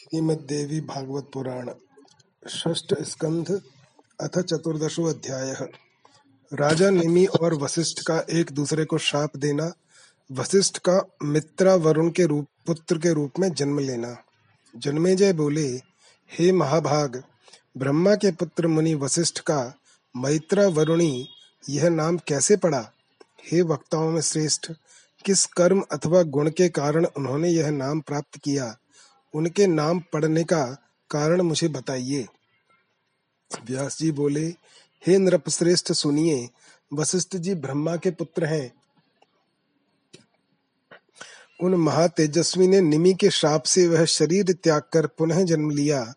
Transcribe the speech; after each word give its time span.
श्रीमद्देवी 0.00 0.80
भागवत 0.80 1.30
पुराण, 1.34 1.70
षष्ठ 2.48 2.94
स्कंध, 3.02 3.62
अथ 4.20 4.40
चतुर्दशो 4.40 5.04
अध्याय। 5.04 5.52
राजा 6.54 6.90
निमि 6.90 7.26
और 7.26 7.54
वशिष्ठ 7.54 7.98
का 8.06 8.24
एक 8.30 8.52
दूसरे 8.52 8.84
को 8.84 8.98
शाप 8.98 9.36
देना, 9.36 9.72
वशिष्ठ 10.32 10.78
का 10.78 11.06
मित्रा 11.22 11.74
वरुण 11.74 12.10
के 12.10 12.24
रूप, 12.26 12.46
पुत्र 12.66 12.98
के 12.98 13.12
रूप 13.12 13.32
में 13.38 13.54
जन्म 13.54 13.78
लेना। 13.78 14.16
जन्मेजय 14.76 15.32
बोले, 15.32 15.66
हे 16.32 16.52
महाभाग, 16.52 17.22
ब्रह्मा 17.76 18.14
के 18.14 18.32
पुत्र 18.32 18.66
मुनि 18.66 18.94
वशिष्ठ 18.94 19.38
का 19.38 19.74
मैत्रा 20.16 20.68
वरुणी, 20.68 21.28
यह 21.68 21.88
नाम 21.88 22.16
कैसे 22.16 22.56
पड़ा? 22.56 22.92
हे 23.52 23.62
वक्ताओं 23.62 24.10
में 24.10 24.20
श्रेष्ठ, 24.20 24.72
किस 25.24 25.46
कर्म 25.46 25.84
अथवा 25.92 26.22
गुण 26.22 26.50
के 26.50 26.68
कारण 26.68 27.04
उन्होंने 27.04 27.48
यह 27.48 27.70
नाम 27.70 28.00
प्राप्त 28.00 28.38
किया? 28.38 28.76
उनके 29.34 29.66
नाम 29.66 30.00
पढ़ने 30.12 30.44
का 30.44 30.64
कारण 31.10 31.42
मुझे 31.42 31.68
बताइए। 31.68 32.26
व्यास 33.66 33.98
जी 33.98 34.12
बोले, 34.12 34.46
हे 35.06 35.18
नृपश्रेष्ठ 35.18 35.92
सुनिए, 35.92 36.48
वशिष्ठ 36.92 37.36
जी 37.36 37.54
ब्रह्मा 37.54 37.96
के 37.96 38.10
पुत्र 38.10 38.44
हैं। 38.44 38.72
उन 41.62 41.74
महातेजस्वी 41.74 42.68
ने 42.68 42.80
निमि 42.80 43.14
के 43.14 43.30
श्राप 43.30 43.62
से 43.62 43.88
वह 43.88 44.04
शरीर 44.04 44.52
त्याग 44.52 44.82
कर 44.92 45.06
पुनः 45.06 45.44
जन्म 45.44 45.70
लिया। 45.70 46.14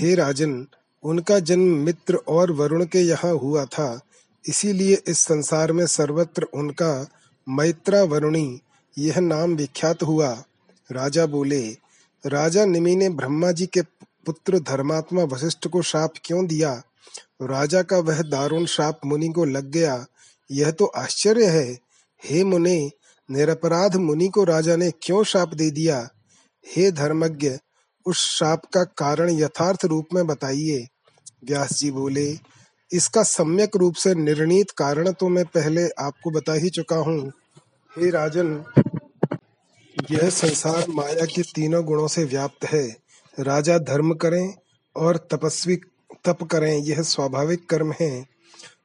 हे 0.00 0.14
राजन, 0.14 0.66
उनका 1.02 1.38
जन्म 1.38 1.76
मित्र 1.76 2.14
और 2.14 2.52
वरुण 2.52 2.84
के 2.84 3.00
यहाँ 3.00 3.32
हुआ 3.32 3.64
था। 3.64 4.00
इसीलिए 4.48 5.02
इस 5.06 5.18
संसार 5.18 5.72
में 5.72 5.86
सर्वत्र 5.86 6.42
उनका 6.42 7.06
मैत्रा 7.48 8.02
वरुणी 8.02 8.60
यह 8.98 9.20
नाम 9.20 9.54
विख्यात 9.54 10.02
हुआ। 10.02 10.44
राजा 10.92 11.26
बोले 11.26 11.83
राजा 12.26 12.64
निमि 12.64 12.96
ने 12.96 13.08
ब्रह्मा 13.08 13.52
जी 13.52 13.66
के 13.66 13.82
पुत्र 14.26 14.58
धर्मात्मा 14.58 15.22
वशिष्ठ 15.22 15.68
को 15.68 15.82
शाप 15.82 16.12
क्यों 16.24 16.46
दिया? 16.46 16.82
राजा 17.42 17.82
का 17.82 17.98
वह 17.98 18.22
दारुण 18.22 18.64
शाप 18.66 19.00
मुनि 19.06 19.28
को 19.28 19.44
लग 19.44 19.70
गया। 19.70 20.06
यह 20.50 20.70
तो 20.70 20.84
आश्चर्य 20.84 21.46
है। 21.46 21.78
हे 22.24 22.44
मुने, 22.44 22.90
निरपराध 23.30 23.96
मुनि 23.96 24.28
को 24.28 24.44
राजा 24.44 24.76
ने 24.76 24.90
क्यों 25.02 25.24
शाप 25.24 25.54
दे 25.54 25.70
दिया? 25.70 26.08
हे 26.76 26.90
धर्मज्ञ, 26.90 27.58
उस 28.06 28.16
शाप 28.16 28.62
का 28.74 28.84
कारण 28.84 29.30
यथार्थ 29.30 29.84
रूप 29.84 30.06
में 30.14 30.26
बताइए। 30.26 30.88
व्यास 31.44 31.78
जी 31.78 31.90
बोले, 31.90 32.38
इसका 32.92 33.22
सम्यक 33.22 33.76
रूप 33.76 33.94
से 33.94 34.14
निर्णीत 34.14 34.70
कारण 34.70 35.12
तो 35.12 35.28
मैं 35.28 35.44
पहले 35.44 35.88
आपको 35.88 36.30
बता 36.30 36.52
ही 36.52 36.70
चुका 36.70 36.96
हूँ। 36.96 37.28
हे 37.98 38.10
राजन 38.10 38.64
यह 40.10 40.30
संसार 40.30 40.86
माया 40.88 41.24
के 41.24 41.42
तीनों 41.42 41.84
गुणों 41.84 42.08
से 42.08 42.24
व्याप्त 42.24 42.64
है। 42.64 42.96
राजा 43.40 43.78
धर्म 43.78 44.14
करें 44.14 44.54
और 44.96 45.16
तपस्वी 45.16 45.76
तप 46.24 46.38
करें, 46.42 46.78
यह 46.78 47.02
स्वाभाविक 47.02 47.68
कर्म 47.68 47.94
है। 48.00 48.26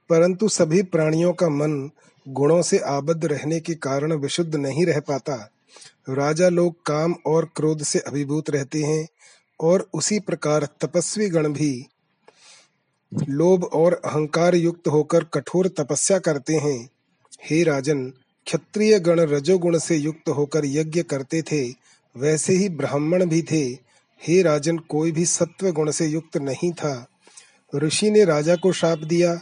परंतु 0.09 0.50
सभी 0.50 0.84
प्राणियों 0.84 1.34
का 1.34 1.50
मन 1.50 1.92
गुणों 2.28 2.62
से 2.62 2.78
आबद्ध 2.78 3.25
रहने 3.25 3.59
के 3.59 3.75
कारण 3.75 4.14
विशुद्ध 4.14 4.56
नहीं 4.56 4.86
रह 4.86 5.00
पाता। 5.00 5.52
राजा 6.09 6.50
लोग 6.50 6.86
काम 6.86 7.16
और 7.25 7.50
क्रोध 7.56 7.84
से 7.84 8.00
अभिभूत 8.00 8.50
रहते 8.50 8.84
हैं 8.84 9.08
और 9.59 9.90
उसी 9.94 10.20
प्रकार 10.20 10.67
तपस्वी 10.81 11.30
गण 11.30 11.53
भी 11.53 11.86
लोभ 13.30 13.64
और 13.64 14.02
अहंकार 14.06 14.56
युक्त 14.56 14.88
होकर 14.88 15.23
कठोर 15.23 15.67
तपस्या 15.67 16.20
करते 16.20 16.56
हैं। 16.56 16.90
हे 17.44 17.64
राजन 17.64 18.14
क्षत्रिय 18.50 19.00
गण 19.00 19.19
रजोगुण 19.19 19.78
से 19.78 19.95
युक्त 19.95 20.30
होकर 20.30 20.61
यज्ञ 20.66 21.03
करते 21.03 21.42
थे, 21.42 21.69
वैसे 22.17 22.53
ही 22.53 22.69
ब्राह्मण 22.69 23.25
भी 23.25 23.41
थे। 23.41 23.78
हे 24.28 24.41
राजन, 24.41 24.78
कोई 24.78 25.11
भी 25.11 25.25
सत्व 25.25 25.72
गुण 25.72 25.91
से 25.91 26.06
युक्त 26.06 26.38
नहीं 26.38 26.72
था। 26.72 27.08
ऋषि 27.75 28.11
ने 28.11 28.25
राजा 28.25 28.56
को 28.56 28.72
शाप 28.72 29.00
दिया 29.00 29.41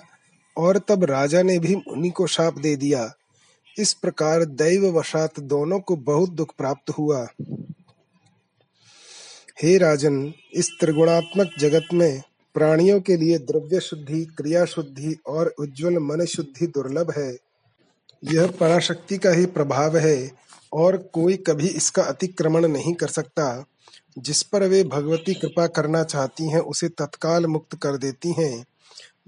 और 0.57 0.77
तब 0.77 1.03
राजा 1.03 1.41
ने 1.41 1.59
भी 1.59 1.75
मुनि 1.75 2.09
को 2.09 2.27
शाप 2.27 2.59
दे 2.59 2.75
दिया। 2.75 3.13
इस 3.77 3.93
प्रकार 3.93 4.45
दैव 4.45 4.99
वशात 4.99 5.39
दोनों 5.39 5.79
को 5.79 5.95
बहुत 5.95 6.29
दुख 6.29 6.55
प्राप्त 6.57 6.89
हुआ। 6.89 7.27
हे 9.61 9.77
राजन, 9.77 10.33
इस 10.53 10.71
त्रिगुणात्मक 10.79 11.49
जगत 11.59 11.87
में 11.93 12.21
प्राणियों 12.53 13.01
के 13.01 13.17
लिए 13.17 13.37
द्रव्य 13.37 13.79
शुद्धि 13.79 14.25
क्रिया 14.25 14.65
शुद्धि 14.65 15.17
और 15.27 15.55
उज्जवल 15.59 15.97
मन 15.97 16.25
शुद्धि 16.25 16.67
दुर्लभ 16.67 17.13
है। 17.17 17.46
यह 18.23 18.47
पराशक्ति 18.47 19.17
का 19.17 19.29
ही 19.29 19.45
प्रभाव 19.45 19.97
है 19.97 20.31
और 20.73 20.97
कोई 20.97 21.37
कभी 21.37 21.67
इसका 21.67 22.03
अतिक्रमण 22.03 22.67
नहीं 22.67 22.93
कर 22.93 23.07
सकता। 23.07 23.65
जिस 24.19 24.43
पर 24.43 24.63
वे 24.63 24.83
भगवती 24.83 25.33
कृपा 25.33 25.67
करना 25.67 26.03
चाहती 26.03 26.49
हैं, 26.49 26.59
उसे 26.59 26.89
तत्काल 26.89 27.45
मुक्त 27.45 27.75
कर 27.75 27.97
देती 27.97 28.31
हैं। 28.31 28.65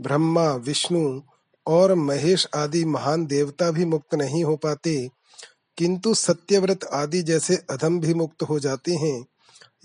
ब्रह्मा, 0.01 0.53
विष्णु 0.53 1.21
और 1.67 1.93
महेश 1.93 2.47
आदि 2.55 2.85
महान 2.85 3.25
देवता 3.25 3.71
भी 3.71 3.85
मुक्त 3.85 4.15
नहीं 4.15 4.43
हो 4.43 4.55
पाते, 4.55 5.09
किंतु 5.77 6.13
सत्यव्रत 6.13 6.83
आदि 6.83 7.21
जैसे 7.21 7.55
अधम 7.55 7.99
भी 7.99 8.13
मुक्त 8.13 8.43
हो 8.43 8.59
जाते 8.59 8.93
हैं। 8.93 9.25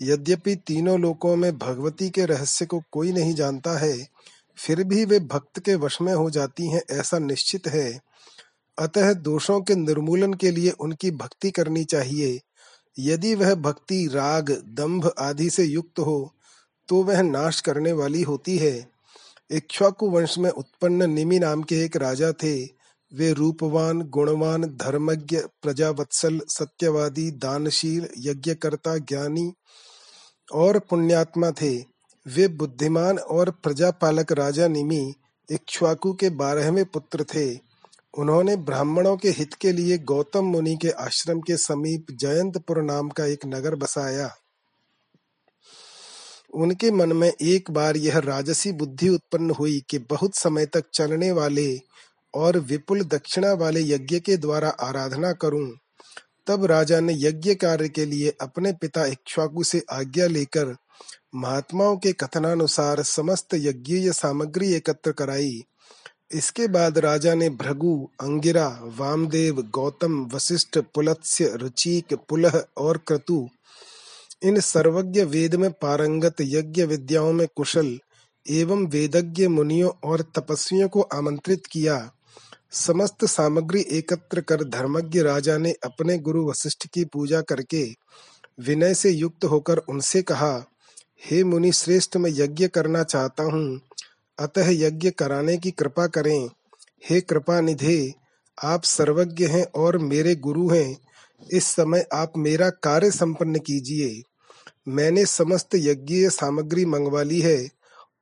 यद्यपि 0.01 0.55
तीनों 0.55 0.99
लोकों 0.99 1.35
में 1.35 1.57
भगवती 1.57 2.09
के 2.09 2.25
रहस्य 2.25 2.65
को 2.65 2.83
कोई 2.91 3.11
नहीं 3.11 3.33
जानता 3.33 3.79
है, 3.79 4.07
फिर 4.57 4.83
भी 4.83 5.05
वे 5.05 5.19
भक्त 5.19 5.59
के 5.59 5.75
वश 5.75 6.01
में 6.01 6.13
हो 6.13 6.29
जाती 6.29 6.67
हैं 6.67 6.81
ऐसा 6.91 7.19
निश्चित 7.19 7.67
है। 7.67 7.99
अतः 8.79 9.13
दोषों 9.13 9.61
के 9.61 9.75
निर्मूलन 9.75 10.33
के 10.33 10.51
लिए 10.51 10.69
उनकी 10.69 11.11
भक्ति 11.11 11.51
करनी 11.51 11.83
चाहिए। 11.83 12.41
यदि 12.99 13.35
वह 13.35 13.55
भक्ति, 13.55 14.07
राग, 14.07 14.51
दंभ 14.51 15.13
आदि 15.19 15.49
से 15.49 15.63
युक्त 15.63 15.99
हो 15.99 16.31
तो 16.87 17.03
वह 17.03 17.21
नाश 17.21 17.61
करने 17.61 17.91
वाली 17.91 18.21
होती 18.21 18.57
है। 18.57 18.89
इक्ष्वाकु 19.51 20.09
वंश 20.09 20.37
में 20.37 20.49
उत्पन्न 20.49 21.09
निमि 21.09 21.39
नाम 21.39 21.63
के 21.63 21.83
एक 21.85 21.97
राजा 21.97 22.31
थे। 22.31 22.63
वे 23.13 23.31
रूपवान, 23.33 24.01
गुणवान, 24.01 24.63
धर्मज्ञ, 24.63 25.37
प्रजावत्सल, 25.37 26.41
सत्यवादी, 26.49 27.31
दानशील, 27.31 28.07
यज्ञकर्ता, 28.17 28.97
ज्ञानी 28.97 29.53
और 30.53 30.79
पुण्यात्मा 30.79 31.51
थे। 31.51 31.77
वे 32.27 32.47
बुद्धिमान 32.47 33.17
और 33.17 33.49
प्रजापालक 33.49 34.31
राजा 34.31 34.67
निमि 34.67 35.13
इक्ष्वाकु 35.51 36.13
के 36.13 36.29
बारहवें 36.29 36.85
पुत्र 36.85 37.23
थे। 37.23 37.64
उन्होंने 38.15 38.55
ब्राह्मणों 38.55 39.15
के 39.17 39.29
हित 39.29 39.53
के 39.53 39.71
लिए 39.71 39.97
गौतम 39.97 40.45
मुनि 40.45 40.75
के 40.81 40.89
आश्रम 40.89 41.39
के 41.39 41.57
समीप 41.57 42.11
जयंतपुर 42.11 42.81
नाम 42.83 43.09
का 43.09 43.25
एक 43.25 43.45
नगर 43.45 43.75
बसाया। 43.75 44.29
उनके 46.53 46.91
मन 46.91 47.13
में 47.13 47.31
एक 47.31 47.71
बार 47.71 47.97
यह 47.97 48.17
राजसी 48.17 48.71
बुद्धि 48.71 49.09
उत्पन्न 49.09 49.51
हुई 49.51 49.81
कि 49.89 49.99
बहुत 49.99 50.35
समय 50.35 50.65
तक 50.65 50.83
चलने 50.93 51.31
वाले 51.31 51.81
और 52.33 52.59
विपुल 52.59 53.03
दक्षिणा 53.03 53.53
वाले 53.53 53.81
यज्ञ 53.81 54.19
के 54.19 54.37
द्वारा 54.37 54.69
आराधना 54.69 55.31
करूँ, 55.33 55.67
तब 56.47 56.65
राजा 56.65 56.99
ने 56.99 57.13
यज्ञ 57.17 57.55
कार्य 57.55 57.89
के 57.89 58.05
लिए 58.05 58.33
अपने 58.41 58.73
पिता 58.73 59.05
इक्ष्वाकु 59.05 59.63
से 59.63 59.83
आज्ञा 59.91 60.27
लेकर 60.27 60.75
महात्माओं 61.35 61.97
के 61.97 62.11
कथनानुसार 62.13 63.03
समस्त 63.03 63.53
यज्ञीय 63.53 64.11
सामग्री 64.13 64.73
एकत्र 64.73 65.11
कराई। 65.11 65.63
इसके 66.35 66.67
बाद 66.67 66.97
राजा 66.97 67.33
ने 67.33 67.49
भृगु, 67.49 68.09
अंगिरा, 68.21 68.79
वामदेव, 68.83 69.61
गौतम 69.61 70.25
वशिष्ठ 70.33 70.77
पुलत्स्य, 70.77 71.51
रुचिक, 71.55 72.13
पुलह 72.29 72.63
और 72.77 72.97
क्रतु, 72.97 73.47
इन 74.43 74.59
सर्वज्ञ 74.59 75.23
वेद 75.23 75.55
में 75.55 75.71
पारंगत 75.71 76.35
यज्ञ 76.41 76.83
विद्याओं 76.83 77.33
में 77.33 77.47
कुशल 77.55 77.99
एवं 78.45 78.85
वेदज्ञ 78.85 79.47
मुनियों 79.47 79.91
और 80.03 80.21
तपस्वियों 80.21 80.89
को 80.89 81.01
आमंत्रित 81.01 81.65
किया। 81.65 82.11
समस्त 82.71 83.25
सामग्री 83.25 83.81
एकत्र 83.91 84.41
कर 84.41 84.63
धर्मज्ञ 84.63 85.21
राजा 85.21 85.57
ने 85.57 85.71
अपने 85.83 86.17
गुरु 86.17 86.49
वशिष्ठ 86.49 86.87
की 86.87 87.05
पूजा 87.05 87.41
करके 87.41 87.83
विनय 88.59 88.93
से 88.93 89.09
युक्त 89.09 89.45
होकर 89.45 89.77
उनसे 89.77 90.21
कहा, 90.21 90.65
हे 91.25 91.43
मुनि, 91.43 91.71
श्रेष्ठ, 91.71 92.17
मैं 92.17 92.31
यज्ञ 92.33 92.67
करना 92.67 93.03
चाहता 93.03 93.43
हूँ। 93.43 93.79
अतः 94.39 94.69
यज्ञ 94.69 95.09
कराने 95.09 95.57
की 95.57 95.71
कृपा 95.71 96.07
करें। 96.07 96.49
हे 97.09 97.21
कृपा 97.21 97.59
निधे 97.61 98.13
आप 98.57 98.83
सर्वज्ञ 98.83 99.45
हैं 99.45 99.63
और 99.75 99.97
मेरे 99.97 100.35
गुरु 100.35 100.69
हैं। 100.69 100.97
इस 101.51 101.65
समय 101.65 102.05
आप 102.13 102.33
मेरा 102.37 102.69
कार्य 102.69 103.11
संपन्न 103.11 103.59
कीजिए। 103.59 104.21
मैंने 104.87 105.25
समस्त 105.25 105.75
यज्ञीय 105.75 106.29
सामग्री 106.29 106.85
मंगवा 106.85 107.23
ली 107.23 107.41
है 107.41 107.67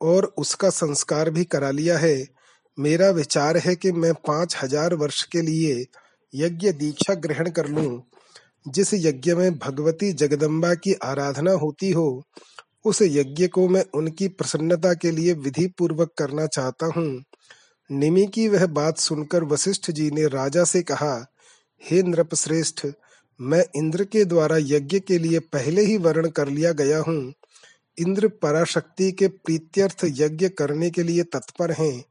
और 0.01 0.33
उसका 0.37 0.69
संस्कार 0.69 1.29
भी 1.29 1.43
करा 1.43 1.71
लिया 1.71 1.97
है। 1.97 2.27
मेरा 2.77 3.09
विचार 3.09 3.57
है 3.57 3.75
कि 3.75 3.91
मैं 3.91 4.13
पाँच 4.27 4.55
हज़ार 4.63 4.93
वर्ष 4.93 5.23
के 5.23 5.41
लिए 5.41 5.85
यज्ञ 6.33 6.71
दीक्षा 6.71 7.13
ग्रहण 7.13 7.49
कर 7.49 7.67
लूँ। 7.67 8.01
जिस 8.67 8.93
यज्ञ 8.93 9.33
में 9.33 9.57
भगवती 9.57 10.11
जगदम्बा 10.13 10.73
की 10.73 10.93
आराधना 10.93 11.51
होती 11.51 11.91
हो 11.91 12.23
उस 12.85 13.01
यज्ञ 13.01 13.47
को 13.47 13.67
मैं 13.67 13.85
उनकी 13.93 14.27
प्रसन्नता 14.27 14.93
के 14.93 15.11
लिए 15.11 15.33
विधि 15.33 15.67
पूर्वक 15.67 16.13
करना 16.17 16.47
चाहता 16.47 16.85
हूँ। 16.85 17.23
निमि 17.91 18.25
की 18.25 18.47
वह 18.47 18.65
बात 18.65 18.97
सुनकर 18.97 19.43
वशिष्ठ 19.43 19.91
जी 19.91 20.11
ने 20.11 20.27
राजा 20.27 20.63
से 20.63 20.81
कहा, 20.81 21.25
हे 21.83 22.03
नृप 22.03 22.35
श्रेष्ठ 22.35 22.87
मैं 23.41 23.65
इंद्र 23.75 24.03
के 24.03 24.25
द्वारा 24.25 24.57
यज्ञ 24.57 24.99
के 24.99 25.17
लिए 25.17 25.39
पहले 25.39 25.81
ही 25.81 25.97
वर्ण 25.97 26.29
कर 26.29 26.47
लिया 26.47 26.71
गया 26.71 26.99
हूँ। 26.99 27.33
इंद्र 27.97 28.27
पराशक्ति 28.27 29.11
के 29.11 29.27
प्रीत्यर्थ 29.27 30.01
यज्ञ 30.03 30.49
करने 30.49 30.89
के 30.89 31.03
लिए 31.03 31.23
तत्पर 31.23 31.71
हैं 31.71 32.03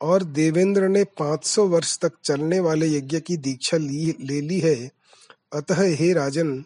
और 0.00 0.22
देवेंद्र 0.22 0.88
ने 0.88 1.04
500 1.04 1.66
वर्ष 1.66 1.98
तक 1.98 2.12
चलने 2.24 2.60
वाले 2.60 2.86
यज्ञ 2.86 3.20
की 3.20 3.36
दीक्षा 3.36 3.76
ली, 3.76 4.16
ले 4.20 4.40
ली 4.40 4.60
है। 4.60 4.90
अतः 5.52 5.82
हे 5.94 6.12
राजन, 6.12 6.64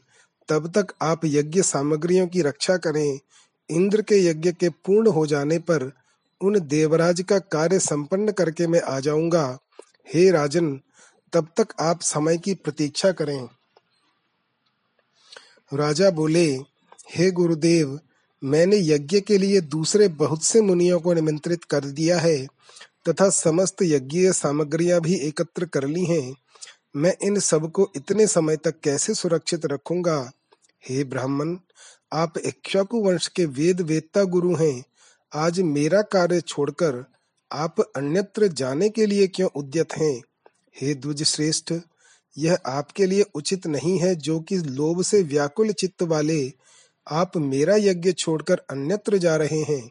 तब 0.48 0.72
तक 0.78 0.86
आप 1.02 1.20
यज्ञ 1.24 1.62
सामग्रियों 1.62 2.26
की 2.26 2.42
रक्षा 2.42 2.76
करें 2.76 3.18
इंद्र 3.70 4.02
के 4.02 4.26
यज्ञ 4.26 4.52
के 4.52 4.68
पूर्ण 4.68 5.08
हो 5.08 5.26
जाने 5.26 5.58
पर 5.58 5.92
उन 6.40 6.60
देवराज 6.60 7.20
का 7.20 7.38
कार्य 7.38 7.78
संपन्न 7.78 8.32
करके 8.32 8.66
मैं 8.66 8.80
आ 8.80 9.00
जाऊँगा। 9.00 9.58
हे 10.14 10.30
राजन, 10.30 10.80
तब 11.32 11.48
तक 11.56 11.66
आप 11.80 12.00
समय 12.00 12.38
की 12.38 12.54
प्रतीक्षा 12.54 13.12
करें। 13.12 13.48
राजा 15.74 16.10
बोले, 16.10 16.58
हे 17.10 17.30
गुरुदेव, 17.30 18.00
मैंने 18.44 18.76
यज्ञ 18.76 19.20
के 19.20 19.38
लिए 19.38 19.60
दूसरे 19.60 20.08
बहुत 20.08 20.42
से 20.42 20.60
मुनियों 20.60 21.00
को 21.00 21.12
निमंत्रित 21.12 21.64
कर 21.64 21.84
दिया 21.84 22.18
है, 22.18 22.46
तथा 23.08 23.30
समस्त 23.30 23.76
यज्ञीय 23.82 24.32
सामग्रियाँ 24.32 25.00
भी 25.00 25.14
एकत्र 25.14 25.64
कर 25.64 25.84
ली 25.84 26.04
हैं। 26.04 26.36
मैं 26.96 27.16
इन 27.22 27.38
सबको 27.38 27.92
इतने 27.96 28.26
समय 28.26 28.56
तक 28.56 28.74
कैसे 28.80 29.14
सुरक्षित 29.14 29.66
रखूँगा? 29.66 30.32
हे 30.88 31.04
ब्राह्मण 31.04 31.56
आप 32.12 32.38
इक्ष्वाकु 32.38 33.00
वंश 33.00 33.28
के 33.28 33.44
वेद 33.44 33.80
वेदता 33.80 34.24
गुरु 34.24 34.54
हैं। 34.54 34.84
आज 35.34 35.60
मेरा 35.60 36.02
कार्य 36.02 36.40
छोड़कर 36.40 37.04
आप 37.52 37.80
अन्यत्र 37.80 38.48
जाने 38.48 38.88
के 38.88 39.06
लिए 39.06 39.26
क्यों 39.26 39.48
उद्यत 39.54 39.92
हैं? 39.92 40.22
हे 40.80 40.94
द्विज 40.94 41.22
श्रेष्ठ, 41.22 41.74
यह 42.38 42.58
आपके 42.66 43.06
लिए 43.06 43.24
उचित 43.34 43.66
नहीं 43.66 43.98
है 43.98 44.14
जो 44.14 44.40
कि 44.40 44.56
लोभ 44.56 45.02
से 45.02 45.22
व्याकुल 45.22 45.72
चित्त 45.72 46.02
वाले 46.02 46.52
आप 47.10 47.36
मेरा 47.36 47.76
यज्ञ 47.76 48.12
छोड़कर 48.12 48.62
अन्यत्र 48.70 49.18
जा 49.18 49.36
रहे 49.36 49.62
हैं। 49.62 49.90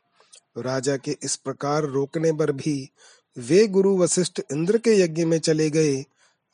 राजा 0.58 0.98
के 0.98 1.18
इस 1.24 1.36
प्रकार 1.36 1.84
रोकने 1.84 2.32
पर 2.32 2.52
भी 2.52 2.90
वे 3.38 3.68
गुरु 3.68 3.98
वशिष्ठ 3.98 4.42
इंद्र 4.52 4.78
के 4.78 4.92
यज्ञ 5.02 5.26
में 5.26 5.40
चले 5.40 5.70
गए। 5.70 6.06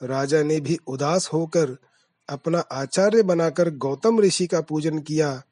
राजा 0.03 0.43
ने 0.43 0.59
भी 0.59 0.79
उदास 0.87 1.29
होकर 1.33 1.77
अपना 2.29 2.59
आचार्य 2.59 3.23
बनाकर 3.23 3.69
गौतम 3.69 4.19
ऋषि 4.19 4.47
का 4.47 4.61
पूजन 4.61 4.99
किया। 4.99 5.43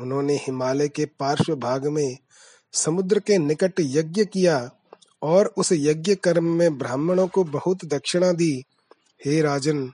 उन्होंने 0.00 0.36
हिमालय 0.36 0.88
के 0.88 1.04
पार्श्व 1.20 1.54
भाग 1.56 1.86
में 1.86 2.16
समुद्र 2.74 3.18
के 3.18 3.38
निकट 3.38 3.80
यज्ञ 3.80 4.24
किया 4.24 4.70
और 5.22 5.52
उस 5.56 5.72
यज्ञ 5.72 6.14
कर्म 6.14 6.44
में 6.44 6.78
ब्राह्मणों 6.78 7.26
को 7.28 7.44
बहुत 7.44 7.84
दक्षिणा 7.84 8.32
दी। 8.32 8.52
हे 9.24 9.40
राजन, 9.42 9.90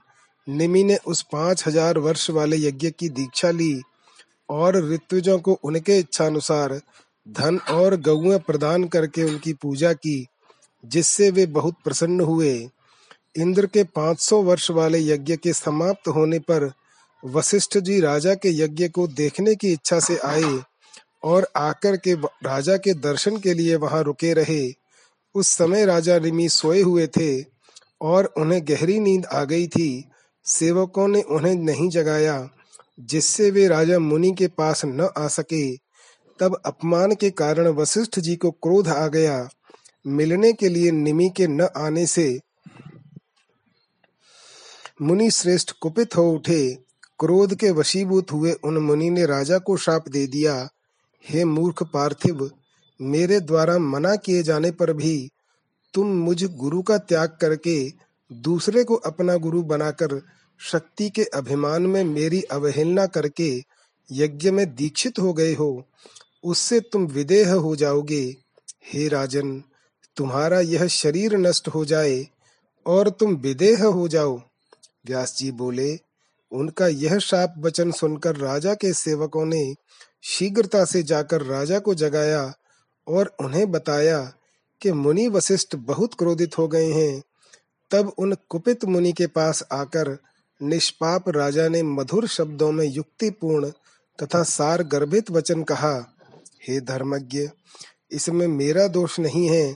निमि 0.47 0.83
ने 0.83 0.97
उस 1.07 1.21
पाँच 1.21 1.63
हज़ार 1.67 1.97
वर्ष 1.97 2.29
वाले 2.29 2.57
यज्ञ 2.57 2.89
की 2.89 3.09
दीक्षा 3.09 3.51
ली 3.51 3.81
और 4.49 4.77
ऋतुजों 4.91 5.37
को 5.39 5.59
उनके 5.63 5.97
इच्छानुसार 5.97 6.79
धन 7.27 7.57
और 7.57 7.95
गौएँ 8.01 8.39
प्रदान 8.39 8.83
करके 8.87 9.23
उनकी 9.23 9.53
पूजा 9.53 9.93
की, 9.93 10.25
जिससे 10.83 11.29
वे 11.31 11.45
बहुत 11.45 11.75
प्रसन्न 11.83 12.21
हुए। 12.21 12.69
इंद्र 13.35 13.65
के 13.65 13.83
500 13.95 14.41
वर्ष 14.43 14.69
वाले 14.71 14.99
यज्ञ 14.99 15.35
के 15.35 15.53
समाप्त 15.53 16.07
होने 16.07 16.39
पर 16.39 16.71
वशिष्ठ 17.25 17.77
जी 17.77 17.99
राजा 17.99 18.33
के 18.33 18.49
यज्ञ 18.49 18.87
को 18.87 19.07
देखने 19.07 19.55
की 19.55 19.71
इच्छा 19.71 19.99
से 19.99 20.17
आए 20.17 20.59
और 21.23 21.47
आकर 21.55 21.97
के 21.97 22.13
राजा 22.13 22.77
के 22.77 22.93
दर्शन 22.93 23.37
के 23.37 23.53
लिए 23.53 23.75
वहाँ 23.75 24.03
रुके 24.03 24.33
रहे। 24.33 24.73
उस 25.35 25.47
समय 25.47 25.85
राजा 25.85 26.17
रिमी 26.17 26.49
सोए 26.49 26.81
हुए 26.81 27.07
थे 27.07 27.45
और 28.01 28.25
उन्हें 28.25 28.67
गहरी 28.67 28.99
नींद 28.99 29.25
आ 29.25 29.43
गई 29.43 29.67
थी। 29.67 30.09
सेवकों 30.45 31.07
ने 31.07 31.21
उन्हें 31.21 31.55
नहीं 31.55 31.89
जगाया, 31.89 32.49
जिससे 32.99 33.51
वे 33.51 33.67
राजा 33.67 33.99
मुनि 33.99 34.31
के 34.31 34.47
पास 34.47 34.85
न 34.85 35.09
आ 35.17 35.27
सके। 35.27 35.75
तब 36.39 36.61
अपमान 36.65 37.15
के 37.15 37.29
कारण 37.29 37.67
वशिष्ठ 37.67 38.19
जी 38.19 38.35
को 38.35 38.51
क्रोध 38.51 38.87
आ 38.87 39.07
गया। 39.07 39.49
मिलने 40.07 40.53
के 40.53 40.69
लिए 40.69 40.91
निमि 40.91 41.29
के 41.37 41.47
न 41.47 41.61
आने 41.61 42.05
से 42.05 42.39
मुनि 45.01 45.31
श्रेष्ठ 45.31 45.71
कुपित 45.81 46.17
हो 46.17 46.31
उठे। 46.31 46.86
क्रोध 47.19 47.55
के 47.55 47.71
वशीभूत 47.71 48.31
हुए 48.31 48.51
उन 48.51 48.77
मुनि 48.77 49.09
ने 49.09 49.25
राजा 49.25 49.57
को 49.57 49.77
शाप 49.77 50.09
दे 50.09 50.27
दिया। 50.27 50.69
हे 51.29 51.45
मूर्ख 51.45 51.83
पार्थिव, 51.83 52.49
मेरे 53.01 53.39
द्वारा 53.39 53.77
मना 53.77 54.15
किए 54.15 54.43
जाने 54.43 54.71
पर 54.71 54.93
भी 54.93 55.29
तुम 55.93 56.07
मुझ 56.07 56.43
गुरु 56.43 56.81
का 56.81 56.97
त्याग 56.97 57.37
करके 57.41 57.93
दूसरे 58.31 58.83
को 58.83 58.95
अपना 58.95 59.35
गुरु 59.35 59.61
बनाकर 59.63 60.21
शक्ति 60.59 61.09
के 61.09 61.23
अभिमान 61.23 61.81
में 61.81 62.03
मेरी 62.03 62.41
अवहेलना 62.41 63.05
करके 63.05 63.63
यज्ञ 64.11 64.51
में 64.51 64.75
दीक्षित 64.75 65.19
हो 65.19 65.33
गए 65.33 65.53
हो, 65.53 65.85
उससे 66.43 66.79
तुम 66.79 67.05
विदेह 67.05 67.53
हो 67.53 67.75
जाओगे। 67.75 68.23
हे 68.85 69.07
राजन, 69.07 69.63
तुम्हारा 70.17 70.59
यह 70.59 70.87
शरीर 70.87 71.37
नष्ट 71.37 71.67
हो 71.67 71.85
जाए 71.85 72.27
और 72.85 73.09
तुम 73.09 73.35
विदेह 73.35 73.85
हो 73.85 74.07
जाओ। 74.07 74.37
व्यास 75.05 75.37
जी 75.37 75.51
बोले 75.51 76.06
उनका 76.51 76.87
यह 76.87 77.19
शाप 77.19 77.53
वचन 77.57 77.91
सुनकर 77.91 78.35
राजा 78.35 78.73
के 78.73 78.93
सेवकों 78.93 79.45
ने 79.45 79.75
शीघ्रता 80.23 80.85
से 80.85 81.03
जाकर 81.03 81.41
राजा 81.41 81.79
को 81.79 81.95
जगाया 81.95 82.53
और 83.07 83.35
उन्हें 83.39 83.71
बताया 83.71 84.33
कि 84.81 84.91
मुनि 84.91 85.27
वशिष्ठ 85.27 85.75
बहुत 85.75 86.13
क्रोधित 86.13 86.57
हो 86.57 86.67
गए 86.67 86.91
हैं। 86.91 87.23
तब 87.91 88.13
उन 88.17 88.37
कुपित 88.49 88.85
मुनि 88.85 89.11
के 89.13 89.27
पास 89.27 89.63
आकर 89.71 90.17
निष्पाप 90.61 91.29
राजा 91.29 91.67
ने 91.67 91.83
मधुर 91.83 92.27
शब्दों 92.27 92.71
में 92.71 92.85
युक्तिपूर्ण 92.85 93.69
तथा 94.23 94.43
सार 94.43 94.83
गर्भित 94.83 95.31
वचन 95.31 95.63
कहा, 95.63 96.15
हे 96.69 96.79
धर्मज्ञ, 96.79 97.49
इसमें 98.11 98.47
मेरा 98.47 98.87
दोष 98.87 99.19
नहीं 99.19 99.49
है। 99.49 99.75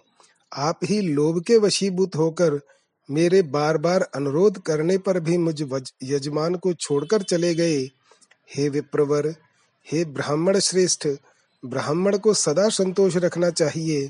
आप 0.53 0.79
ही 0.83 1.01
लोभ 1.01 1.43
के 1.43 1.57
वशीभूत 1.57 2.15
होकर 2.15 2.59
मेरे 3.11 3.41
बार 3.41 3.77
बार 3.77 4.01
अनुरोध 4.15 4.61
करने 4.61 4.97
पर 4.97 5.19
भी 5.19 5.37
मुझ 5.37 5.61
यजमान 6.03 6.55
को 6.55 6.73
छोड़कर 6.73 7.21
चले 7.21 7.53
गए। 7.55 7.79
हे 8.55 8.69
विप्रवर, 8.69 9.27
हे 9.87 10.05
ब्राह्मण 10.05 10.59
श्रेष्ठ, 10.59 11.07
ब्राह्मण 11.63 12.17
को 12.17 12.33
सदा 12.33 12.69
संतोष 12.69 13.15
रखना 13.17 13.49
चाहिए। 13.49 14.09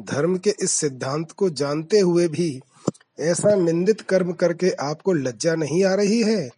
धर्म 0.00 0.36
के 0.38 0.54
इस 0.62 0.70
सिद्धांत 0.70 1.32
को 1.32 1.50
जानते 1.50 2.00
हुए 2.00 2.28
भी 2.28 2.60
ऐसा 3.20 3.54
निंदित 3.54 4.00
कर्म 4.00 4.32
करके 4.32 4.70
आपको 4.70 5.12
लज्जा 5.12 5.54
नहीं 5.54 5.84
आ 5.84 5.94
रही 5.94 6.22
है? 6.22 6.48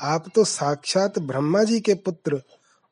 आप 0.00 0.24
तो 0.34 0.44
साक्षात 0.44 1.18
ब्रह्मा 1.18 1.62
जी 1.64 1.80
के 1.80 1.94
पुत्र 1.94 2.40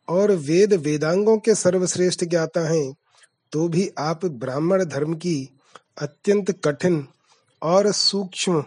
और 0.09 0.33
वेद 0.33 0.75
वेदांगों 0.75 1.39
के 1.39 1.55
सर्वश्रेष्ठ 1.55 2.25
ज्ञाता 2.25 2.69
हैं 2.69 2.95
तो 3.53 3.69
भी 3.69 3.91
आप 3.99 4.25
ब्राह्मण 4.25 4.85
धर्म 4.85 5.15
की 5.15 5.37
अत्यंत 5.99 6.51
कठिन 6.65 7.07
और 7.63 7.91
सूक्ष्म 7.93 8.65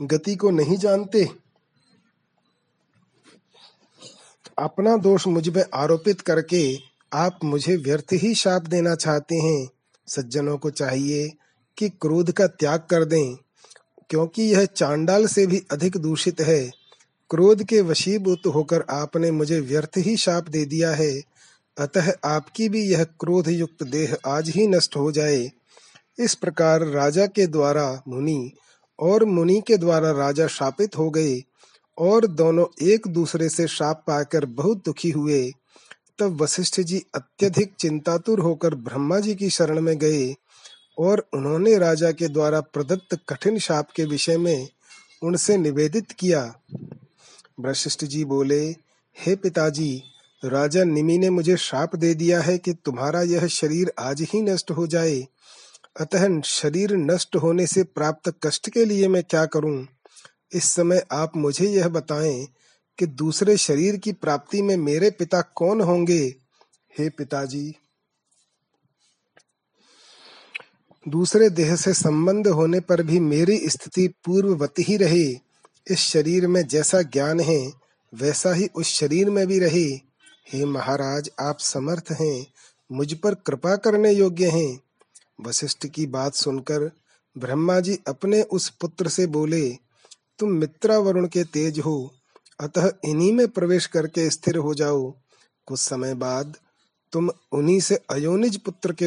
गति 0.00 0.34
को 0.36 0.50
नहीं 0.50 0.76
जानते, 0.76 1.28
अपना 4.58 4.96
दोष 4.96 5.26
मुझमें 5.26 5.64
आरोपित 5.74 6.20
करके 6.20 6.62
आप 7.12 7.38
मुझे 7.44 7.76
व्यर्थ 7.76 8.12
ही 8.12 8.34
शाप 8.34 8.62
देना 8.62 8.94
चाहते 8.94 9.34
हैं। 9.34 9.68
सज्जनों 10.08 10.56
को 10.58 10.70
चाहिए 10.70 11.28
कि 11.76 11.88
क्रोध 11.88 12.32
का 12.32 12.46
त्याग 12.46 12.80
कर 12.80 13.04
दें, 13.04 13.36
क्योंकि 14.10 14.42
यह 14.42 14.64
चांडाल 14.64 15.26
से 15.26 15.46
भी 15.46 15.62
अधिक 15.70 15.96
दूषित 15.96 16.40
है। 16.40 16.70
क्रोध 17.30 17.62
के 17.64 17.80
वशीभूत 17.80 18.46
होकर 18.46 18.84
आपने 18.90 19.30
मुझे 19.30 19.60
व्यर्थ 19.60 19.98
ही 19.98 20.16
शाप 20.16 20.48
दे 20.48 20.64
दिया 20.64 20.90
है। 20.90 21.12
अतः 21.76 22.12
आपकी 22.24 22.68
भी 22.68 22.82
यह 22.82 23.04
क्रोध 23.04 23.48
युक्त 23.48 23.82
देह 23.82 24.16
आज 24.26 24.48
ही 24.48 24.66
नष्ट 24.66 24.96
हो 24.96 25.12
जाए। 25.12 25.50
इस 26.18 26.34
प्रकार 26.34 26.80
राजा 26.80 27.26
के 27.26 27.46
द्वारा 27.46 28.02
मुनि 28.08 28.52
और 28.98 29.24
मुनि 29.24 29.62
के 29.66 29.76
द्वारा 29.76 30.10
राजा 30.10 30.46
शापित 30.46 30.98
हो 30.98 31.10
गए 31.10 31.42
और 31.98 32.26
दोनों 32.26 32.66
एक 32.82 33.08
दूसरे 33.08 33.48
से 33.48 33.66
शाप 33.68 34.04
पाकर 34.06 34.44
बहुत 34.44 34.84
दुखी 34.84 35.10
हुए। 35.10 35.52
तब 36.18 36.42
वशिष्ठ 36.42 36.80
जी 36.80 37.02
अत्यधिक 37.14 37.72
चिंतातुर 37.78 38.40
होकर 38.40 38.74
ब्रह्मा 38.74 39.20
जी 39.20 39.34
की 39.34 39.50
शरण 39.50 39.80
में 39.80 39.98
गए 39.98 40.34
और 40.98 41.28
उन्होंने 41.34 41.78
राजा 41.78 42.12
के 42.12 42.28
द्वारा 42.28 42.60
प्रदत्त 42.60 43.18
कठिन 43.28 43.58
शाप 43.58 43.88
के 43.96 44.04
विषय 44.04 44.38
में 44.38 44.68
उनसे 45.22 45.56
निवेदित 45.56 46.12
किया। 46.12 46.54
वशिष्ठ 47.60 48.04
जी 48.04 48.24
बोले, 48.24 48.70
हे 49.16 49.36
पिताजी, 49.36 50.02
राजा 50.44 50.84
निमि 50.84 51.18
ने 51.18 51.30
मुझे 51.30 51.56
शाप 51.56 51.96
दे 51.96 52.14
दिया 52.14 52.40
है 52.40 52.58
कि 52.58 52.72
तुम्हारा 52.72 53.22
यह 53.22 53.46
शरीर 53.46 53.92
आज 53.98 54.22
ही 54.22 54.42
नष्ट 54.42 54.70
हो 54.70 54.86
जाए। 54.86 55.26
अतः 55.96 56.40
शरीर 56.40 56.96
नष्ट 56.96 57.36
होने 57.36 57.66
से 57.66 57.82
प्राप्त 57.82 58.34
कष्ट 58.42 58.70
के 58.70 58.84
लिए 58.84 59.08
मैं 59.08 59.22
क्या 59.24 59.46
करूँ? 59.46 59.86
इस 60.54 60.64
समय 60.64 61.06
आप 61.12 61.36
मुझे 61.36 61.68
यह 61.68 61.88
बताएँ 61.88 62.46
कि 62.98 63.06
दूसरे 63.06 63.56
शरीर 63.56 63.96
की 63.96 64.12
प्राप्ति 64.12 64.62
में 64.62 64.76
मेरे 64.76 65.10
पिता 65.10 65.40
कौन 65.40 65.80
होंगे? 65.80 66.34
हे 66.98 67.08
पिताजी, 67.10 67.74
दूसरे 71.08 71.50
देह 71.50 71.76
से 71.76 71.94
संबंध 71.94 72.48
होने 72.48 72.80
पर 72.80 73.02
भी 73.02 73.20
मेरी 73.20 73.68
स्थिति 73.68 74.08
पूर्ववत 74.08 74.74
ही 74.78 74.96
रहे। 74.96 75.28
इस 75.90 75.98
शरीर 75.98 76.46
में 76.46 76.66
जैसा 76.66 77.02
ज्ञान 77.02 77.40
है, 77.40 77.72
वैसा 78.14 78.52
ही 78.52 78.68
उस 78.74 78.86
शरीर 78.86 79.30
में 79.30 79.46
भी 79.46 79.58
रहे। 79.58 79.86
हे 80.52 80.64
महाराज, 80.64 81.30
आप 81.40 81.58
समर्थ 81.58 82.12
हैं, 82.12 82.46
मुझ 82.92 83.14
पर 83.14 83.34
कृपा 83.34 83.76
करने 83.76 84.12
योग्य 84.12 84.48
हैं। 84.48 84.80
वशिष्ठ 85.46 85.86
की 85.86 86.06
बात 86.06 86.34
सुनकर 86.34 86.90
ब्रह्मा 87.36 87.80
जी 87.80 87.98
अपने 88.08 88.42
उस 88.42 88.68
पुत्र 88.70 89.08
से 89.08 89.26
बोले, 89.26 89.68
तुम 90.38 90.50
मित्रा 90.50 90.98
वरुण 90.98 91.26
के 91.26 91.44
तेज 91.44 91.78
हो, 91.78 92.12
अतः 92.60 92.90
इन्हीं 93.04 93.32
में 93.32 93.48
प्रवेश 93.48 93.86
करके 93.86 94.30
स्थिर 94.30 94.56
हो 94.56 94.74
जाओ। 94.74 95.10
कुछ 95.66 95.78
समय 95.78 96.14
बाद 96.14 96.56
तुम 97.12 97.30
उन्हीं 97.52 97.80
से 97.80 97.98
अयोनिज 98.10 98.56
पुत्र 98.56 98.92
के 98.92 99.06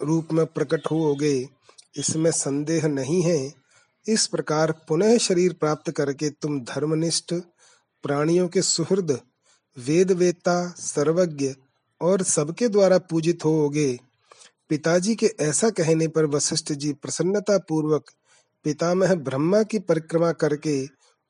रूप 0.00 0.32
में 0.32 0.46
प्रकट 0.46 0.86
होगे 0.90 1.48
इसमें 1.96 2.30
संदेह 2.30 2.86
नहीं 2.86 3.22
है। 3.22 3.52
इस 4.06 4.26
प्रकार 4.26 4.72
पुनः 4.88 5.16
शरीर 5.18 5.52
प्राप्त 5.52 5.90
करके 5.90 6.30
तुम 6.30 6.60
धर्मनिष्ठ, 6.60 7.34
प्राणियों 8.04 8.48
के 8.48 8.62
सुहृद 8.62 9.18
वेद 9.76 10.12
वेता 10.12 10.74
सर्वज्ञ 10.78 11.54
और 12.00 12.22
सबके 12.22 12.68
द्वारा 12.68 12.98
पूजित 12.98 13.44
होगे 13.44 13.98
पिताजी 14.70 15.14
के 15.14 15.26
ऐसा 15.40 15.70
कहने 15.70 16.08
पर 16.08 16.26
वशिष्ठ 16.26 16.72
जी 16.72 16.92
प्रसन्नता 16.92 17.58
पूर्वक 17.58 18.10
पितामह 18.64 19.14
ब्रह्मा 19.14 19.62
की 19.62 19.78
परिक्रमा 19.78 20.32
करके 20.32 20.86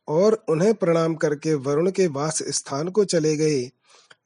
और 0.09 0.45
उन्हें 0.49 0.75
प्रणाम 0.75 1.15
करके 1.15 1.55
वरुण 1.55 1.91
के 1.91 2.07
वास 2.07 2.43
स्थान 2.49 2.89
को 2.89 3.05
चले 3.05 3.37
गए। 3.37 3.71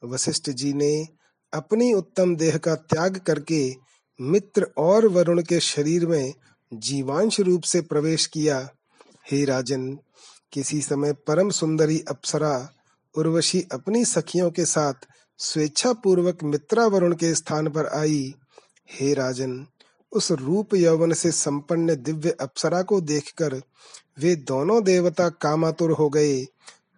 वशिष्ठ 0.05 0.51
जी 0.51 0.73
ने 0.73 1.09
अपनी 1.53 1.93
उत्तम 1.93 2.37
देह 2.37 2.59
का 2.59 2.75
त्याग 2.75 3.17
करके 3.17 3.75
मित्र 4.21 4.67
और 4.79 5.07
वरुण 5.07 5.43
के 5.43 5.61
शरीर 5.61 6.07
में 6.07 6.35
जीवांश 6.73 7.41
रूप 7.41 7.63
से 7.63 7.81
प्रवेश 7.81 8.27
किया। 8.27 8.69
हे 9.33 9.45
राजन, 9.45 9.99
किसी 10.53 10.81
समय 10.81 11.13
परम 11.13 11.51
सुंदरी 11.51 12.05
अप्सरा 12.09 12.69
उर्वशी 13.15 13.67
अपनी 13.73 14.05
सखियों 14.05 14.51
के 14.51 14.65
साथ 14.65 14.95
स्वेच्छा 15.39 15.93
पूर्वक 15.93 16.45
मित्रा 16.45 16.87
वरुण 16.87 17.15
के 17.15 17.35
स्थान 17.35 17.69
पर 17.69 17.87
आई। 17.87 18.35
हे 18.89 19.15
राजन, 19.15 19.67
उस 20.13 20.33
रूप 20.33 20.75
यौवन 20.75 21.13
से 21.13 21.31
संपन्न 21.31 21.95
दिव्य 21.97 22.31
अप्सरा 22.41 22.83
को 22.83 23.01
देखकर 23.01 23.61
वे 24.19 24.37
दोनों 24.37 24.83
देवता 24.85 25.29
कामातुर 25.29 25.91
हो 25.91 26.09
गए 26.09 26.45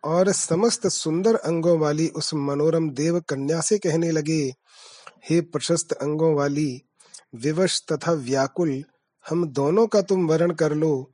और 0.04 0.32
समस्त 0.32 0.86
सुंदर 0.86 1.34
अंगों 1.34 1.78
वाली 1.78 2.08
उस 2.08 2.34
मनोरम 2.34 2.90
देव 2.90 3.20
कन्या 3.20 3.60
से 3.60 3.78
कहने 3.78 4.10
लगे, 4.10 4.54
हे 5.30 5.40
प्रशस्त 5.40 5.92
अंगों 5.92 6.34
वाली, 6.34 6.82
विवश 7.34 7.82
तथा 7.92 8.12
व्याकुल, 8.12 8.84
हम 9.28 9.46
दोनों 9.48 9.86
का 9.86 10.02
तुम 10.02 10.26
वर्ण 10.26 10.52
कर 10.54 10.74
लो। 10.74 11.10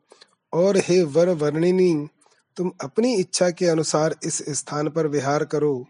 और 0.53 0.77
हे 0.77 1.03
वर 1.03 1.29
वर्णिनी, 1.29 2.09
तुम 2.57 2.73
अपनी 2.81 3.15
इच्छा 3.15 3.51
के 3.51 3.67
अनुसार 3.67 4.17
इस 4.25 4.43
स्थान 4.49 4.89
पर 4.89 5.07
विहार 5.07 5.45
करो। 5.45 5.87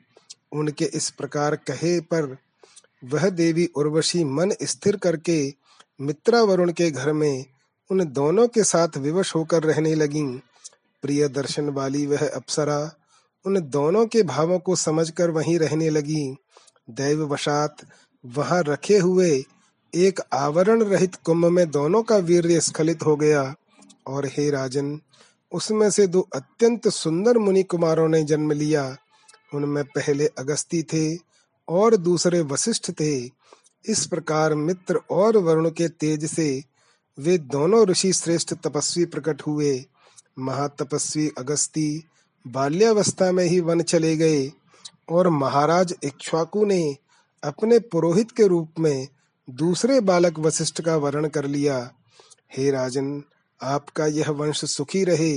उनके 0.52 0.84
इस 0.84 1.10
प्रकार 1.10 1.56
कहे 1.56 2.00
पर 2.00 2.36
वह 3.04 3.30
देवी 3.30 3.66
उर्वशी 3.66 4.24
मन 4.24 4.52
स्थिर 4.62 4.96
करके 4.96 5.54
मित्रा 6.00 6.42
वरुण 6.42 6.72
के 6.72 6.90
घर 6.90 7.12
में 7.12 7.44
उन 7.90 8.04
दोनों 8.04 8.48
के 8.48 8.64
साथ 8.64 8.88
विवश 8.96 9.34
होकर 9.34 9.62
रहने 9.62 9.94
लगी। 9.94 10.24
प्रिय 11.02 11.28
दर्शन 11.28 11.68
वाली 11.68 12.06
वह 12.06 12.28
अप्सरा 12.28 12.92
उन 13.46 13.60
दोनों 13.60 14.06
के 14.06 14.22
भावों 14.22 14.58
को 14.58 14.76
समझकर 14.76 15.30
वहीं 15.30 15.58
रहने 15.58 15.90
लगी। 15.90 16.36
दैववशात 16.90 17.76
वहाँ 18.26 18.62
रखे 18.62 18.98
हुए 18.98 19.44
एक 19.94 20.20
आवरण 20.32 20.82
रहित 20.82 21.14
कुंभ 21.14 21.46
में 21.46 21.70
दोनों 21.70 22.02
का 22.02 22.16
वीर्य 22.16 22.60
स्खलित 22.60 23.02
हो 23.02 23.16
गया। 23.16 23.54
और 24.06 24.26
हे 24.26 24.50
राजन, 24.50 25.00
उसमें 25.52 25.90
से 25.90 26.06
दो 26.06 26.28
अत्यंत 26.34 26.88
सुंदर 26.88 27.38
मुनि 27.38 27.62
कुमारों 27.62 28.08
ने 28.08 28.22
जन्म 28.22 28.52
लिया। 28.52 28.96
उनमें 29.54 29.84
पहले 29.84 30.26
अगस्ती 30.26 30.82
थे 30.82 31.31
और 31.68 31.96
दूसरे 31.96 32.40
वशिष्ठ 32.42 32.90
थे। 32.90 33.16
इस 33.84 34.06
प्रकार 34.06 34.54
मित्र 34.54 35.00
और 35.10 35.36
वरुण 35.36 35.70
के 35.70 35.88
तेज 35.88 36.24
से 36.30 36.64
वे 37.18 37.36
दोनों 37.38 37.86
ऋषि 37.86 38.12
श्रेष्ठ 38.12 38.54
तपस्वी 38.54 39.04
प्रकट 39.04 39.42
हुए। 39.42 39.84
महातपस्वी 40.38 41.30
अगस्ती 41.38 42.04
बाल्यावस्था 42.46 43.30
में 43.32 43.44
ही 43.44 43.60
वन 43.60 43.82
चले 43.82 44.16
गए 44.16 44.50
और 45.10 45.28
महाराज 45.28 45.94
इक्ष्वाकु 46.04 46.64
ने 46.64 46.96
अपने 47.42 47.78
पुरोहित 47.78 48.30
के 48.30 48.46
रूप 48.46 48.78
में 48.78 49.08
दूसरे 49.48 50.00
बालक 50.00 50.38
वशिष्ठ 50.38 50.80
का 50.80 50.96
वर्ण 50.96 51.28
कर 51.28 51.46
लिया। 51.46 51.78
हे 52.56 52.70
राजन, 52.70 53.22
आपका 53.60 54.06
यह 54.06 54.30
वंश 54.30 54.64
सुखी 54.64 55.04
रहे, 55.04 55.32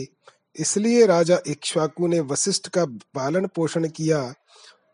इसलिए 0.56 1.06
राजा 1.06 1.40
इक्ष्वाकु 1.48 2.08
ने 2.08 2.20
वशिष्ठ 2.20 2.68
का 2.68 2.86
पालन 2.86 3.46
पोषण 3.46 3.88
किया। 3.88 4.22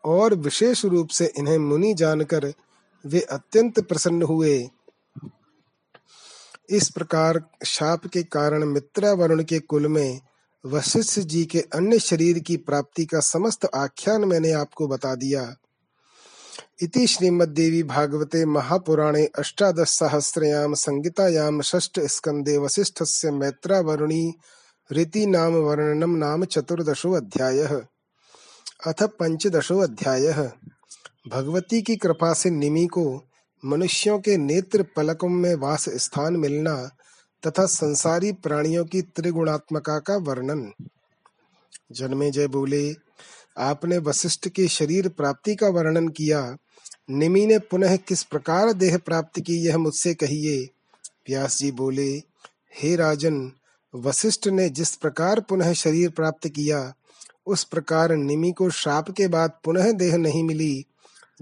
और 0.04 0.34
विशेष 0.34 0.84
रूप 0.84 1.08
से 1.08 1.32
इन्हें 1.36 1.58
मुनि 1.58 1.94
जानकर 1.94 2.52
वे 3.06 3.20
अत्यंत 3.20 3.80
प्रसन्न 3.80 4.22
हुए। 4.22 4.68
इस 6.70 6.90
प्रकार 6.90 7.42
शाप 7.66 8.06
के 8.06 8.22
कारण 8.22 8.64
मित्रा 8.64 9.12
वरुण 9.12 9.42
के 9.42 9.58
कुल 9.58 9.88
में 9.88 10.20
वशिष्ठ 10.66 11.20
जी 11.20 11.44
के 11.44 11.60
अन्य 11.60 11.98
शरीर 11.98 12.38
की 12.38 12.56
प्राप्ति 12.56 13.04
का 13.04 13.20
समस्त 13.20 13.68
आख्यान 13.74 14.24
मैंने 14.24 14.52
आपको 14.52 14.88
बता 14.88 15.14
दिया। 15.14 15.56
इति 16.82 17.06
श्रीमद्देवी 17.06 17.82
भागवते 17.82 18.44
महापुराणे 18.44 19.26
अष्टादश 19.38 19.88
सहस्रयाम 19.88 20.74
संगीतायाम 20.74 21.62
षष्ठ 21.62 22.00
स्कंदे 22.00 22.58
वशिष्ठस्य 22.58 23.30
मैत्रावरुणी 23.30 24.34
रीति 24.92 25.26
नाम 25.26 25.52
वर्णनम 25.52 26.16
नाम 26.16 26.44
चतुर्दशो 26.44 27.12
अध्यायः। 27.12 27.86
अथ 28.86 29.02
पंचदशो 29.02 29.78
अध्याय 29.78 30.32
भगवती 31.28 31.82
की 31.82 31.96
कृपा 31.96 32.32
से 32.32 32.50
निमि 32.50 32.86
को 32.86 33.24
मनुष्यों 33.64 34.18
के 34.18 34.36
नेत्र 34.36 34.82
पलकों 34.82 35.28
में 35.28 35.54
वास 35.54 35.88
स्थान 35.88 36.36
मिलना 36.36 36.90
तथा 37.46 37.66
संसारी 37.66 38.32
प्राणियों 38.32 38.84
की 38.84 39.02
त्रिगुणात्मका 39.02 39.98
का 39.98 40.16
वर्णन। 40.16 40.72
जन्मे 41.92 42.30
जय 42.30 42.46
बोले, 42.46 42.94
आपने 43.58 43.98
वशिष्ठ 43.98 44.48
के 44.48 44.68
शरीर 44.68 45.08
प्राप्ति 45.08 45.54
का 45.54 45.68
वर्णन 45.68 46.08
किया। 46.08 46.56
निमि 47.10 47.46
ने 47.46 47.58
पुनः 47.58 47.96
किस 47.96 48.22
प्रकार 48.22 48.72
देह 48.72 48.98
प्राप्त 48.98 49.40
की 49.40 49.66
यह 49.66 49.78
मुझसे 49.78 50.14
कहिए। 50.14 50.64
व्यास 51.28 51.58
जी 51.58 51.72
बोले, 51.72 52.22
हे 52.74 52.96
राजन, 52.96 53.52
वशिष्ठ 53.94 54.48
ने 54.48 54.68
जिस 54.68 54.96
प्रकार 54.96 55.40
पुनः 55.40 55.72
शरीर 55.72 56.10
प्राप्त 56.10 56.48
किया 56.48 56.94
उस 57.46 57.64
प्रकार 57.64 58.12
निमि 58.12 58.52
को 58.52 58.70
श्राप 58.70 59.10
के 59.10 59.28
बाद 59.28 59.52
पुनः 59.64 59.92
देह 59.92 60.16
नहीं 60.16 60.44
मिली। 60.44 60.84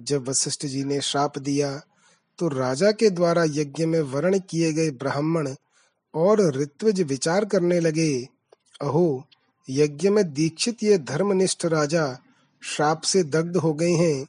जब 0.01 0.29
वशिष्ठ 0.29 0.67
जी 0.67 0.85
ने 0.85 1.01
श्राप 1.01 1.39
दिया 1.39 1.83
तो 2.39 2.49
राजा 2.49 2.93
के 2.93 3.11
द्वारा 3.11 3.45
यज्ञ 3.45 3.87
में 3.87 4.01
वर्ण 4.01 4.39
किए 4.39 4.73
गए 4.73 4.91
ब्राह्मण 4.91 5.55
और 6.15 6.57
ऋत्विज 6.57 7.01
विचार 7.01 7.45
करने 7.45 7.81
लगे, 7.81 8.29
अहो, 8.83 9.25
यज्ञ 9.71 10.09
में 10.09 10.33
दीक्षित 10.33 10.83
ये 10.83 10.99
धर्मनिष्ठ 10.99 11.67
राजा 11.67 12.19
श्राप 12.63 13.01
से 13.01 13.23
दग्ध 13.23 13.57
हो 13.57 13.75
गए 13.75 13.93
हैं 13.93 14.27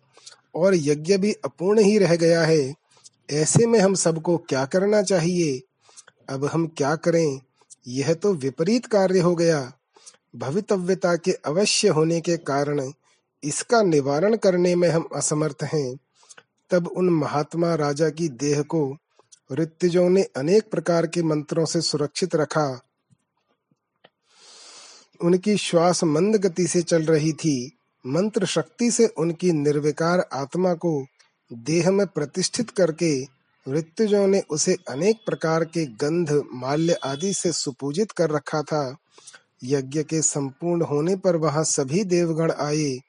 और 0.55 0.75
यज्ञ 0.75 1.17
भी 1.17 1.33
अपूर्ण 1.33 1.79
ही 1.79 1.97
रह 1.97 2.15
गया 2.15 2.43
है। 2.43 2.75
ऐसे 3.31 3.65
में 3.65 3.79
हम 3.79 3.93
सबको 3.93 4.37
क्या 4.37 4.65
करना 4.65 5.01
चाहिए? 5.01 5.61
अब 6.29 6.45
हम 6.45 6.67
क्या 6.67 6.95
करें? 6.95 7.41
यह 7.87 8.13
तो 8.13 8.33
विपरीत 8.33 8.85
कार्य 8.85 9.19
हो 9.19 9.35
गया। 9.35 9.73
भवितव्यता 10.35 11.15
के 11.15 11.31
अवश्य 11.31 11.87
होने 11.87 12.21
के 12.21 12.37
कारण 12.37 12.91
इसका 13.43 13.81
निवारण 13.81 14.35
करने 14.35 14.75
में 14.75 14.89
हम 14.89 15.09
असमर्थ 15.15 15.63
हैं। 15.63 15.97
तब 16.69 16.87
उन 16.87 17.09
महात्मा 17.09 17.75
राजा 17.75 18.09
की 18.09 18.29
देह 18.29 18.61
को 18.61 18.97
ऋत्विजों 19.51 20.09
ने 20.09 20.23
अनेक 20.23 20.71
प्रकार 20.71 21.07
के 21.07 21.23
मंत्रों 21.23 21.65
से 21.65 21.81
सुरक्षित 21.81 22.35
रखा। 22.35 22.81
उनकी 25.23 25.57
श्वास 25.57 26.03
मंद 26.03 26.35
गति 26.35 26.67
से 26.67 26.81
चल 26.81 27.03
रही 27.03 27.33
थी। 27.33 27.77
मंत्र 28.07 28.45
शक्ति 28.45 28.91
से 28.91 29.07
उनकी 29.07 29.51
निर्विकार 29.51 30.29
आत्मा 30.33 30.73
को 30.73 31.05
देह 31.53 31.91
में 31.91 32.07
प्रतिष्ठित 32.07 32.69
करके 32.69 33.23
ऋत्विजों 33.69 34.27
ने 34.27 34.43
उसे 34.49 34.75
अनेक 34.89 35.15
प्रकार 35.25 35.63
के 35.65 35.85
गंध, 35.85 36.43
माल्य 36.53 36.93
आदि 36.93 37.33
से 37.33 37.51
सुपूजित 37.51 38.11
कर 38.11 38.29
रखा 38.29 38.61
था। 38.61 38.97
यज्ञ 39.63 40.03
के 40.03 40.21
संपूर्ण 40.21 40.81
होने 40.81 41.15
पर 41.15 41.35
वहाँ 41.35 41.63
सभी 41.63 42.03
देवगण 42.03 42.51
आए। 42.51 42.99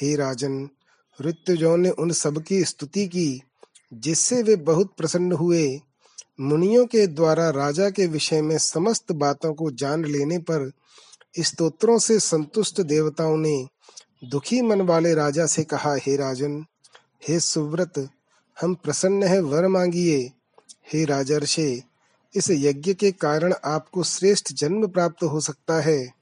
हे 0.00 0.16
राजन 0.16 0.68
ऋत्युजों 1.20 1.76
ने 1.76 1.90
उन 1.90 2.10
सबकी 2.10 2.64
स्तुति 2.64 3.06
की, 3.06 3.42
जिससे 3.94 4.42
वे 4.42 4.56
बहुत 4.56 4.94
प्रसन्न 4.98 5.32
हुए। 5.32 5.80
मुनियों 6.40 6.86
के 6.86 7.06
द्वारा 7.06 7.50
राजा 7.50 7.90
के 7.90 8.06
विषय 8.06 8.42
में 8.42 8.58
समस्त 8.58 9.12
बातों 9.12 9.54
को 9.54 9.70
जान 9.70 10.04
लेने 10.04 10.38
पर 10.38 10.72
स्तोत्रों 11.40 11.98
से 11.98 12.20
संतुष्ट 12.20 12.80
देवताओं 12.80 13.36
ने 13.36 13.68
दुखी 14.24 14.62
मन 14.62 14.80
वाले 14.80 15.14
राजा 15.14 15.46
से 15.46 15.64
कहा, 15.64 15.94
हे 15.94 16.16
राजन, 16.16 16.64
हे 17.28 17.40
सुव्रत, 17.40 18.08
हम 18.60 18.74
प्रसन्न 18.74 19.22
है, 19.22 19.40
वर 19.40 19.68
मांगिए। 19.68 20.32
हे 20.92 21.04
राजर्षे 21.04 21.82
इस 22.34 22.50
यज्ञ 22.50 22.94
के 22.94 23.12
कारण 23.12 23.54
आपको 23.64 24.02
श्रेष्ठ 24.02 24.52
जन्म 24.52 24.86
प्राप्त 24.86 25.24
हो 25.24 25.40
सकता 25.40 25.80
है। 25.80 26.12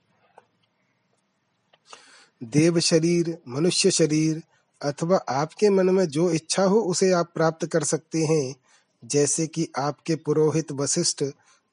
देव 2.42 2.80
शरीर, 2.80 3.38
मनुष्य 3.48 3.90
शरीर 3.90 4.42
अथवा 4.82 5.16
आपके 5.16 5.70
मन 5.70 5.90
में 5.90 6.06
जो 6.06 6.30
इच्छा 6.30 6.64
हो 6.64 6.80
उसे 6.80 7.10
आप 7.12 7.32
प्राप्त 7.34 7.66
कर 7.66 7.84
सकते 7.84 8.24
हैं। 8.24 8.54
जैसे 9.04 9.46
कि 9.46 9.68
आपके 9.78 10.14
पुरोहित 10.14 10.72
वशिष्ठ 10.72 11.24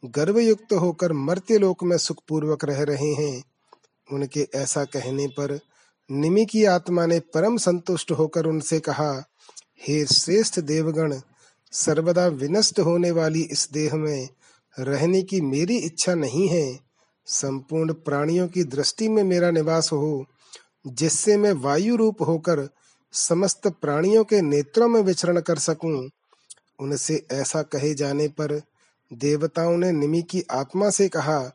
गर्वयुक्त 0.06 0.74
होकर 0.74 1.14
मर्त्य 1.14 1.58
लोक 1.58 1.84
में 1.84 1.98
सुखपूर्वक 1.98 2.66
रह 2.66 2.84
रहे 2.84 3.14
हैं। 3.14 3.44
उनके 4.12 4.48
ऐसा 4.56 4.84
कहने 4.84 5.28
पर 5.28 5.60
निमि 6.12 6.46
की 6.46 6.66
आत्मा 6.66 7.06
ने 7.06 7.20
परम 7.20 7.58
संतुष्ट 7.58 8.12
होकर 8.12 8.46
उनसे 8.46 8.80
कहा, 8.80 9.26
हे 9.88 10.06
श्रेष्ठ 10.06 10.60
देवगण 10.60 11.22
सर्वदा 11.76 12.28
विनष्ट 12.28 12.80
होने 12.80 13.12
वाली 13.12 13.42
इस 13.42 13.70
देह 13.74 13.96
में 13.96 14.30
रहने 14.80 15.22
की 15.22 15.42
मेरी 15.42 15.78
इच्छा 15.78 16.16
नहीं 16.16 16.48
है। 16.48 16.80
संपूर्ण 17.26 17.94
प्राणियों 17.94 18.48
की 18.48 18.64
दृष्टि 18.64 19.08
में 19.08 19.24
मेरा 19.24 19.52
निवास 19.52 19.92
हो, 19.92 20.26
जिससे 20.88 21.38
मैं 21.38 21.54
वायु 21.54 21.96
रूप 21.96 22.22
होकर 22.22 22.70
समस्त 23.14 23.68
प्राणियों 23.68 24.24
के 24.24 24.42
नेत्रों 24.42 24.88
में 24.88 25.02
विचरण 25.02 25.40
कर 25.40 25.58
सकूँ। 25.58 26.10
उनसे 26.80 27.28
ऐसा 27.32 27.62
कहे 27.62 27.94
जाने 27.94 28.28
पर 28.28 28.62
देवताओं 29.14 29.78
ने 29.78 29.92
निमि 29.92 30.22
की 30.22 30.44
आत्मा 30.52 30.90
से 30.90 31.08
कहा, 31.10 31.52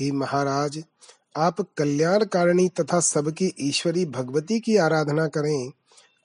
हे 0.00 0.10
महाराज, 0.12 0.84
आप 1.36 1.60
कल्याणकारिणी 1.60 2.68
तथा 2.68 3.00
सबकी 3.00 3.54
ईश्वरी 3.60 4.06
भगवती 4.06 4.60
की 4.60 4.76
आराधना 4.76 5.26
करें। 5.26 5.72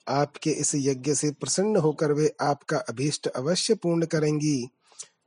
आपके 0.08 0.50
इस 0.50 0.72
यज्ञ 0.74 1.14
से 1.14 1.30
प्रसन्न 1.30 1.76
होकर 1.76 2.12
वे 2.12 2.34
आपका 2.40 2.76
अभीष्ट 2.76 3.26
अवश्य 3.26 3.74
पूर्ण 3.74 4.06
करेंगी। 4.06 4.68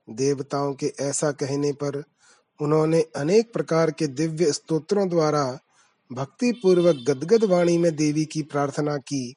देवताओं 0.09 0.73
के 0.73 0.93
ऐसा 0.99 1.31
कहने 1.31 1.71
पर 1.71 2.03
उन्होंने 2.61 3.01
अनेक 3.15 3.53
प्रकार 3.53 3.91
के 3.91 4.07
दिव्य 4.07 4.51
स्तोत्रों 4.51 5.09
द्वारा 5.09 5.59
भक्ति 6.13 6.51
पूर्वक 6.51 6.95
गदगद 7.07 7.43
वाणी 7.43 7.77
में 7.77 7.95
देवी 7.95 8.25
की 8.25 8.41
प्रार्थना 8.41 8.97
की। 8.97 9.35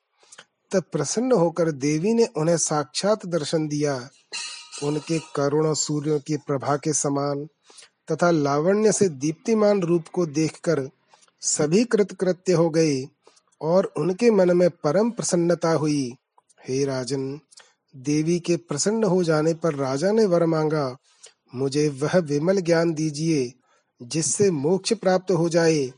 तब 0.71 0.83
प्रसन्न 0.93 1.33
होकर 1.33 1.71
देवी 1.71 2.15
ने 2.15 2.27
उन्हें 2.37 2.57
साक्षात 2.57 3.27
दर्शन 3.27 3.69
दिया। 3.69 4.09
उनके 4.83 5.19
करुण 5.19 5.75
सूर्यों 5.75 6.21
की 6.21 6.37
प्रभा 6.37 6.77
के 6.77 6.93
समान 6.93 7.47
तथा 8.13 8.31
लावण्य 8.31 8.93
से 8.93 9.09
दीप्तिमान 9.09 9.83
रूप 9.83 10.05
को 10.13 10.27
देखकर 10.27 10.91
सभी 11.41 11.85
कृतकृत्य 11.85 12.53
हो 12.53 12.71
गए। 12.71 13.07
और 13.61 13.93
उनके 13.97 14.31
मन 14.31 14.57
में 14.57 14.71
परम 14.71 15.11
प्रसन्नता 15.11 15.73
हुई। 15.73 16.15
हे 16.69 16.85
राजन, 16.85 17.41
देवी 17.97 18.41
के 18.41 18.57
प्रसन्न 18.57 19.05
हो 19.05 19.25
जाने 19.25 19.55
पर 19.55 19.75
राजा 19.75 20.13
ने 20.13 20.27
वर 20.27 20.47
मांगा, 20.47 20.97
मुझे 21.55 21.89
वह 21.89 22.19
विमल 22.19 22.61
ज्ञान 22.61 22.95
दीजिए, 22.95 23.53
जिससे 24.03 24.51
मोक्ष 24.51 24.93
प्राप्त 24.93 25.31
हो 25.31 25.49
जाए, 25.49 25.93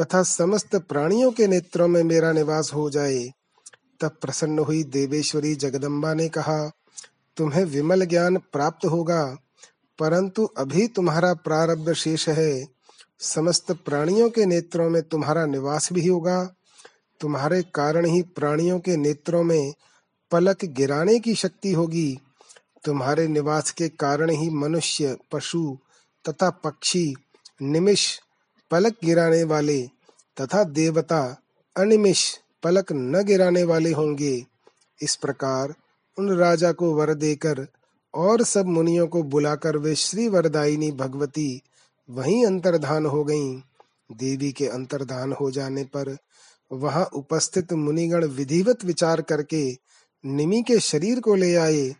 तथा 0.00 0.22
समस्त 0.22 0.76
प्राणियों 0.76 1.32
के 1.32 1.46
नेत्रों 1.46 1.88
में 1.88 2.02
मेरा 2.02 2.32
निवास 2.32 2.74
हो 2.74 2.90
जाए। 2.90 3.30
तब 4.00 4.08
प्रसन्न 4.08 4.58
हुई 4.58 4.84
देवेश्वरी 4.84 5.54
जगदम्बा 5.54 6.14
ने 6.14 6.28
कहा, 6.28 6.70
तुम्हें 7.36 7.64
विमल 7.64 8.04
ज्ञान 8.04 8.36
प्राप्त 8.36 8.86
होगा, 8.86 9.36
परंतु 9.98 10.44
अभी 10.44 10.88
तुम्हारा 10.88 11.34
प्रारब्ध 11.34 11.92
शेष 11.92 12.28
है। 12.28 12.66
समस्त 13.20 13.72
प्राणियों 13.72 14.30
के 14.30 14.46
नेत्रों 14.46 14.90
में 14.90 15.02
तुम्हारा 15.02 15.46
निवास 15.46 15.92
भी 15.92 16.06
होगा 16.06 16.55
तुम्हारे 17.20 17.62
कारण 17.74 18.04
ही 18.04 18.22
प्राणियों 18.22 18.78
के 18.78 18.96
नेत्रों 18.96 19.42
में 19.42 19.72
पलक 20.30 20.64
गिराने 20.64 21.18
की 21.18 21.34
शक्ति 21.34 21.72
होगी 21.72 22.18
तुम्हारे 22.84 23.26
निवास 23.28 23.70
के 23.70 23.88
कारण 23.88 24.30
ही 24.30 24.50
मनुष्य, 24.50 25.16
पशु 25.32 25.78
तथा 26.28 26.50
पक्षी, 26.50 27.14
निमिष 27.62 28.18
पलक 28.70 28.96
गिराने 29.04 29.42
वाले 29.44 29.82
तथा 30.40 30.64
देवता 30.64 31.22
अनिमिष 31.76 32.38
पलक 32.62 32.92
न 32.92 33.22
गिराने 33.24 33.62
वाले 33.62 33.92
होंगे 33.92 34.46
इस 35.02 35.16
प्रकार 35.16 35.74
उन 36.18 36.30
राजा 36.36 36.72
को 36.72 36.94
वर 36.94 37.14
देकर 37.14 37.66
और 38.14 38.42
सब 38.42 38.66
मुनियों 38.66 39.06
को 39.06 39.22
बुलाकर 39.22 39.76
वे 39.76 39.94
श्री 39.94 40.28
वरदायिनी 40.28 40.90
भगवती 40.92 41.62
वहीं 42.10 42.46
अंतर्धान 42.46 43.06
हो 43.06 43.24
गईं। 43.24 43.60
देवी 44.12 44.52
के 44.52 44.66
अंतर्धान 44.66 45.32
हो 45.32 45.50
जाने 45.50 45.84
पर 45.84 46.16
वहाँ 46.70 47.04
उपस्थित 47.14 47.72
मुनिगण 47.72 48.24
विधिवत 48.24 48.84
विचार 48.84 49.20
करके 49.20 49.66
निमि 50.24 50.62
के 50.62 50.78
शरीर 50.80 51.20
को 51.20 51.34
ले 51.34 51.54
आए 51.54 51.94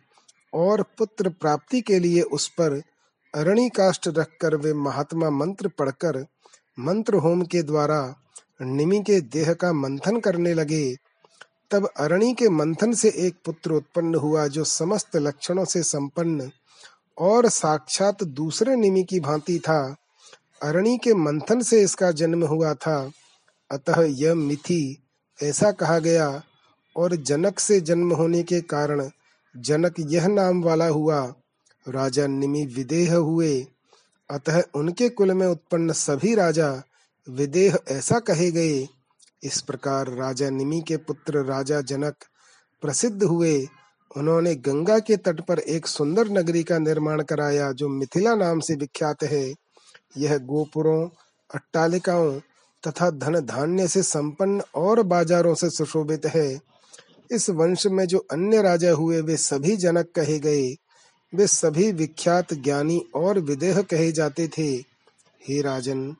और 0.53 0.81
पुत्र 0.97 1.29
प्राप्ति 1.29 1.81
के 1.81 1.99
लिए 1.99 2.21
उस 2.21 2.47
पर 2.47 2.81
अरणी 3.33 3.69
काष्ट 3.69 4.07
रखकर 4.07 4.55
वे 4.55 4.73
महात्मा 4.73 5.29
मंत्र 5.29 5.67
पढ़कर 5.67 6.25
मंत्र 6.79 7.15
होम 7.15 7.41
के 7.41 7.61
द्वारा 7.63 8.15
निमि 8.61 8.99
के 8.99 9.21
देह 9.21 9.53
का 9.53 9.73
मंथन 9.73 10.19
करने 10.19 10.53
लगे। 10.53 10.95
तब 11.71 11.89
अरणी 11.97 12.33
के 12.33 12.49
मंथन 12.49 12.93
से 12.93 13.09
एक 13.09 13.35
पुत्र 13.45 13.71
उत्पन्न 13.71 14.15
हुआ 14.15 14.47
जो 14.47 14.63
समस्त 14.63 15.15
लक्षणों 15.15 15.65
से 15.65 15.83
संपन्न 15.83 16.51
और 17.17 17.49
साक्षात 17.49 18.23
दूसरे 18.23 18.75
निमि 18.75 19.03
की 19.03 19.19
भांति 19.19 19.59
था। 19.59 19.95
अरणी 20.63 20.97
के 20.97 21.13
मंथन 21.13 21.61
से 21.61 21.81
इसका 21.81 22.11
जन्म 22.11 22.45
हुआ 22.45 22.73
था। 22.73 23.11
अतः 23.71 24.01
यह 24.01 24.35
मिथि, 24.35 25.07
ऐसा 25.43 25.71
कहा 25.71 25.99
गया, 25.99 26.43
और 26.95 27.15
जनक 27.15 27.59
से 27.59 27.81
जन्म 27.81 28.13
होने 28.13 28.43
के 28.43 28.61
कारण 28.61 29.09
जनक 29.57 29.95
यह 29.99 30.27
नाम 30.27 30.63
वाला 30.63 30.87
हुआ, 30.87 31.33
राजा 31.87 32.27
निमि 32.27 32.65
विदेह 32.65 33.15
हुए। 33.15 33.67
अतः 34.29 34.63
उनके 34.75 35.09
कुल 35.09 35.33
में 35.33 35.47
उत्पन्न 35.47 35.91
सभी 35.91 36.35
राजा 36.35 36.83
विदेह 37.29 37.79
ऐसा 37.87 38.19
कहे 38.19 38.51
गए। 38.51 38.87
इस 39.43 39.61
प्रकार 39.61 40.07
राजा 40.07 40.49
निमि 40.49 40.81
के 40.87 40.97
पुत्र 40.97 41.45
राजा 41.45 41.81
जनक 41.81 42.15
प्रसिद्ध 42.81 43.23
हुए। 43.23 43.67
उन्होंने 44.17 44.55
गंगा 44.55 44.99
के 44.99 45.17
तट 45.17 45.41
पर 45.41 45.59
एक 45.59 45.87
सुंदर 45.87 46.27
नगरी 46.29 46.63
का 46.63 46.79
निर्माण 46.79 47.23
कराया, 47.23 47.71
जो 47.71 47.89
मिथिला 47.89 48.35
नाम 48.35 48.59
से 48.59 48.75
विख्यात 48.75 49.23
है। 49.23 49.53
यह 50.17 50.37
गोपुरों, 50.37 51.09
अट्टालिकाओं 51.55 52.39
तथा 52.87 53.09
धन 53.09 53.39
धान्य 53.39 53.87
से 53.87 54.03
संपन्न 54.03 54.61
और 54.75 55.03
बाजारों 55.03 55.55
से 55.55 55.69
सुशोभित 55.69 56.25
है। 56.25 56.59
इस 57.31 57.49
वंश 57.49 57.87
में 57.87 58.05
जो 58.05 58.17
अन्य 58.31 58.61
राजा 58.61 58.91
हुए, 58.91 59.21
वे 59.21 59.37
सभी 59.37 59.77
जनक 59.77 60.05
कहे 60.15 60.39
गए। 60.39 60.75
वे 61.35 61.47
सभी 61.47 61.91
विख्यात 61.91 62.53
ज्ञानी 62.53 63.05
और 63.15 63.39
विदेह 63.39 63.81
कहे 63.81 64.11
जाते 64.11 64.47
थे। 64.47 64.75
हे 65.47 65.61
राजन, 65.61 66.15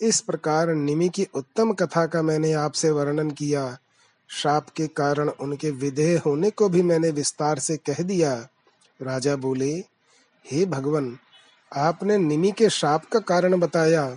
इस 0.00 0.20
प्रकार 0.20 0.74
निमि 0.74 1.08
की 1.08 1.26
उत्तम 1.34 1.72
कथा 1.72 2.06
का 2.06 2.22
मैंने 2.22 2.52
आपसे 2.52 2.90
वर्णन 2.90 3.30
किया। 3.30 3.78
शाप 4.28 4.70
के 4.70 4.86
कारण 4.86 5.28
उनके 5.28 5.70
विधेय 5.70 6.16
होने 6.16 6.50
को 6.50 6.68
भी 6.68 6.82
मैंने 6.82 7.10
विस्तार 7.10 7.58
से 7.58 7.76
कह 7.76 8.02
दिया। 8.02 8.48
राजा 9.02 9.36
बोले, 9.36 9.84
हे 10.52 10.66
भगवान, 10.66 11.18
आपने 11.76 12.18
निमि 12.18 12.52
के 12.52 12.70
शाप 12.70 13.04
का 13.04 13.18
कारण 13.18 13.56
बताया। 13.56 14.16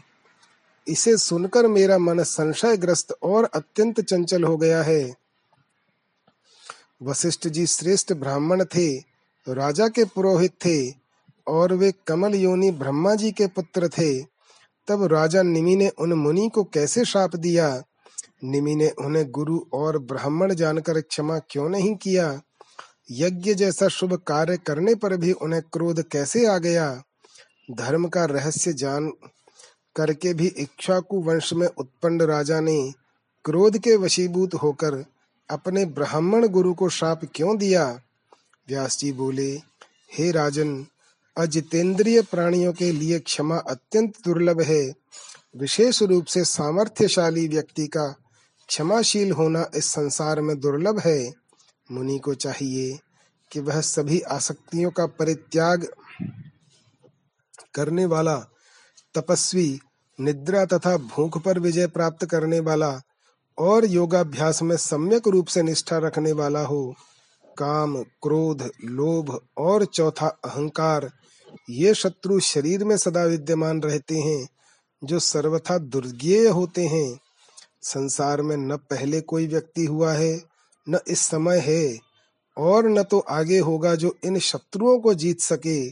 इसे 0.90 1.18
सुनकर 1.18 1.68
मेरा 1.68 1.98
मन 1.98 2.24
संशयग्रस्त 2.24 3.16
और 3.24 3.44
अत्यंत 3.44 4.02
चंचल 4.02 4.44
हो 4.44 4.58
गया 4.58 4.84
है। 4.84 5.16
वशिष्ठ 7.04 7.48
जी 7.48 7.66
श्रेष्ठ 7.66 8.14
ब्राह्मण 8.14 8.66
थे, 8.66 8.98
राजा 9.50 9.88
के 9.88 10.06
पुरोहित 10.06 10.52
थे, 10.52 10.94
और 11.48 11.74
वे 11.74 11.94
कमल 12.08 12.36
योनि 12.36 12.72
ब्रह्मा 12.72 13.16
जी 13.16 13.32
के 13.32 13.48
पुत्र 13.48 13.88
थे। 13.88 14.24
तब 14.88 15.04
राजा 15.04 15.42
निमि 15.42 15.76
ने 15.76 15.90
उन 15.90 16.14
मुनि 16.14 16.50
को 16.50 16.64
कैसे 16.64 17.06
शाप 17.06 17.36
दिया? 17.36 17.84
निमि 18.44 18.76
ने 18.76 18.90
उन्हें 18.90 19.32
गुरु 19.32 19.60
और 19.74 19.98
ब्राह्मण 19.98 20.54
जानकर 20.54 21.02
क्षमा 21.02 21.40
क्यों 21.40 21.70
नहीं 21.70 21.96
किया? 21.96 22.42
यज्ञ 23.12 23.54
जैसा 23.54 23.88
शुभ 23.88 24.14
कार्य 24.14 24.58
करने 24.58 24.96
पर 24.96 25.18
भी 25.18 25.32
उन्हें 25.32 25.62
क्रोध 25.62 26.04
कैसे 26.04 26.46
आ 26.46 26.58
गया? 26.58 27.04
धर्म 27.72 28.08
का 28.08 28.26
रहस्य 28.26 28.74
जान 28.74 29.14
करके 30.00 30.34
भी 30.34 30.48
इक्ष्वाकु 30.48 31.22
वंश 31.22 31.54
में 31.54 31.68
उत्पन्न 31.68 32.22
राजा 32.22 32.60
ने 32.60 32.94
क्रोध 33.46 33.78
के 33.78 33.96
वशीभूत 33.96 34.54
होकर 34.54 35.06
अपने 35.50 35.86
ब्राह्मण 35.86 36.48
गुरु 36.48 36.74
को 36.74 36.90
श्राप 36.90 37.22
क्यों 37.36 37.58
दिया? 37.58 38.02
व्यास 38.68 38.98
जी 39.00 39.12
बोले, 39.12 39.62
हे 40.14 40.32
राजन, 40.32 40.86
अजितेंद्रिय 41.38 42.22
प्राणियों 42.22 42.74
के 42.74 42.92
लिए 42.92 43.20
क्षमा 43.20 43.58
अत्यंत 43.58 44.14
दुर्लभ 44.26 44.62
है। 44.62 44.94
विशेष 45.58 46.02
रूप 46.04 46.26
से 46.26 46.44
सामर्थ्यशाली 46.46 47.48
व्यक्ति 47.48 47.88
का 47.88 48.08
क्षमाशील 48.68 49.32
होना 49.32 49.70
इस 49.76 49.86
संसार 49.86 50.42
में 50.42 50.60
दुर्लभ 50.60 51.00
है। 51.00 51.34
मुनि 51.92 52.20
को 52.20 52.34
चाहिए 52.34 53.00
कि 53.52 53.60
वह 53.60 53.82
सभी 53.82 54.20
आसक्तियों 54.20 54.92
का 54.92 55.06
परित्याग 55.06 55.88
करने 57.74 58.06
वाला 58.06 58.36
तपस्वी 59.16 59.80
निद्रा 60.22 60.66
तथा 60.66 60.98
भूख 60.98 61.44
पर 61.44 61.60
विजय 61.60 61.88
प्राप्त 61.88 62.26
करने 62.26 62.60
वाला 62.60 63.02
और 63.58 63.86
योगाभ्यास 63.86 64.62
में 64.62 64.78
सम्यक 64.78 65.28
रूप 65.28 65.48
से 65.48 65.64
निष्ठा 65.64 65.98
रखने 65.98 66.32
वाला 66.32 66.66
हो, 66.66 66.96
काम, 67.58 68.04
क्रोध, 68.04 68.72
लोभ 68.84 69.42
और 69.58 69.86
चौथा 69.86 70.28
अहंकार, 70.28 71.12
ये 71.70 71.94
शत्रु 71.94 72.40
शरीर 72.40 72.84
में 72.84 72.98
सदा 72.98 73.24
विद्यमान 73.24 73.82
रहते 73.82 74.18
हैं, 74.18 74.48
जो 75.04 75.20
सर्वथा 75.20 75.78
दुर्ज्ञेय 75.78 76.48
होते 76.48 76.88
हैं। 76.88 77.20
संसार 77.82 78.42
में 78.42 78.58
न 78.58 78.78
पहले 78.78 79.22
कोई 79.22 79.48
व्यक्ति 79.48 79.86
हुआ 79.86 80.14
है, 80.14 80.42
न 80.90 81.00
इस 81.08 81.20
समय 81.20 81.58
है, 81.60 82.00
और 82.58 82.90
न 82.90 83.04
तो 83.04 83.20
आगे 83.20 83.60
होगा 83.60 83.96
जो 83.96 84.16
इन 84.24 84.40
शत्रुओं 84.40 85.00
को 85.00 85.14
जीत 85.14 85.40
सके, 85.40 85.88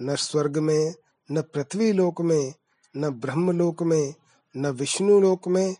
न 0.00 0.14
स्वर्ग 0.14 0.58
में, 0.58 0.94
न 1.32 1.42
पृथ्वी 1.42 1.92
लोक 1.92 2.20
में 2.20 2.54
न 2.96 3.08
ब्रह्म 3.08 3.50
लोक 3.50 3.82
में, 3.82 4.14
न 4.56 4.66
विष्णु 4.66 5.20
लोक 5.20 5.48
में 5.48 5.76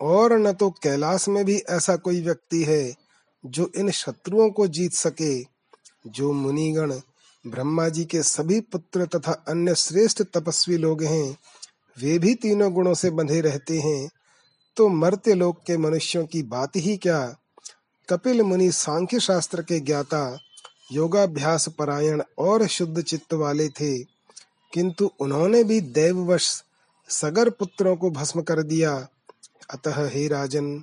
और 0.00 0.32
न 0.32 0.52
तो 0.52 0.70
कैलाश 0.70 1.28
में 1.28 1.44
भी 1.44 1.58
ऐसा 1.58 1.96
कोई 1.96 2.20
व्यक्ति 2.20 2.64
है 2.64 2.94
जो 3.46 3.70
इन 3.76 3.90
शत्रुओं 3.90 4.50
को 4.50 4.66
जीत 4.66 4.92
सके। 4.92 5.54
जो 6.06 6.32
मुनिगण 6.32 6.94
ब्रह्मा 7.46 7.88
जी 7.88 8.04
के 8.04 8.22
सभी 8.22 8.60
पुत्र 8.60 9.06
तथा 9.06 9.44
अन्य 9.48 9.74
श्रेष्ठ 9.74 10.22
तपस्वी 10.22 10.76
लोग 10.76 11.02
हैं, 11.02 11.38
वे 11.98 12.18
भी 12.18 12.34
तीनों 12.34 12.72
गुणों 12.72 12.94
से 12.94 13.10
बंधे 13.10 13.40
रहते 13.40 13.80
हैं। 13.80 14.10
तो 14.76 14.88
मर्त्य 14.88 15.34
लोक 15.34 15.58
के 15.66 15.76
मनुष्यों 15.76 16.26
की 16.26 16.42
बात 16.42 16.76
ही 16.76 16.96
क्या? 16.96 17.36
कपिल 18.08 18.42
मुनि 18.42 18.72
सांख्य 18.72 19.20
शास्त्र 19.20 19.62
के 19.62 19.80
ज्ञाता, 19.80 20.38
योगाभ्यास 20.92 21.68
परायण 21.68 22.22
और 22.38 22.66
शुद्ध 22.66 23.02
चित्त 23.02 23.34
वाले 23.34 23.68
थे। 23.68 24.13
किंतु 24.74 25.10
उन्होंने 25.20 25.64
भी 25.64 25.80
दैववश 25.80 26.64
सगर 27.08 27.50
पुत्रों 27.50 27.96
को 27.96 28.10
भस्म 28.10 28.42
कर 28.42 28.62
दिया। 28.62 29.08
अतः 29.70 30.08
हे 30.08 30.28
राजन, 30.28 30.78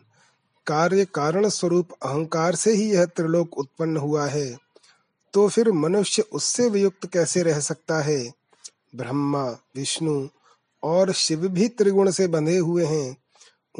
कार्य 0.67 1.05
कारण 1.05 1.49
स्वरूप 1.49 1.91
अहंकार 1.91 2.55
से 2.55 2.73
ही 2.73 2.91
यह 2.93 3.05
त्रिलोक 3.05 3.57
उत्पन्न 3.57 3.97
हुआ 3.97 4.27
है। 4.27 4.57
तो 5.33 5.47
फिर 5.47 5.71
मनुष्य 5.71 6.21
उससे 6.21 6.69
वियुक्त 6.69 7.13
कैसे 7.13 7.43
रह 7.43 7.59
सकता 7.59 8.01
है? 8.01 8.33
ब्रह्मा, 8.95 9.49
विष्णु 9.49 10.27
और 10.83 11.11
शिव 11.11 11.47
भी 11.47 11.67
त्रिगुण 11.67 12.11
से 12.11 12.27
बंधे 12.27 12.57
हुए 12.57 12.85
हैं। 12.85 13.17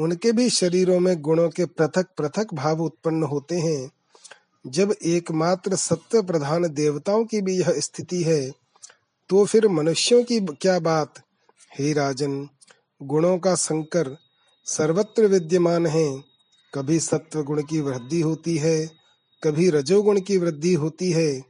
उनके 0.00 0.32
भी 0.32 0.50
शरीरों 0.50 1.00
में 1.00 1.20
गुणों 1.20 1.50
के 1.50 1.64
पृथक 1.64 2.06
पृथक 2.18 2.46
भाव 2.54 2.82
उत्पन्न 2.82 3.22
होते 3.22 3.58
हैं। 3.58 3.90
जब 4.66 4.94
एकमात्र 5.04 5.76
सत्य 5.76 6.22
प्रधान 6.22 6.68
देवताओं 6.68 7.24
की 7.24 7.40
भी 7.40 7.58
यह 7.60 7.74
स्थिति 7.78 8.22
है 8.22 8.61
तो 9.32 9.44
फिर 9.44 9.68
मनुष्यों 9.68 10.24
की 10.24 10.40
क्या 10.40 10.78
बात? 10.78 11.14
हे 11.78 11.92
राजन, 11.92 12.48
गुणों 13.02 13.38
का 13.38 13.54
संकर 13.54 14.16
सर्वत्र 14.64 15.26
विद्यमान 15.26 15.86
है। 15.86 16.24
कभी 16.74 17.00
सत्व 17.00 17.42
गुण 17.42 17.62
की 17.62 17.80
वृद्धि 17.80 18.20
होती 18.20 18.56
है, 18.56 18.90
कभी 19.44 19.70
रजोगुण 19.70 20.20
की 20.20 20.36
वृद्धि 20.36 20.74
होती 20.74 21.10
है, 21.10 21.40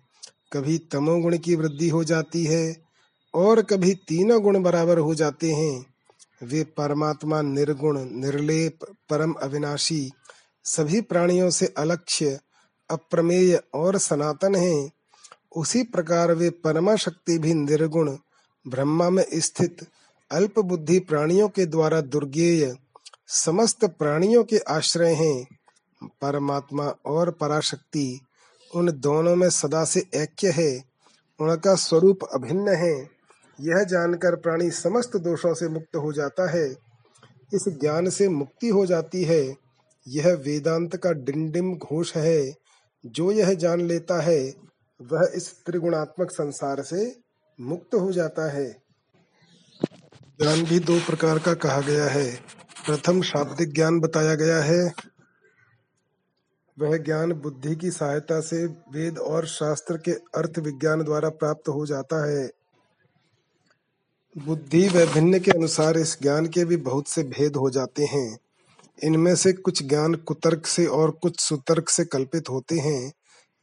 कभी 0.53 0.79
तमोगुण 0.79 1.39
की 1.39 1.55
वृद्धि 1.55 1.89
हो 1.89 2.05
जाती 2.05 2.45
है, 2.45 2.77
और 3.35 3.63
कभी 3.63 3.95
तीनों 3.95 4.43
गुण 4.43 4.63
बराबर 4.63 4.99
हो 4.99 5.15
जाते 5.15 5.53
हैं। 5.53 5.87
वे 6.43 6.65
परमात्मा 6.65 7.43
निर्गुण, 7.43 8.01
निर्लेप, 8.01 8.79
परम 9.11 9.33
अविनाशी, 9.33 10.11
सभी 10.65 11.01
प्राणियों 11.01 11.51
से 11.51 11.75
अलक्ष्य, 11.79 12.41
अप्रमेय 12.91 13.63
और 13.75 13.99
सनातन 13.99 14.55
हैं। 14.55 14.91
उसी 15.57 15.83
प्रकार 15.83 16.33
वे 16.33 16.51
परमा 16.51 16.97
शक्ति 16.97 17.39
भी 17.39 17.55
निर्गुण, 17.55 18.17
ब्रह्मा 18.69 19.11
में 19.11 19.25
स्थित 19.35 19.87
अल्प 20.33 20.59
बुद्धि 20.59 20.99
प्राणियों 20.99 21.49
के 21.49 21.67
द्वारा 21.67 22.01
दुर्गेय 22.01 22.77
समस्त 23.29 23.85
प्राणियों 23.85 24.45
के 24.45 24.59
आश्रय 24.59 25.13
हैं। 25.13 25.47
परमात्मा 26.05 26.95
और 27.07 27.31
पराशक्ति 27.31 28.21
उन 28.75 28.93
दोनों 28.93 29.37
में 29.37 29.51
सदा 29.51 29.85
से 29.85 30.07
ऐक्य 30.15 30.51
है, 30.51 30.85
उनका 31.41 31.75
स्वरूप 31.75 32.19
अभिन्न 32.33 32.69
है। 32.69 33.11
यह 33.61 33.85
जानकर 33.85 34.37
प्राणी 34.37 34.71
समस्त 34.71 35.17
दोषों 35.17 35.55
से 35.55 35.69
मुक्त 35.69 35.97
हो 35.97 36.13
जाता 36.13 36.51
है। 36.51 36.71
इस 37.55 37.65
ज्ञान 37.69 38.11
से 38.11 38.29
मुक्ति 38.29 38.69
हो 38.69 38.87
जाती 38.87 39.25
है। 39.25 39.57
यह 40.09 40.29
वेदांत 40.29 40.97
का 40.97 41.13
डिंडिम 41.13 41.75
घोष 41.75 42.17
है। 42.17 42.55
जो 43.07 43.33
यह 43.33 43.55
जान 43.55 43.81
लेता 43.81 44.23
है 44.23 44.72
वह 45.03 45.33
इस 45.35 45.65
त्रिगुणात्मक 45.67 46.31
संसार 46.31 46.83
से 46.83 47.21
मुक्त 47.61 47.95
हो 47.95 48.13
जाता 48.13 48.51
है। 48.51 48.83
ज्ञान 50.41 50.65
भी 50.65 50.79
दो 50.79 50.99
प्रकार 50.99 51.39
का 51.39 51.55
कहा 51.55 51.81
गया 51.81 52.05
है। 52.05 52.37
प्रथम 52.87 53.23
शाब्दिक 53.23 53.75
ज्ञान 53.75 54.01
बताया 54.01 54.35
गया 54.35 54.63
है। 54.63 54.95
वह 56.79 56.97
ज्ञान 56.97 57.33
बुद्धि 57.33 57.77
की 57.77 57.91
सहायता 57.91 58.41
से 58.41 58.67
वेद 58.67 59.19
और 59.19 59.47
शास्त्र 59.47 59.97
के 59.97 60.11
अर्थ 60.11 60.59
विज्ञान 60.59 61.05
द्वारा 61.05 61.29
प्राप्त 61.29 61.69
हो 61.69 61.87
जाता 61.87 62.31
है। 62.31 62.51
बुद्धि 64.39 64.89
व 64.89 65.07
भिन्न 65.07 65.39
के 65.39 65.51
अनुसार 65.51 65.99
इस 65.99 66.23
ज्ञान 66.23 66.47
के 66.47 66.65
भी 66.65 66.77
बहुत 66.77 67.09
से 67.09 67.23
भेद 67.23 67.57
हो 67.57 67.71
जाते 67.71 68.05
हैं। 68.05 68.39
इनमें 69.05 69.37
से 69.37 69.53
कुछ 69.53 69.83
ज्ञान 69.83 70.15
कुतर्क 70.15 70.67
से 70.67 70.87
और 70.87 71.11
कुछ 71.11 71.41
सुतर्क 71.41 71.89
से 71.89 72.05
कल्पित 72.05 72.49
होते 72.51 72.79
हैं। 72.79 73.13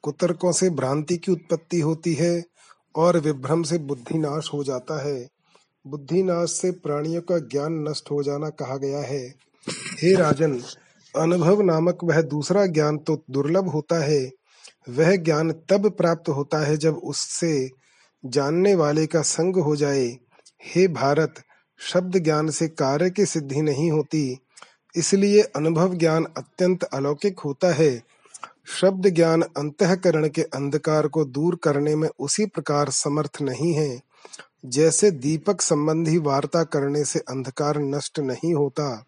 कुतर्कों 0.01 0.51
से 0.51 0.69
भ्रांति 0.69 1.17
की 1.17 1.31
उत्पत्ति 1.31 1.79
होती 1.79 2.13
है 2.13 2.43
और 2.95 3.19
विभ्रम 3.19 3.63
से 3.63 3.77
बुद्धि 3.77 4.17
नाश 4.17 4.49
हो 4.53 4.63
जाता 4.63 5.03
है। 5.05 5.29
बुद्धि 5.87 6.23
नाश 6.23 6.51
से 6.51 6.71
प्राणियों 6.71 7.21
का 7.21 7.39
ज्ञान 7.39 7.89
नष्ट 7.89 8.11
हो 8.11 8.23
जाना 8.23 8.49
कहा 8.49 8.77
गया 8.77 8.99
है। 8.99 9.35
हे 9.69 10.15
राजन, 10.15 10.61
अनुभव 11.15 11.61
नामक 11.61 11.97
वह 12.03 12.21
दूसरा 12.21 12.65
ज्ञान 12.65 12.97
तो 12.97 13.23
दुर्लभ 13.31 13.69
होता 13.69 14.03
है। 14.03 14.31
वह 14.89 15.15
ज्ञान 15.15 15.51
तब 15.51 15.89
प्राप्त 15.89 16.29
होता 16.29 16.57
है 16.65 16.77
जब 16.77 16.95
उससे 16.95 17.71
जानने 18.25 18.75
वाले 18.75 19.07
का 19.07 19.21
संग 19.21 19.55
हो 19.55 19.75
जाए। 19.75 20.17
हे 20.65 20.87
भारत, 20.87 21.33
शब्द 21.79 22.19
ज्ञान 22.19 22.49
से 22.49 22.67
कार्य 22.67 23.09
की 23.09 23.25
सिद्धि 23.25 23.61
नहीं 23.61 23.91
होती। 23.91 24.37
इसलिए 24.95 25.41
अनुभव 25.41 25.93
ज्ञान 25.95 26.27
अत्यंत 26.37 26.83
अलौकिक 26.83 27.39
होता 27.39 27.73
है। 27.73 28.01
शब्द 28.69 29.07
ज्ञान 29.07 29.41
अंतकरण 29.41 30.27
के 30.29 30.41
अंधकार 30.41 31.07
को 31.07 31.23
दूर 31.25 31.55
करने 31.55 31.95
में 31.95 32.09
उसी 32.19 32.45
प्रकार 32.45 32.89
समर्थ 32.89 33.41
नहीं 33.41 33.73
है। 33.73 34.01
जैसे 34.65 35.11
दीपक 35.11 35.61
संबंधी 35.61 36.17
वार्ता 36.17 36.63
करने 36.63 37.03
से 37.03 37.19
अंधकार 37.19 37.79
नष्ट 37.79 38.19
नहीं 38.19 38.53
होता। 38.53 39.05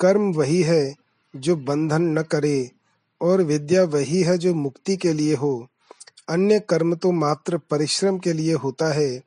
कर्म 0.00 0.32
वही 0.32 0.62
है 0.62 0.94
जो 1.36 1.56
बंधन 1.56 2.02
न 2.18 2.22
करे 2.22 2.70
और 3.20 3.42
विद्या 3.42 3.84
वही 3.84 4.22
है 4.22 4.38
जो 4.38 4.54
मुक्ति 4.54 4.96
के 4.96 5.12
लिए 5.12 5.34
हो। 5.34 5.66
अन्य 6.28 6.58
कर्म 6.60 6.94
तो 6.94 7.12
मात्र 7.12 7.58
परिश्रम 7.70 8.18
के 8.18 8.32
लिए 8.32 8.54
होता 8.54 8.92
है 8.92 9.18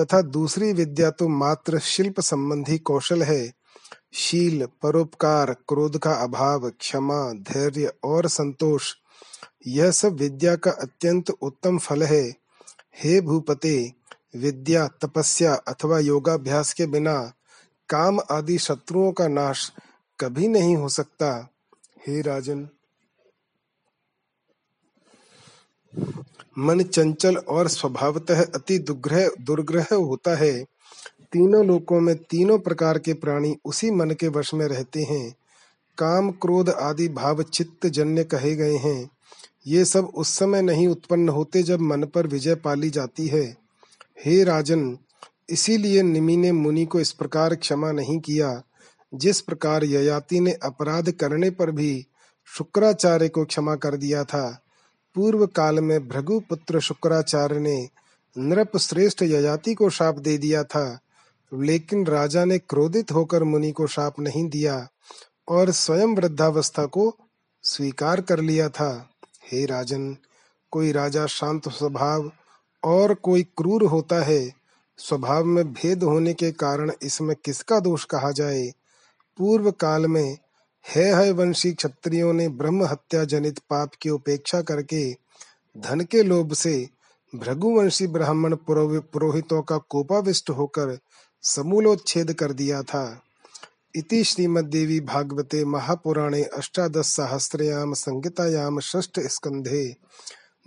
तथा 0.00 0.20
दूसरी 0.22 0.72
विद्या 0.72 1.10
तो 1.10 1.28
मात्र 1.28 1.78
शिल्प 1.78 2.20
संबंधी 2.20 2.78
कौशल 2.78 3.22
है। 3.22 3.59
शील, 4.12 4.68
परोपकार, 4.82 5.54
क्रोध 5.54 5.98
का 5.98 6.12
अभाव, 6.12 6.70
क्षमा, 6.70 7.32
धैर्य 7.32 7.92
और 8.04 8.28
संतोष। 8.28 8.94
यह 9.66 9.90
सब 9.90 10.12
विद्या 10.12 10.56
का 10.56 10.70
अत्यंत 10.70 11.30
उत्तम 11.30 11.78
फल 11.78 12.02
है। 12.02 12.34
हे 12.96 13.20
भूपते, 13.20 13.92
विद्या, 14.36 14.88
तपस्या 14.88 15.54
अथवा 15.54 15.98
योगाभ्यास 15.98 16.72
के 16.72 16.86
बिना 16.86 17.32
काम 17.88 18.20
आदि 18.30 18.58
शत्रुओं 18.58 19.12
का 19.12 19.28
नाश 19.28 19.72
कभी 20.20 20.48
नहीं 20.48 20.76
हो 20.76 20.88
सकता। 20.88 21.48
हे 22.08 22.20
राजन। 22.20 22.68
मन 26.58 26.82
चंचल 26.82 27.36
और 27.36 27.68
स्वभावतः 27.68 28.44
अति 28.44 28.78
दुग्रह, 28.78 29.30
दुर्ग्रह 29.40 29.86
होता 29.94 30.36
है। 30.36 30.66
तीनों 31.32 31.66
लोकों 31.66 32.00
में 32.00 32.16
तीनों 32.16 32.58
प्रकार 32.58 32.98
के 32.98 33.12
प्राणी 33.14 33.56
उसी 33.64 33.90
मन 33.90 34.10
के 34.10 34.28
वश 34.28 34.54
में 34.54 34.66
रहते 34.66 35.02
हैं। 35.02 35.34
काम, 35.98 36.30
क्रोध 36.30 36.70
आदि 36.70 37.08
भाव 37.08 37.42
चित्त 37.42 37.86
जन्य 37.86 38.24
कहे 38.24 38.56
गए 38.56 38.76
हैं। 38.76 39.10
ये 39.66 39.84
सब 39.84 40.04
उस 40.04 40.28
समय 40.28 40.62
नहीं 40.62 40.88
उत्पन्न 40.88 41.28
होते 41.28 41.62
जब 41.62 41.80
मन 41.80 42.04
पर 42.04 42.26
विजय 42.26 42.54
पाली 42.54 42.90
जाती 42.90 43.26
है। 43.26 43.56
हे 44.24 44.44
राजन, 44.44 44.98
इसीलिए 45.50 46.02
निमि 46.02 46.36
ने 46.36 46.52
मुनि 46.52 46.84
को 46.84 47.00
इस 47.00 47.12
प्रकार 47.12 47.54
क्षमा 47.54 47.92
नहीं 47.92 48.20
किया। 48.20 48.62
जिस 49.14 49.40
प्रकार 49.40 49.84
ययाति 49.84 50.40
ने 50.40 50.52
अपराध 50.52 51.10
करने 51.10 51.50
पर 51.50 51.70
भी 51.70 52.06
शुक्राचार्य 52.46 53.28
को 53.28 53.44
क्षमा 53.44 53.76
कर 53.76 53.96
दिया 53.96 54.24
था, 54.24 54.62
पूर्व 55.14 55.46
काल 55.46 55.80
में 55.80 56.08
भृगु 56.08 56.40
पुत्र 56.40 56.80
शुक्राचार्य 56.80 57.60
ने 57.60 57.88
नृप 58.38 58.76
श्रेष्ठ 58.76 59.22
ययाति 59.22 59.74
को 59.74 59.90
शाप 59.90 60.18
दे 60.18 60.38
दिया 60.38 60.64
था। 60.64 60.98
लेकिन 61.54 62.06
राजा 62.06 62.44
ने 62.44 62.58
क्रोधित 62.58 63.12
होकर 63.12 63.44
मुनि 63.44 63.70
को 63.70 63.86
शाप 63.86 64.20
नहीं 64.20 64.48
दिया 64.48 64.88
और 65.48 65.70
स्वयं 65.70 66.14
वृद्धावस्था 66.16 66.86
को 66.86 67.16
स्वीकार 67.62 68.20
कर 68.20 68.40
लिया 68.40 68.68
था। 68.68 69.10
हे 69.52 69.64
राजन, 69.66 70.16
कोई 70.70 70.92
राजा 70.92 71.26
शांत 71.26 71.68
स्वभाव 71.68 72.30
और 72.84 73.14
कोई 73.14 73.42
क्रूर 73.42 73.82
होता 73.82 74.22
है, 74.24 74.52
स्वभाव 74.98 75.44
में 75.44 75.72
भेद 75.72 76.02
होने 76.02 76.34
के 76.34 76.52
कारण 76.52 76.92
इसमें 77.02 77.36
किसका 77.44 77.80
दोष 77.80 78.04
कहा 78.04 78.30
जाए? 78.30 78.72
पूर्व 79.38 79.70
काल 79.70 80.06
में 80.06 80.38
है 80.84 81.14
है 81.14 81.30
वंशी 81.30 81.72
क्षत्रियों 81.72 82.32
ने 82.32 82.48
ब्रह्म 82.48 82.84
हत्या 82.84 83.24
जनित 83.24 83.58
पाप 83.58 83.90
की 84.02 84.10
उपेक्षा 84.10 84.62
करके 84.62 85.12
धन 85.78 86.00
के 86.00 86.22
लोभ 86.22 86.52
से 86.52 86.88
भृगुवंशी 87.34 88.06
ब्राह्मण 88.06 88.56
पुरोहितों 88.56 89.62
का 89.62 89.78
कोपाविष्ट 89.78 90.50
होकर 90.50 90.98
समूलोच्छेद 91.42 92.32
कर 92.32 92.52
दिया 92.52 92.82
था। 92.82 93.22
इति 93.96 94.24
श्रीमद्देवी 94.24 95.00
भागवते 95.00 95.64
महापुराणे 95.64 96.42
अष्टादशसाहस्रयां 96.42 97.94
संहितायां 97.94 98.80
षष्ठस्कन्धे 98.80 99.96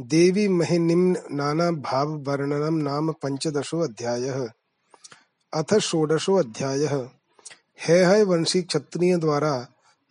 देवी 0.01 0.47
महिनिम्न 0.47 1.17
नानाभाववर्णनं 1.31 2.77
नाम 2.77 3.11
पञ्चदशोऽध्यायः 3.11 4.49
अथ 5.53 5.77
षोडशोऽध्यायः 5.79 7.09
है 7.79 8.23
वंशी 8.23 8.61
क्षत्रिय 8.61 9.17
द्वारा, 9.17 9.67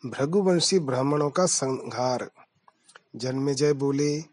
भृगुवंशी 0.07 0.79
ब्राह्मणों 0.79 1.31
का 1.31 1.47
संहार। 1.47 2.31
जन्मेजय 3.17 3.73
बोले, 3.73 4.25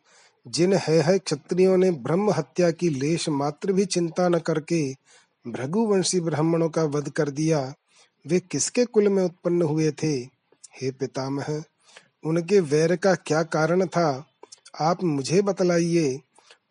जिन 0.48 0.74
है 0.74 1.20
क्षत्रियों 1.20 1.78
ने 1.78 1.92
ब्रह्म 1.92 2.32
हत्या 2.32 2.72
की 2.72 2.90
लेश 2.90 3.30
मात्र 3.30 3.74
भी 3.74 3.86
चिंता 3.86 4.30
न 4.30 4.40
करके 4.40 4.94
भृगुवंशी 5.52 6.20
ब्राह्मणों 6.20 6.70
का 6.70 6.84
वध 6.84 7.10
कर 7.10 7.30
दिया। 7.30 7.74
वे 8.28 8.40
किसके 8.40 8.86
कुल 8.86 9.08
में 9.08 9.24
उत्पन्न 9.24 9.62
हुए 9.62 9.92
थे? 9.92 10.14
हे 10.82 10.92
पितामह, 10.92 11.64
उनके 12.26 12.60
वैर 12.60 12.96
का 12.96 13.16
क्या 13.16 13.44
कारण 13.44 13.86
था? 13.86 14.26
आप 14.82 15.04
मुझे 15.04 15.42
बतलाइए, 15.42 16.22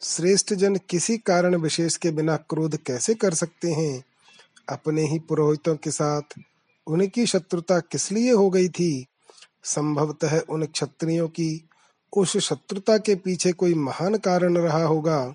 श्रेष्ठ 0.03 0.55
जन 0.55 0.77
किसी 0.77 1.19
कारण 1.19 1.57
विशेष 1.57 1.97
के 1.97 2.11
बिना 2.11 2.37
क्रोध 2.37 2.77
कैसे 2.77 3.15
कर 3.15 3.35
सकते 3.35 3.73
हैं? 3.73 4.05
अपने 4.69 5.03
ही 5.03 5.19
पुरोहितों 5.19 5.77
के 5.77 5.91
साथ 5.91 6.23
उनकी 6.87 7.27
शत्रुता 7.27 7.81
किस 7.81 8.13
लिए 8.13 8.33
हो 8.33 8.51
गई 8.51 8.69
थी? 8.69 9.07
संभवतः 9.65 10.41
उन 10.41 10.65
क्षत्रियों 10.65 11.29
की 11.29 11.69
उस 12.17 12.37
शत्रुता 12.37 12.99
के 12.99 13.15
पीछे 13.15 13.53
कोई 13.53 13.75
महान 13.75 14.15
कारण 14.15 14.57
रहा 14.57 14.85
होगा। 14.85 15.35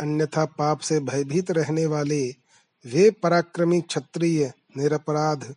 अन्यथा 0.00 0.44
पाप 0.44 0.78
से 0.78 1.00
भयभीत 1.00 1.50
रहने 1.50 1.86
वाले 1.86 2.39
वे 2.86 3.10
पराक्रमी 3.10 3.80
क्षत्रिय, 3.80 4.52
निरपराध 4.76 5.54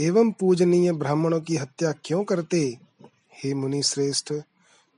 एवं 0.00 0.30
पूजनीय 0.30 0.92
ब्राह्मणों 0.92 1.40
की 1.40 1.56
हत्या 1.56 1.92
क्यों 2.04 2.24
करते? 2.24 2.78
हे 3.32 3.54
मुनि 3.54 3.82
श्रेष्ठ 3.82 4.34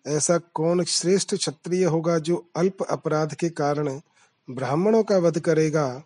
ऐसा 0.06 0.38
कौन 0.38 0.84
श्रेष्ठ 0.84 1.34
क्षत्रिय 1.34 1.84
होगा 1.84 2.18
जो 2.18 2.46
अल्प 2.56 2.82
अपराध 2.82 3.34
के 3.34 3.48
कारण 3.48 4.00
ब्राह्मणों 4.50 5.02
का 5.02 5.18
वध 5.18 5.40
करेगा? 5.40 6.02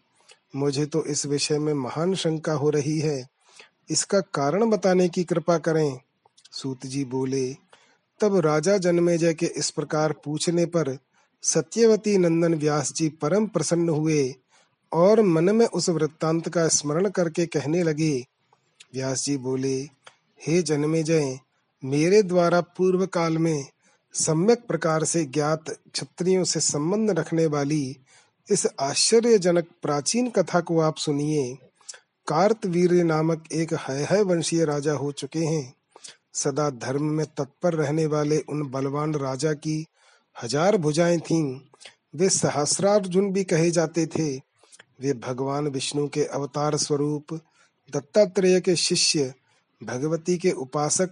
मुझे 0.56 0.86
तो 0.86 1.04
इस 1.04 1.26
विषय 1.26 1.58
में 1.58 1.74
महान 1.74 2.14
शंका 2.14 2.52
हो 2.52 2.70
रही 2.70 2.98
है। 2.98 3.28
इसका 3.90 4.20
कारण 4.20 4.70
बताने 4.70 5.08
की 5.08 5.24
कृपा 5.24 5.58
करें। 5.58 6.00
सूत 6.52 6.86
जी 6.86 7.04
बोले, 7.04 7.56
तब 8.20 8.36
राजा 8.36 8.78
जन्मेजय 8.78 9.34
के 9.34 9.46
इस 9.46 9.70
प्रकार 9.70 10.12
पूछने 10.12 10.66
पर 10.66 10.98
सत्यवती 11.42 12.18
नंदन 12.18 12.54
व्यास 12.54 12.92
जी 12.92 13.08
परम 13.08 13.46
प्रसन्न 13.46 13.88
हुए। 13.88 14.34
और 14.92 15.22
मन 15.22 15.54
में 15.54 15.66
उस 15.66 15.88
वृत्तांत 15.88 16.48
का 16.48 16.68
स्मरण 16.68 17.08
करके 17.08 17.46
कहने 17.46 17.82
लगे, 17.82 18.26
व्यास 18.94 19.24
जी 19.24 19.36
बोले, 19.36 19.76
हे 20.40 20.62
जन्मेजय, 20.62 21.38
मेरे 21.84 22.22
द्वारा 22.22 22.60
पूर्व 22.60 23.06
काल 23.06 23.38
में 23.38 23.66
सम्यक 24.14 24.66
प्रकार 24.68 25.04
से 25.04 25.24
ज्ञात 25.24 25.70
क्षत्रियों 25.70 26.44
से 26.44 26.60
संबंध 26.60 27.10
रखने 27.10 27.46
वाली 27.46 27.96
इस 28.48 28.66
आश्चर्यजनक 28.80 29.66
प्राचीन 29.82 30.30
कथा 30.30 30.60
को 30.60 30.80
आप 30.80 30.96
सुनिए। 30.96 31.58
कार्तवीर 32.26 32.92
नामक 33.04 33.44
एक 33.52 33.72
है 34.10 34.22
वंशीय 34.22 34.64
राजा 34.64 34.92
हो 34.92 35.12
चुके 35.12 35.38
हैं। 35.38 35.74
सदा 36.34 36.70
धर्म 36.70 37.04
में 37.04 37.26
तत्पर 37.26 37.74
रहने 37.74 38.06
वाले 38.06 38.38
उन 38.38 38.70
बलवान 38.70 39.14
राजा 39.14 39.52
की 39.52 39.86
हज़ार 40.42 40.76
भुजाएँ 40.76 41.18
थीं। 41.18 41.60
वे 42.14 42.28
सहस्रार्जुन 42.28 43.32
भी 43.32 43.44
कहे 43.44 43.70
जाते 43.70 44.06
थे। 44.06 44.49
वे 45.00 45.12
भगवान 45.12 45.66
विष्णु 45.66 46.08
के 46.08 46.24
अवतार 46.24 46.76
स्वरूप, 46.76 47.34
दत्तात्रेय 47.92 48.60
के 48.60 48.76
शिष्य, 48.76 49.34
भगवती 49.82 50.38
के 50.38 50.50
उपासक, 50.50 51.10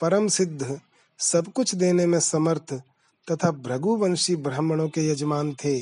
परम 0.00 0.28
सिद्ध, 0.28 0.80
सब 1.18 1.52
कुछ 1.52 1.74
देने 1.74 2.06
में 2.06 2.20
समर्थ 2.20 2.74
तथा 3.30 3.50
भृगुवंशी 3.50 4.36
ब्राह्मणों 4.36 4.88
के 4.88 5.08
यजमान 5.08 5.52
थे। 5.52 5.80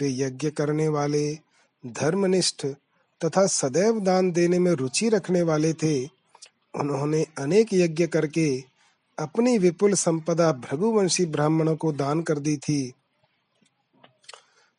वे 0.00 0.08
यज्ञ 0.10 0.50
करने 0.50 0.88
वाले, 0.88 1.38
धर्मनिष्ठ 1.86 2.66
तथा 3.24 3.46
सदैव 3.46 4.00
दान 4.00 4.32
देने 4.32 4.58
में 4.58 4.72
रुचि 4.72 5.08
रखने 5.08 5.42
वाले 5.42 5.72
थे। 5.72 6.04
उन्होंने 6.74 7.26
अनेक 7.38 7.68
यज्ञ 7.74 8.06
करके 8.06 8.64
अपनी 9.18 9.58
विपुल 9.58 9.94
संपदा 9.94 10.52
भृगुवंशी 10.52 11.26
ब्राह्मणों 11.26 11.76
को 11.76 11.92
दान 11.92 12.22
कर 12.22 12.38
दी 12.38 12.56
थी। 12.56 12.92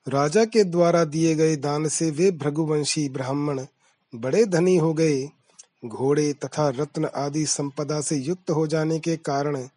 राजा 0.08 0.44
के 0.46 0.63
द्वारा 0.63 1.04
दिए 1.04 1.34
गए 1.36 1.56
दान 1.56 1.88
से 1.88 2.10
वे 2.12 2.30
भृगुवंशी 2.32 3.08
ब्राह्मण 3.10 3.65
बड़े 4.13 4.44
धनी 4.46 4.76
हो 4.78 4.94
गए। 4.94 5.24
घोड़े 5.86 6.32
तथा 6.34 6.68
रत्न 6.70 7.10
आदि 7.15 7.46
संपदा 7.46 8.00
से 8.02 8.15
युक्त 8.15 8.52
हो 8.52 8.65
जाने 8.68 9.00
के 9.00 9.15
कारण 9.18 9.68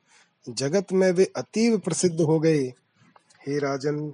जगत 0.47 0.93
में 0.93 1.11
वे 1.13 1.25
अतीव 1.37 1.79
प्रसिद्ध 1.79 2.21
हो 2.21 2.39
गए। 2.41 2.63
हे 3.47 3.59
राजन 3.59 4.13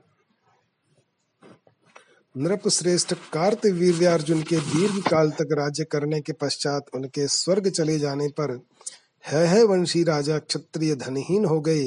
नृप 2.34 2.68
श्रेष्ठ 2.68 3.14
कार्तवीर्यार्जुन 3.32 4.42
के 4.42 4.56
दीर्घ 4.56 4.98
काल 5.08 5.30
तक 5.30 5.48
राज्य 5.52 5.84
करने 5.84 6.20
के 6.20 6.32
पश्चात 6.32 6.86
उनके 6.94 7.26
स्वर्ग 7.28 7.68
चले 7.70 7.98
जाने 7.98 8.28
पर 8.28 8.60
है, 9.24 9.46
है 9.46 9.64
वंशी 9.64 10.02
राजा 10.04 10.38
क्षत्रिय 10.38 10.94
धनहीन 10.94 11.44
हो 11.44 11.60
गए। 11.60 11.84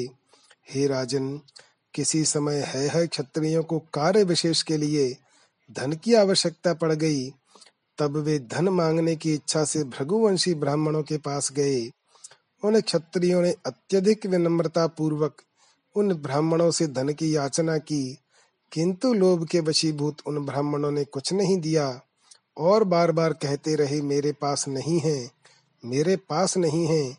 हे 0.70 0.86
राजन 0.86 1.40
किसी 1.94 2.24
समय 2.24 2.56
है 2.56 2.88
है 2.88 3.06
क्षत्रियों 3.06 3.62
को 3.62 3.78
कार्य 3.78 4.24
विशेष 4.24 4.62
के 4.62 4.76
लिए 4.76 5.16
धन 5.70 5.92
की 5.92 6.14
आवश्यकता 6.14 6.74
पड़ 6.74 6.92
गई। 6.92 7.30
तब 7.98 8.16
वे 8.16 8.38
धन 8.38 8.68
मांगने 8.68 9.16
की 9.16 9.34
इच्छा 9.34 9.64
से 9.64 9.84
भृगुवंशी 9.84 10.54
ब्राह्मणों 10.54 11.02
के 11.02 11.18
पास 11.18 11.52
गए। 11.52 11.90
उन 12.64 12.80
क्षत्रियों 12.80 13.42
ने 13.42 13.54
अत्यधिक 13.66 14.26
विनम्रता 14.26 14.86
पूर्वक 14.86 15.42
उन 15.96 16.14
ब्राह्मणों 16.14 16.70
से 16.70 16.86
धन 16.86 17.12
की 17.12 17.36
याचना 17.36 17.78
की 17.78 18.18
किंतु 18.72 19.14
लोभ 19.14 19.46
के 19.46 19.60
वशीभूत 19.60 20.16
उन 20.26 20.46
ब्राह्मणों 20.46 20.90
ने 20.90 21.04
कुछ 21.04 21.32
नहीं 21.32 21.60
दिया। 21.60 22.00
और 22.56 22.84
बार 22.84 23.12
बार 23.12 23.32
कहते 23.32 23.74
रहे 23.74 24.02
मेरे 24.02 24.32
पास 24.32 24.68
नहीं 24.68 25.00
है 25.00 25.30
मेरे 25.84 26.16
पास 26.16 26.56
नहीं 26.56 26.86
है। 26.86 27.16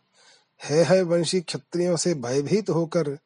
है, 0.63 0.83
है 0.83 1.01
वंशी 1.01 1.41
क्षत्रियों 1.41 1.97
से 1.97 2.13
भयभीत 2.13 2.69
होकर 2.69 3.17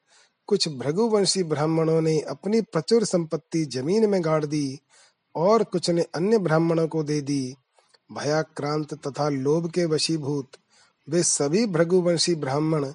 कुछ 0.47 0.67
भृगुवंशी 0.67 1.43
ब्राह्मणों 1.43 2.01
ने 2.01 2.19
अपनी 2.19 2.61
प्रचुर 2.61 3.03
संपत्ति 3.05 3.65
ज़मीन 3.65 4.09
में 4.09 4.23
गाड़ 4.25 4.45
दी 4.45 4.79
और 5.35 5.63
कुछ 5.63 5.89
ने 5.89 6.01
अन्य 6.15 6.37
ब्राह्मणों 6.37 6.87
को 6.87 7.03
दे 7.03 7.21
दी। 7.21 7.55
भयाक्रांत 8.11 8.93
तथा 9.07 9.29
लोभ 9.29 9.69
के 9.71 9.85
वशीभूत 9.85 10.49
वे 11.09 11.23
सभी 11.23 11.65
भृगुवंशी 11.65 12.35
ब्राह्मण 12.35 12.85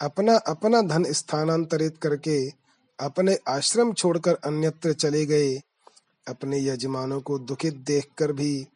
अपना 0.00 0.36
अपना 0.36 0.82
धन 0.82 1.04
स्थानांतरित 1.12 1.98
करके 1.98 2.38
अपने 2.98 3.38
आश्रम 3.48 3.92
छोड़कर 3.92 4.34
अन्यत्र 4.34 4.92
चले 4.92 5.26
गए। 5.26 5.54
अपने 6.28 6.60
यजमानों 6.64 7.20
को 7.20 7.38
दुखित 7.38 7.74
देखकर 7.74 8.32
भी 8.32 8.66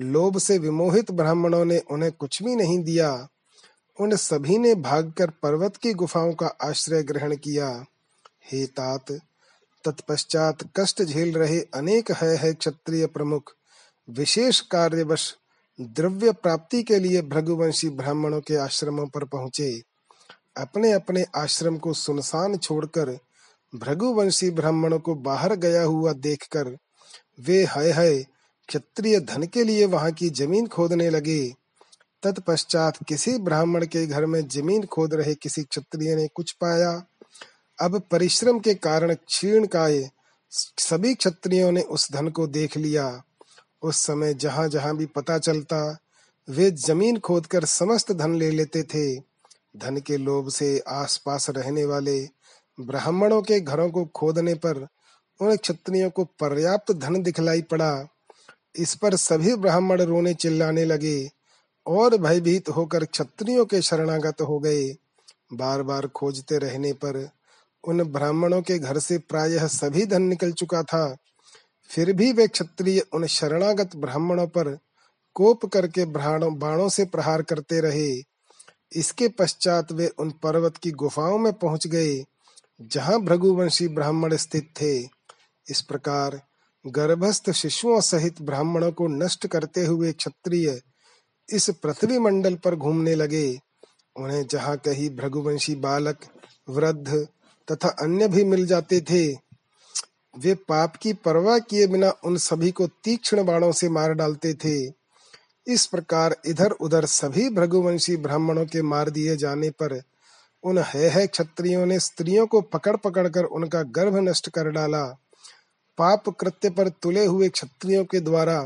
लोभ 0.00 0.38
से 0.38 0.58
विमोहित 0.58 1.10
ब्राह्मणों 1.10 1.64
ने 1.64 1.78
उन्हें 1.78 2.12
कुछ 2.12 2.42
भी 2.42 2.56
नहीं 2.56 2.78
दिया। 2.78 3.28
उन 4.00 4.16
सभी 4.16 4.58
ने 4.58 4.74
भागकर 4.74 5.30
पर्वत 5.30 5.76
की 5.76 5.92
गुफाओं 5.92 6.32
का 6.34 6.46
आश्रय 6.46 7.02
ग्रहण 7.02 7.36
किया। 7.36 7.84
हे 8.52 8.66
तात 8.66 9.12
तत्पश्चात 9.84 10.58
कष्ट 10.76 11.02
झेल 11.02 11.34
रहे 11.34 11.60
अनेक 11.60 12.10
है, 12.10 12.36
है 12.36 12.54
क्षत्रिय 12.54 13.06
प्रमुख। 13.06 13.52
विशेष 14.10 14.60
कार्यवश 14.60 15.34
द्रव्य 15.80 16.32
प्राप्ति 16.32 16.82
के 16.82 16.98
लिए 16.98 17.22
भृगुवंशी 17.22 17.88
ब्राह्मणों 17.88 18.40
के 18.40 18.56
आश्रमों 18.56 19.06
पर 19.06 19.24
पहुँचे। 19.24 19.82
अपने 20.56 20.92
अपने 20.92 21.24
आश्रम 21.36 21.76
को 21.76 21.92
सुनसान 21.92 22.56
छोड़कर 22.56 23.18
भृगुवंशी 23.74 24.50
ब्राह्मणों 24.50 24.98
को 24.98 25.14
बाहर 25.14 25.54
गया 25.54 25.82
हुआ 25.82 26.12
देखकर 26.12 26.76
वे 27.40 27.64
है 27.64 27.92
है 27.92 28.22
क्षत्रिय 28.68 29.20
धन 29.20 29.42
के 29.42 29.64
लिए 29.64 29.86
वहाँ 29.86 30.12
की 30.12 30.30
ज़मीन 30.30 30.66
खोदने 30.66 31.10
लगे। 31.10 31.63
तत्पश्चात 32.24 32.98
किसी 33.08 33.38
ब्राह्मण 33.38 33.86
के 33.86 34.06
घर 34.06 34.26
में 34.26 34.48
ज़मीन 34.48 34.86
खोद 34.86 35.14
रहे 35.14 35.34
किसी 35.34 35.62
क्षत्रिय 35.62 36.16
ने 36.16 36.28
कुछ 36.28 36.52
पाया। 36.52 37.06
अब 37.82 38.02
परिश्रम 38.10 38.58
के 38.58 38.74
कारण 38.74 39.14
क्षीण 39.14 39.66
काय, 39.66 40.10
सभी 40.78 41.14
क्षत्रियों 41.14 41.72
ने 41.72 41.80
उस 41.80 42.12
धन 42.12 42.28
को 42.28 42.46
देख 42.46 42.76
लिया। 42.76 43.22
उस 43.82 43.96
समय 43.96 44.34
जहाँ 44.34 44.68
जहाँ 44.68 44.96
भी 44.96 45.06
पता 45.06 45.38
चलता, 45.38 45.98
वे 46.48 46.70
ज़मीन 46.70 47.18
खोदकर 47.18 47.64
समस्त 47.64 48.12
धन 48.12 48.34
ले 48.34 48.50
लेते 48.50 48.82
थे। 48.82 49.16
धन 49.76 49.96
के 49.96 50.16
लोभ 50.16 50.48
से 50.48 50.82
आसपास 50.88 51.50
रहने 51.50 51.84
वाले 51.84 52.28
ब्राह्मणों 52.80 53.42
के 53.42 53.60
घरों 53.60 53.90
को 53.90 54.04
खोदने 54.04 54.54
पर 54.54 54.86
उन 55.40 55.56
क्षत्रियों 55.56 56.10
को 56.10 56.24
पर्याप्त 56.24 56.92
धन 56.92 57.22
दिखलाई 57.22 57.62
पड़ा। 57.62 58.06
इस 58.76 58.94
पर 58.94 59.16
सभी 59.16 59.54
ब्राह्मण 59.54 60.02
रोने 60.02 60.34
चिल्लाने 60.34 60.84
लगे। 60.84 61.30
और 61.86 62.16
भयभीत 62.16 62.68
होकर 62.68 63.04
क्षत्रियों 63.04 63.64
के 63.64 63.80
शरणागत 63.82 64.40
हो 64.40 64.58
गए। 64.58 64.84
बार 65.52 65.82
बार 65.82 66.06
खोजते 66.06 66.58
रहने 66.58 66.92
पर 66.92 67.28
उन 67.84 68.02
ब्राह्मणों 68.02 68.60
के 68.62 68.78
घर 68.78 68.98
से 68.98 69.18
प्रायः 69.18 69.66
सभी 69.66 70.04
धन 70.06 70.22
निकल 70.22 70.52
चुका 70.52 70.82
था। 70.82 71.16
फिर 71.90 72.12
भी 72.12 72.32
वे 72.32 72.46
क्षत्रिय 72.48 73.00
उन 73.14 73.26
शरणागत 73.26 73.96
ब्राह्मणों 73.96 74.46
पर 74.46 74.78
कोप 75.36 75.66
करके 75.66 76.04
बाणों 76.04 76.88
से 76.88 77.04
प्रहार 77.04 77.42
करते 77.42 77.80
रहे। 77.80 78.10
इसके 78.92 79.28
पश्चात 79.28 79.92
वे 79.92 80.06
उन 80.18 80.30
पर्वत 80.42 80.76
की 80.76 80.90
गुफाओं 80.90 81.38
में 81.38 81.52
पहुँच 81.52 81.86
गए, 81.86 82.24
जहाँ 82.80 83.20
भृगुवंशी 83.20 83.88
ब्राह्मण 83.88 84.36
स्थित 84.36 84.68
थे। 84.80 84.98
इस 85.66 85.80
प्रकार 85.80 86.40
गर्भस्थ 86.84 87.50
शिशुओं 87.50 88.00
सहित 88.00 88.42
ब्राह्मणों 88.42 88.92
को 88.92 89.06
नष्ट 89.08 89.46
करते 89.46 89.84
हुए 89.84 90.12
क्षत्रिय 90.12 90.80
इस 91.48 91.70
पृथ्वी 91.82 92.18
मंडल 92.18 92.54
पर 92.54 92.74
घूमने 92.74 93.14
लगे। 93.14 93.60
उन्हें 94.16 94.46
जहाँ 94.46 94.76
कहीं 94.76 95.08
भृगुवंशी 95.16 95.74
बालक 95.74 96.18
वृद्ध 96.68 97.26
तथा 97.68 97.88
अन्य 98.02 98.28
भी 98.28 98.44
मिल 98.44 98.66
जाते 98.66 99.00
थे 99.00 99.24
वे 100.34 100.54
पाप 100.68 100.96
की 100.96 101.12
परवाह 101.12 101.58
किए 101.58 101.86
बिना 101.86 102.10
उन 102.24 102.36
सभी 102.36 102.70
को 102.70 102.86
तीक्ष्ण 103.04 103.44
बाणों 103.44 103.72
से 103.72 103.88
मार 103.88 104.12
डालते 104.12 104.52
थे। 104.54 104.76
इस 105.66 105.86
प्रकार 105.86 106.36
इधर 106.46 106.70
उधर 106.70 107.04
सभी 107.04 107.48
भृगुवंशी 107.50 108.16
ब्राह्मणों 108.16 108.64
के 108.66 108.82
मार 108.82 109.10
दिए 109.10 109.36
जाने 109.36 109.70
पर 109.70 110.00
उन 110.64 110.78
है, 110.78 111.08
है 111.08 111.26
क्षत्रियों 111.26 111.86
ने 111.86 111.98
स्त्रियों 112.00 112.46
को 112.46 112.60
पकड़ 112.60 112.96
पकड़ 112.96 113.28
कर 113.28 113.44
उनका 113.44 113.82
गर्भ 113.82 114.16
नष्ट 114.18 114.48
कर 114.48 114.70
डाला। 114.70 115.04
पाप 115.98 116.28
कृत्य 116.28 116.70
पर 116.70 116.88
तुले 117.02 117.24
हुए 117.26 117.48
क्षत्रियों 117.48 118.04
के 118.04 118.20
द्वारा 118.20 118.60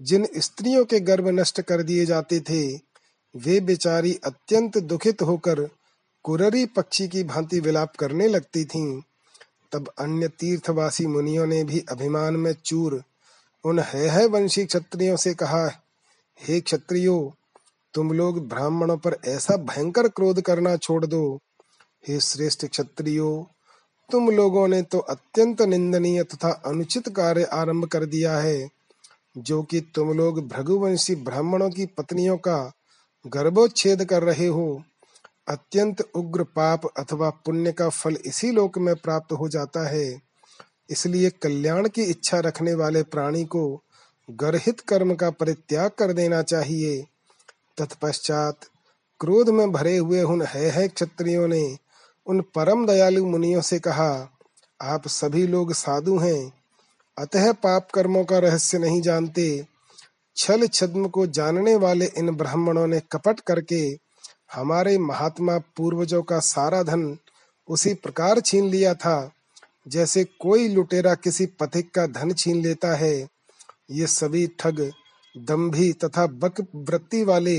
जिन 0.00 0.26
स्त्रियों 0.36 0.84
के 0.84 1.00
गर्भ 1.00 1.28
नष्ट 1.28 1.60
कर 1.60 1.82
दिए 1.82 2.06
जाते 2.06 2.40
थे 2.40 2.62
वे 3.34 3.60
बेचारी 3.60 4.18
अत्यंत 4.24 4.78
दुखित 4.78 5.22
होकर 5.22 5.68
कुररी 6.24 6.64
पक्षी 6.66 7.08
की 7.08 7.22
भांति 7.24 7.60
विलाप 7.60 7.96
करने 7.96 8.28
लगती 8.28 8.64
थीं। 8.64 9.00
तब 9.72 9.88
अन्य 9.98 10.28
तीर्थवासी 10.28 11.06
मुनियों 11.06 11.46
ने 11.46 11.62
भी 11.64 11.84
अभिमान 11.90 12.36
में 12.36 12.52
चूर 12.64 13.02
उन 13.64 13.78
है, 13.78 14.08
है 14.08 14.26
वंशी 14.26 14.64
क्षत्रियों 14.64 15.16
से 15.16 15.34
कहा 15.34 15.66
हे 16.40 16.60
क्षत्रियो 16.60 17.34
तुम 17.94 18.12
लोग 18.12 18.48
ब्राह्मणों 18.48 18.96
पर 18.96 19.16
ऐसा 19.26 19.56
भयंकर 19.56 20.08
क्रोध 20.08 20.40
करना 20.40 20.76
छोड़ 20.76 21.04
दो 21.06 21.24
हे 22.04 22.20
श्रेष्ठ 22.20 22.64
क्षत्रियो 22.66 23.30
तुम 24.10 24.30
लोगों 24.30 24.68
ने 24.68 24.82
तो 24.82 24.98
अत्यंत 24.98 25.62
निंदनीय 25.62 26.22
तथा 26.24 26.50
अनुचित 26.66 27.08
कार्य 27.08 27.44
आरंभ 27.52 27.86
कर 27.86 28.04
दिया 28.04 28.38
है 28.38 28.68
जो 29.36 29.62
कि 29.62 29.80
तुम 29.80 30.12
लोग 30.12 30.48
भृगुवंशी 30.48 31.14
ब्राह्मणों 31.14 31.70
की 31.70 31.86
पत्नियों 31.86 32.36
का 32.36 32.72
गर्भोच्छेद 33.26 34.04
कर 34.04 34.22
रहे 34.22 34.46
हो 34.46 34.82
अत्यंत 35.48 36.00
उग्र 36.14 36.42
पाप 36.42 36.86
अथवा 36.98 37.30
पुण्य 37.30 37.72
का 37.72 37.88
फल 37.88 38.16
इसी 38.26 38.50
लोक 38.50 38.78
में 38.78 38.96
प्राप्त 38.96 39.32
हो 39.32 39.48
जाता 39.48 39.88
है। 39.88 40.22
इसलिए 40.90 41.30
कल्याण 41.30 41.88
की 41.88 42.02
इच्छा 42.02 42.38
रखने 42.40 42.74
वाले 42.74 43.02
प्राणी 43.02 43.44
को 43.44 43.82
गर्हित 44.30 44.80
कर्म 44.80 45.14
का 45.14 45.30
परित्याग 45.30 45.90
कर 45.90 46.12
देना 46.12 46.42
चाहिए। 46.42 47.04
तत्पश्चात 47.78 48.58
क्रोध 49.20 49.48
में 49.48 49.72
भरे 49.72 49.96
हुए 49.96 50.22
उन 50.22 50.42
है, 50.42 50.70
है 50.70 50.88
क्षत्रियों 50.88 51.48
ने 51.48 51.78
उन 52.26 52.40
परम 52.40 52.86
दयालु 52.86 53.26
मुनियों 53.26 53.60
से 53.60 53.78
कहा 53.78 54.28
आप 54.82 55.08
सभी 55.08 55.46
लोग 55.46 55.72
साधु 55.72 56.18
हैं। 56.18 56.63
अतः 57.16 57.52
पाप 57.52 57.90
कर्मों 57.90 58.24
का 58.24 58.38
रहस्य 58.38 58.78
नहीं 58.78 59.00
जानते। 59.02 59.64
छल 60.36 60.66
छद्म 60.66 61.08
को 61.08 61.26
जानने 61.26 61.74
वाले 61.76 62.06
इन 62.18 62.30
ब्राह्मणों 62.30 62.86
ने 62.86 63.00
कपट 63.12 63.40
करके 63.40 63.80
हमारे 64.54 64.96
महात्मा 64.98 65.58
पूर्वजों 65.76 66.22
का 66.22 66.38
सारा 66.38 66.82
धन 66.82 67.16
उसी 67.68 67.94
प्रकार 67.94 68.40
छीन 68.40 68.68
लिया 68.70 68.94
था, 68.94 69.30
जैसे 69.86 70.24
कोई 70.40 70.68
लुटेरा 70.68 71.14
किसी 71.14 71.46
पथिक 71.60 71.90
का 71.94 72.06
धन 72.06 72.32
छीन 72.32 72.62
लेता 72.62 72.94
है। 72.96 73.14
ये 73.90 74.06
सभी 74.06 74.46
ठग 74.58 74.80
दम्भी 75.34 75.92
तथा 75.94 76.26
बक 76.26 76.60
वृत्ति 76.74 77.22
वाले 77.24 77.58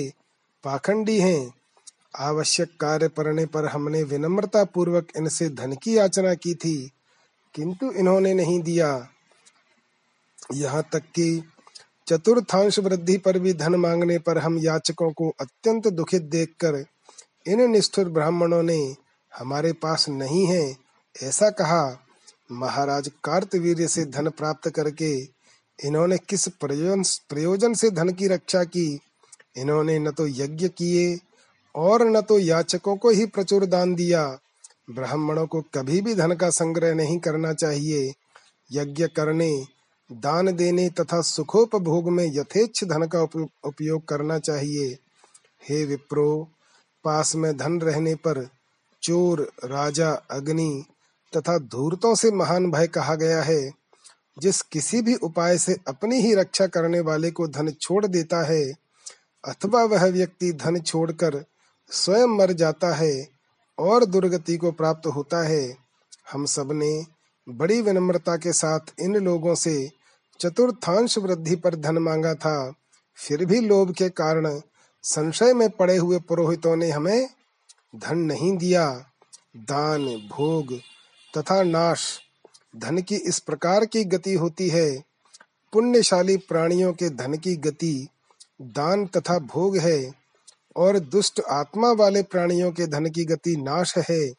पाखंडी 0.64 1.20
हैं। 1.20 1.54
आवश्यक 2.18 2.70
कार्य 2.80 3.08
पड़ने 3.08 3.46
पर 3.46 3.66
हमने 3.66 4.04
विनम्रता 4.04 4.64
पूर्वक 4.64 5.08
इनसे 5.18 5.50
धन 5.50 5.74
की 5.74 5.98
याचना 5.98 6.34
की 6.34 6.54
थी, 6.56 6.78
किंतु 7.56 7.92
इन्होंने 7.92 8.34
नहीं 8.34 8.60
दिया। 8.62 8.88
यहाँ 10.54 10.84
तक 10.94 11.04
कि 11.16 11.44
चतुर्थांश 12.08 12.80
वृद्धि 12.80 13.18
पर 13.18 13.40
भी 13.40 13.54
धन 13.54 13.76
मांगने 13.76 14.18
पर 14.20 14.38
हम 14.38 14.58
याचकों 14.58 15.12
को 15.12 15.30
अत्यंत 15.42 15.88
दुखित 15.88 16.22
देखकर 16.22 16.84
इन 17.46 17.70
निष्ठुर 17.72 18.10
ब्राह्मणों 18.10 18.62
ने 18.64 18.96
हमारे 19.34 19.72
पास 19.74 20.10
नहीं 20.10 20.46
है, 20.48 20.76
ऐसा 21.16 21.50
कहा। 21.50 21.98
महाराज 22.52 23.10
कार्तवीर्य 23.24 23.88
से 23.88 24.06
धन 24.06 24.30
प्राप्त 24.30 24.70
करके 24.70 25.14
इन्होंने 25.80 26.18
किस 26.18 26.48
प्रयोजन 26.48 27.04
प्रयोजन 27.30 27.74
से 27.74 27.90
धन 27.92 28.10
की 28.10 28.28
रक्षा 28.28 28.64
की? 28.64 29.00
इन्होंने 29.58 29.98
न 30.00 30.12
तो 30.12 30.28
यज्ञ 30.28 30.68
किए 30.68 31.18
और 31.76 32.06
न 32.08 32.22
तो 32.22 32.40
याचकों 32.40 32.96
को 32.96 33.10
ही 33.10 33.26
प्रचुर 33.26 33.66
दान 33.66 33.96
दिया। 33.96 34.26
ब्राह्मणों 34.90 35.46
को 35.48 35.62
कभी 35.76 36.02
भी 36.02 36.16
धन 36.16 36.34
का 36.34 36.50
संग्रह 36.50 36.94
नहीं 36.94 37.20
करना 37.20 37.54
चाहिए। 37.54 38.14
यज्ञ 38.72 39.08
करने 39.08 39.50
दान 40.12 40.52
देने 40.52 40.90
तथा 40.90 41.22
सुखोपभोग 41.22 42.10
में 42.10 42.26
यथेच्छ 42.26 42.84
धन 42.84 43.08
का 43.08 43.22
उपयोग 43.66 44.08
करना 44.08 44.40
चाहिए। 44.40 44.98
हे 45.70 45.86
विप्रो, 45.86 46.48
पास 47.04 47.36
में 47.36 47.58
धन 47.58 47.80
रहने 47.82 48.16
पर 48.16 48.48
चोर, 49.04 49.52
राजा, 49.64 50.12
अग्नि 50.12 50.86
तथा 51.38 51.58
धूर्तों 51.58 52.16
से 52.16 52.32
महान 52.32 52.72
भय 52.72 52.88
कहा 52.88 53.16
गया 53.16 53.42
है। 53.42 53.72
जिस 54.40 54.62
किसी 54.62 55.02
भी 55.02 55.16
उपाय 55.16 55.58
से 55.58 55.76
अपनी 55.88 56.20
ही 56.22 56.34
रक्षा 56.36 56.68
करने 56.68 57.00
वाले 57.00 57.32
को 57.32 57.48
धन 57.48 57.72
छोड़ 57.72 58.06
देता 58.06 58.44
है, 58.44 58.64
अथवा 59.44 59.84
वह 59.84 60.06
व्यक्ति 60.06 60.52
धन 60.54 60.80
छोड़कर 60.80 61.44
स्वयं 61.92 62.28
मर 62.28 62.52
जाता 62.52 62.94
है 62.94 63.28
और 63.78 64.06
दुर्गति 64.06 64.58
को 64.58 64.72
प्राप्त 64.72 65.08
होता 65.08 65.44
है, 65.44 65.78
हम 66.32 66.46
सबने 66.46 67.15
बड़ी 67.50 67.82
विनम्रता 67.82 68.38
के 68.38 68.54
साथ 68.54 68.80
इन 69.00 69.16
लोगों 69.16 69.56
से 69.56 69.92
चतुर्थांश 70.40 71.18
वृद्धि 71.18 71.56
पर 71.56 71.76
धन 71.76 71.98
मांगा 71.98 72.34
था। 72.34 72.74
फिर 73.16 73.46
भी 73.46 73.60
लोभ 73.60 73.92
के 73.92 74.10
कारण 74.10 74.62
संशय 75.04 75.54
में 75.54 75.70
पड़े 75.70 75.98
हुए 75.98 76.20
पुरोहितों 76.20 76.76
ने 76.76 76.92
हमें 76.92 77.30
धन 77.96 78.18
नहीं 78.18 78.58
दिया। 78.58 79.06
दान, 79.58 80.06
भोग 80.06 80.74
तथा 81.38 81.64
नाश। 81.64 82.20
धन 82.76 83.02
की 83.02 83.16
इस 83.16 83.40
प्रकार 83.40 83.86
की 83.86 84.04
गति 84.04 84.34
होती 84.34 84.70
है। 84.70 85.04
पुण्यशाली 85.74 86.38
प्राणियों 86.38 86.94
के 86.94 87.10
धन 87.10 87.34
की 87.34 87.56
गति 87.56 88.08
दान 88.62 89.06
तथा 89.06 89.40
भोग 89.40 89.78
है 89.78 90.12
और 90.76 91.00
दुष्ट 91.00 91.42
आत्मा 91.50 91.92
वाले 91.92 92.24
प्राणियों 92.24 92.72
के 92.72 92.88
धन 92.88 93.06
की 93.06 93.26
गति 93.26 93.56
नाश 93.56 93.98
है। 93.98 94.34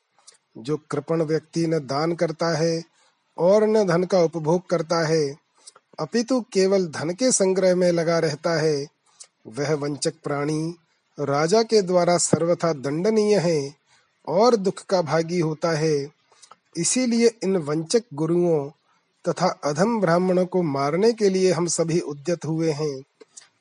जो 0.58 0.76
कृपण 0.76 1.22
व्यक्ति 1.22 1.66
न 1.66 1.78
दान 1.78 2.12
करता 2.12 2.56
है 2.56 2.95
और 3.38 3.64
न 3.64 3.86
धन 3.86 4.04
का 4.04 4.20
उपभोग 4.20 4.68
करता 4.68 5.06
है, 5.06 5.36
अपितु 5.98 6.40
केवल 6.40 6.86
धन 6.86 7.10
के 7.10 7.32
संग्रह 7.32 7.74
में 7.74 7.90
लगा 7.92 8.18
रहता 8.18 8.60
है। 8.60 8.86
वह 9.46 9.74
वंचक 9.74 10.14
प्राणी 10.24 10.74
राजा 11.20 11.62
के 11.62 11.82
द्वारा 11.82 12.16
सर्वथा 12.18 12.72
दंडनीय 12.72 13.38
है 13.38 13.74
और 14.28 14.56
दुख 14.56 14.84
का 14.84 15.02
भागी 15.02 15.38
होता 15.38 15.70
है। 15.70 16.08
इसीलिए 16.76 17.30
इन 17.44 17.56
वंचक 17.56 18.02
गुरुओं 18.14 18.70
तथा 19.28 19.46
अधम 19.64 20.00
ब्राह्मणों 20.00 20.46
को 20.46 20.62
मारने 20.62 21.12
के 21.12 21.28
लिए 21.28 21.52
हम 21.52 21.66
सभी 21.66 22.00
उद्यत 22.00 22.44
हुए 22.44 22.70
हैं। 22.70 23.02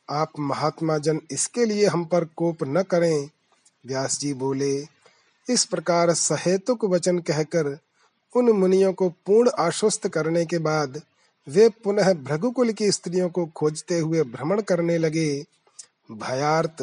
आप 0.09 0.31
महात्मा 0.39 0.97
जन 0.97 1.21
इसके 1.31 1.65
लिए 1.65 1.85
हम 1.85 2.05
पर 2.05 2.25
कोप 2.25 2.57
न 2.63 2.83
करें, 2.83 3.29
व्यास 3.85 4.19
जी 4.19 4.33
बोले। 4.33 4.87
इस 5.49 5.65
प्रकार 5.65 6.13
सहेतुक 6.13 6.85
वचन 6.85 7.19
कहकर 7.19 7.77
उन 8.35 8.49
मुनियों 8.51 8.93
को 8.93 9.09
पूर्ण 9.09 9.49
आश्वस्त 9.59 10.07
करने 10.07 10.45
के 10.45 10.57
बाद 10.57 11.01
वे 11.47 11.69
पुनः 11.83 12.13
भृगुकुल 12.13 12.71
की 12.71 12.91
स्त्रियों 12.91 13.29
को 13.29 13.45
खोजते 13.45 13.99
हुए 13.99 14.23
भ्रमण 14.23 14.61
करने 14.61 14.97
लगे। 14.97 15.45
भयार्थ 16.11 16.81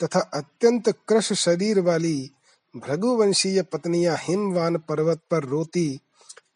तथा 0.00 0.20
अत्यंत 0.34 0.88
कृश 1.08 1.32
शरीर 1.32 1.80
वाली 1.80 2.30
भृगुवंशीय 2.76 3.62
पत्नियाँ 3.62 4.16
हिमवान 4.20 4.76
पर्वत 4.78 5.20
पर 5.30 5.44
रोती 5.44 6.00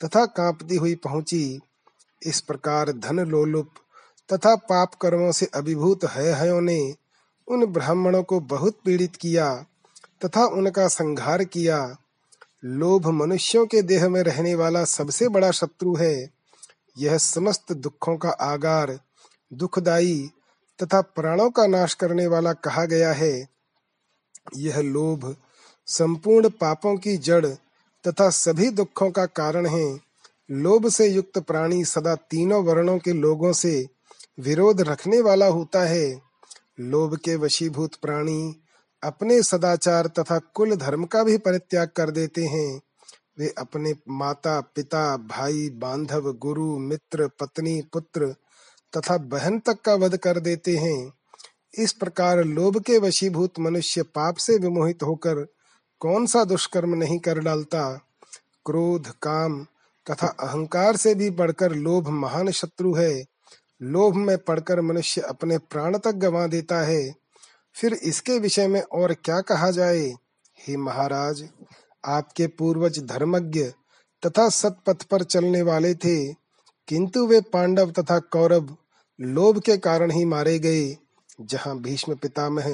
तथा 0.04 0.26
कांपती 0.26 0.76
हुई 0.76 0.94
पहुँची। 0.94 1.60
इस 2.22 2.40
प्रकार 2.40 2.92
धन 2.92 3.20
लोलुप 3.20 3.70
तथा 4.32 4.54
पाप 4.56 4.94
कर्मों 4.94 5.32
से 5.32 5.48
अभिभूत 5.54 6.04
है 6.04 6.32
हयों 6.32 6.60
ने 6.60 6.94
उन 7.48 7.66
ब्राह्मणों 7.66 8.22
को 8.22 8.40
बहुत 8.40 8.78
पीड़ित 8.84 9.16
किया 9.16 9.54
तथा 10.24 10.44
उनका 10.46 10.88
संहार 10.88 11.44
किया। 11.44 11.96
लोभ 12.66 13.06
मनुष्यों 13.06 13.66
के 13.66 13.82
देह 13.82 14.08
में 14.08 14.22
रहने 14.22 14.54
वाला 14.54 14.84
सबसे 14.84 15.28
बड़ा 15.28 15.50
शत्रु 15.50 15.96
है। 15.96 16.30
यह 16.98 17.18
समस्त 17.18 17.72
दुखों 17.72 18.16
का 18.16 18.28
आगार 18.28 19.00
दुखदाई 19.52 20.30
तथा 20.82 21.00
प्राणों 21.00 21.50
का 21.50 21.66
नाश 21.66 21.94
करने 21.94 22.26
वाला 22.26 22.52
कहा 22.52 22.84
गया 22.84 23.12
है। 23.12 23.48
यह 24.56 24.80
लोभ 24.80 25.36
संपूर्ण 25.86 26.48
पापों 26.48 26.96
की 26.96 27.16
जड़ 27.16 27.46
तथा 28.08 28.30
सभी 28.30 28.70
दुखों 28.70 29.10
का 29.10 29.26
कारण 29.26 29.66
है। 29.66 30.00
लोभ 30.50 30.88
से 30.88 31.06
युक्त 31.06 31.38
प्राणी 31.38 31.84
सदा 31.84 32.14
तीनों 32.14 32.64
वर्णों 32.64 32.98
के 32.98 33.12
लोगों 33.12 33.52
से 33.52 33.88
विरोध 34.40 34.80
रखने 34.80 35.20
वाला 35.20 35.46
होता 35.46 35.82
है। 35.82 36.22
लोभ 36.80 37.16
के 37.16 37.36
वशीभूत 37.36 37.94
प्राणी 37.94 38.56
अपने 39.04 39.42
सदाचार 39.42 40.06
तथा 40.06 40.38
कुल 40.38 40.76
धर्म 40.76 41.04
का 41.04 41.22
भी 41.22 41.38
परित्याग 41.38 41.88
कर 41.88 42.10
देते 42.10 42.44
हैं। 42.44 42.80
वे 43.38 43.54
अपने 43.58 43.94
माता, 44.08 44.60
पिता, 44.60 45.16
भाई, 45.16 45.70
बांधव, 45.70 46.32
गुरु, 46.32 46.78
मित्र, 46.78 47.28
पत्नी, 47.28 47.82
पुत्र 47.92 48.34
तथा 48.96 49.16
बहन 49.16 49.58
तक 49.58 49.80
का 49.80 49.94
वध 49.94 50.16
कर 50.16 50.40
देते 50.40 50.76
हैं। 50.76 51.12
इस 51.78 51.92
प्रकार 51.92 52.44
लोभ 52.44 52.82
के 52.82 52.98
वशीभूत 52.98 53.52
मनुष्य 53.60 54.02
पाप 54.02 54.36
से 54.36 54.58
विमोहित 54.58 55.02
होकर 55.02 55.46
कौन 56.00 56.26
सा 56.26 56.44
दुष्कर्म 56.44 56.94
नहीं 56.94 57.18
कर 57.18 57.38
डालता? 57.38 58.00
क्रोध, 58.66 59.08
काम 59.22 59.66
तथा 60.10 60.26
अहंकार 60.26 60.96
से 60.96 61.14
भी 61.14 61.30
बढ़कर 61.30 61.72
लोभ 61.72 62.08
महान 62.08 62.50
शत्रु 62.50 62.94
है। 62.94 63.24
लोभ 63.82 64.14
में 64.14 64.38
पड़कर 64.38 64.80
मनुष्य 64.80 65.20
अपने 65.20 65.58
प्राण 65.58 65.98
तक 65.98 66.12
गंवा 66.12 66.46
देता 66.46 66.80
है। 66.80 67.23
फिर 67.76 67.94
इसके 67.94 68.38
विषय 68.38 68.68
में 68.68 68.80
और 68.82 69.14
क्या 69.14 69.40
कहा 69.40 69.70
जाए? 69.70 70.06
हे 70.58 70.76
महाराज, 70.76 71.48
आपके 72.04 72.46
पूर्वज 72.46 72.98
धर्मज्ञ 72.98 73.64
तथा 74.22 74.48
सतपथ 74.48 75.02
पर 75.02 75.22
चलने 75.22 75.62
वाले 75.62 75.94
थे, 75.94 76.32
किंतु 76.88 77.26
वे 77.26 77.40
पांडव 77.52 77.90
तथा 77.90 78.18
कौरव 78.18 78.76
लोभ 79.18 79.58
के 79.58 79.76
कारण 79.76 80.10
ही 80.10 80.24
मारे 80.24 80.58
गए, 80.58 80.96
जहाँ 81.40 81.78
भीष्म 81.78 82.14
पितामह, 82.14 82.70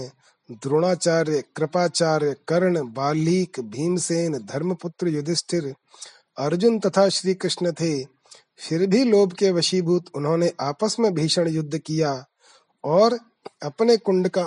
द्रोणाचार्य, 0.51 1.43
कृपाचार्य, 1.57 2.35
कर्ण 2.49 2.83
बालीक 2.93 3.61
भीमसेन, 3.61 4.39
धर्मपुत्र 4.47 5.09
युधिष्ठिर, 5.09 5.75
अर्जुन 6.39 6.79
तथा 6.79 7.09
श्री 7.09 7.35
कृष्ण 7.35 7.73
थे। 7.73 8.05
फिर 8.59 8.87
भी 8.87 9.05
लोभ 9.05 9.33
के 9.33 9.51
वशीभूत 9.51 10.05
उन्होंने 10.15 10.53
आपस 10.61 10.97
में 11.01 11.13
भीषण 11.15 11.49
युद्ध 11.49 11.79
किया 11.79 12.13
और 12.85 13.19
अपने 13.63 13.97
कुंड 13.97 14.29
का 14.29 14.45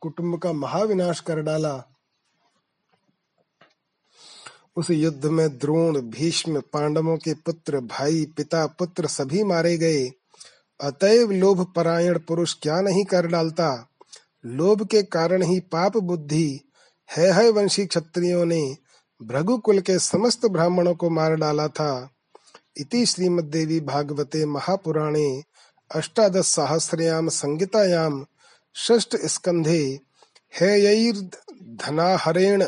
कुटुंब 0.00 0.38
का 0.38 0.52
महाविनाश 0.52 1.20
कर 1.20 1.42
डाला। 1.42 1.84
उस 4.76 4.90
युद्ध 4.90 5.26
में 5.26 5.58
द्रोण, 5.58 6.00
भीष्म, 6.00 6.60
पांडवों 6.60 7.16
के 7.16 7.34
पुत्र, 7.34 7.80
भाई, 7.80 8.24
पिता, 8.36 8.66
पुत्र 8.66 9.06
सभी 9.06 9.44
मारे 9.44 9.78
गए। 9.78 10.10
अतएव 10.80 11.30
लोभ 11.30 11.72
परायण 11.76 12.18
पुरुष 12.18 12.54
क्या 12.54 12.80
नहीं 12.80 13.04
कर 13.04 13.26
डालता? 13.26 13.90
लोभ 14.46 14.86
के 14.86 15.02
कारण 15.02 15.42
ही 15.42 15.60
पाप 15.60 15.96
बुद्धि। 15.96 16.60
है 17.10 17.32
है 17.32 17.50
वंशी 17.50 17.86
क्षत्रियों 17.86 18.44
ने 18.44 18.76
भृगुकुल 19.22 19.80
के 19.80 19.98
समस्त 19.98 20.46
ब्राह्मणों 20.46 20.94
को 20.94 21.10
मार 21.10 21.34
डाला 21.34 21.68
था। 21.68 22.10
इति 22.76 23.06
श्रीमद्देवी 23.06 23.80
भागवते 23.80 24.46
महापुराणे। 24.46 25.42
अष्टादश 25.94 26.46
सहस्रयाम 26.46 27.28
संगीतायाम 27.28 28.26
षष्ठ 28.76 29.16
स्कंधे 29.16 30.00
हेयैर्धनाहरेण 30.60 32.64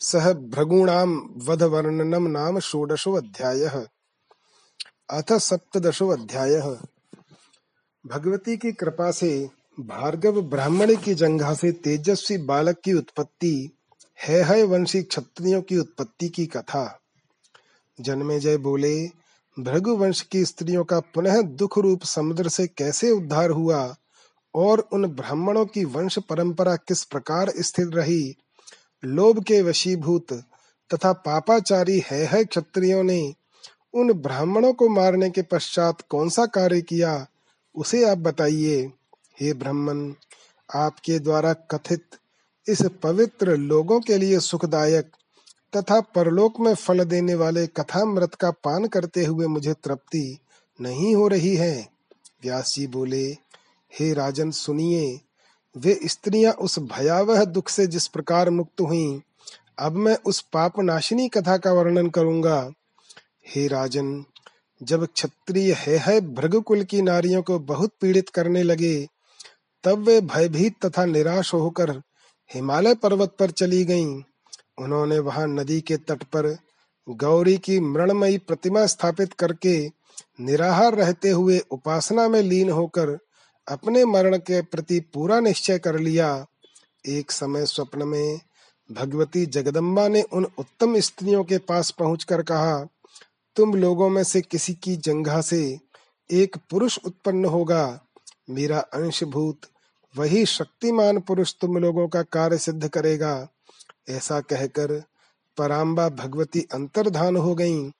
सह 0.00 0.32
भृगूणाम 0.32 1.30
वध 1.36 1.62
वर्णनम 1.62 2.26
नाम 2.26 2.58
षोडशो 2.58 3.12
अध्यायः 3.12 3.86
अथ 5.10 5.32
सप्तदशो 5.32 6.08
अध्यायः 6.08 6.76
भगवती 8.06 8.56
की 8.56 8.72
कृपा 8.72 9.10
से 9.10 9.48
भार्गव 9.80 10.42
ब्राह्मण 10.42 10.96
की 10.96 11.14
जंघा 11.14 11.54
से 11.54 11.72
तेजस्वी 11.72 12.38
बालक 12.38 12.76
की 12.84 12.92
उत्पत्ति 12.92 13.70
है 14.18 14.42
है 14.42 14.62
वंशी 14.62 15.02
क्षत्रियों 15.02 15.62
की 15.62 15.78
उत्पत्ति 15.78 16.28
की 16.28 16.46
कथा। 16.46 17.00
जन्मे 18.00 18.40
जय 18.40 18.56
बोले 18.56 19.19
भृगु 19.64 19.96
वंश 19.96 20.20
की 20.20 20.44
स्त्रियों 20.44 20.84
का 20.84 21.00
पुनः 21.00 21.42
दुख 21.42 21.78
रूप 21.78 22.02
समुद्र 22.02 22.48
से 22.48 22.66
कैसे 22.66 23.10
उद्धार 23.10 23.50
हुआ? 23.50 23.96
और 24.54 24.88
उन 24.92 25.06
ब्राह्मणों 25.06 25.66
की 25.66 25.84
वंश 25.84 26.18
परंपरा 26.18 26.76
किस 26.76 27.04
प्रकार 27.04 27.52
स्थिर 27.58 27.86
रही? 27.86 28.36
लोभ 29.04 29.44
के 29.44 29.62
वशीभूत 29.62 30.32
तथा 30.94 31.12
पापाचारी 31.12 32.02
है 32.10 32.24
है 32.24 32.44
क्षत्रियों 32.44 33.02
ने, 33.02 33.34
उन 33.94 34.12
ब्राह्मणों 34.12 34.72
को 34.72 34.88
मारने 34.88 35.30
के 35.30 35.42
पश्चात 35.42 36.00
कौन 36.00 36.28
सा 36.28 36.46
कार्य 36.46 36.82
किया? 36.82 37.26
उसे 37.74 38.10
आप 38.10 38.18
बताइए। 38.18 38.92
हे 39.40 39.52
ब्राह्मण, 39.52 40.12
आपके 40.74 41.18
द्वारा 41.18 41.52
कथित 41.52 42.04
इस 42.68 42.82
पवित्र 43.02 43.56
लोगों 43.56 44.00
के 44.00 44.18
लिए 44.18 44.40
सुखदायक 44.40 45.10
तथा 45.76 46.00
परलोक 46.00 46.60
में 46.60 46.74
फल 46.74 47.04
देने 47.04 47.34
वाले 47.34 47.66
कथामृत 47.66 48.34
का 48.34 48.50
पान 48.50 48.86
करते 48.86 49.24
हुए 49.24 49.46
मुझे 49.46 49.72
तृप्ति 49.72 50.38
नहीं 50.80 51.14
हो 51.16 51.28
रही 51.28 51.56
है 51.56 51.88
व्यास 52.42 52.74
जी 52.74 52.86
बोले, 52.86 53.36
हे 53.92 54.12
राजन, 54.12 54.50
सुनिए, 54.50 55.20
वे 55.76 56.00
स्त्रियाँ 56.04 56.52
उस 56.52 56.78
भयावह 56.78 57.44
दुख 57.44 57.68
से 57.68 57.86
जिस 57.86 58.06
प्रकार 58.06 58.50
मुक्त 58.50 58.80
हुई, 58.80 59.22
अब 59.78 59.92
मैं 59.92 60.16
उस 60.26 60.40
पाप 60.40 60.80
नाशिनी 60.80 61.28
कथा 61.28 61.56
का 61.56 61.72
वर्णन 61.72 62.08
करूँगा 62.08 62.70
हे 63.48 63.66
राजन, 63.66 64.24
जब 64.82 65.06
क्षत्रिय 65.06 65.72
है 65.72 65.96
है 65.96 66.20
भृगुकुल 66.20 66.84
की 66.84 67.02
नारियों 67.02 67.42
को 67.42 67.58
बहुत 67.58 67.92
पीड़ित 68.00 68.28
करने 68.28 68.62
लगे, 68.62 69.06
तब 69.84 69.98
वे 69.98 70.20
भयभीत 70.20 70.86
तथा 70.86 71.04
निराश 71.04 71.54
होकर 71.54 71.90
हिमालय 72.54 72.94
पर्वत 72.94 73.36
पर 73.38 73.50
चली 73.50 73.84
गईं। 73.84 74.22
उन्होंने 74.80 75.18
वहाँ 75.18 75.46
नदी 75.46 75.80
के 75.80 75.96
तट 75.96 76.22
पर 76.22 76.56
गौरी 77.08 77.56
की 77.58 77.80
मृणमयी 77.80 78.38
प्रतिमा 78.38 78.86
स्थापित 78.86 79.32
करके 79.32 79.76
निराहार 80.40 80.94
रहते 80.94 81.30
हुए 81.30 81.58
उपासना 81.70 82.28
में 82.28 82.42
लीन 82.42 82.70
होकर 82.70 83.18
अपने 83.68 84.04
मरण 84.04 84.36
के 84.36 84.60
प्रति 84.62 85.00
पूरा 85.14 85.40
निश्चय 85.40 85.78
कर 85.78 85.98
लिया। 85.98 86.46
एक 87.08 87.30
समय 87.30 87.66
स्वप्न 87.66 88.08
में 88.08 88.40
भगवती 88.90 89.46
जगदम्बा 89.46 90.08
ने 90.08 90.22
उन 90.22 90.46
उत्तम 90.58 90.98
स्त्रियों 91.00 91.44
के 91.44 91.58
पास 91.58 91.90
पहुंचकर 91.90 92.42
कहा, 92.42 92.86
तुम 93.56 93.74
लोगों 93.74 94.08
में 94.08 94.24
से 94.24 94.40
किसी 94.40 94.74
की 94.74 94.96
जंघा 94.96 95.40
से 95.40 95.78
एक 96.30 96.56
पुरुष 96.70 96.98
उत्पन्न 97.06 97.44
होगा। 97.44 98.00
मेरा 98.50 98.78
अंशभूत, 98.78 99.56
वही 100.16 100.46
शक्तिमान 100.46 101.20
पुरुष 101.20 101.54
तुम 101.60 101.78
लोगों 101.78 102.08
का 102.08 102.22
कार्य 102.22 102.58
सिद्ध 102.58 102.88
करेगा। 102.88 103.48
ऐसा 104.08 104.40
कहकर 104.40 105.02
पराम्बा 105.58 106.08
भगवती 106.08 106.60
अंतर्धान 106.74 107.36
हो 107.36 107.54
गईं। 107.54 107.90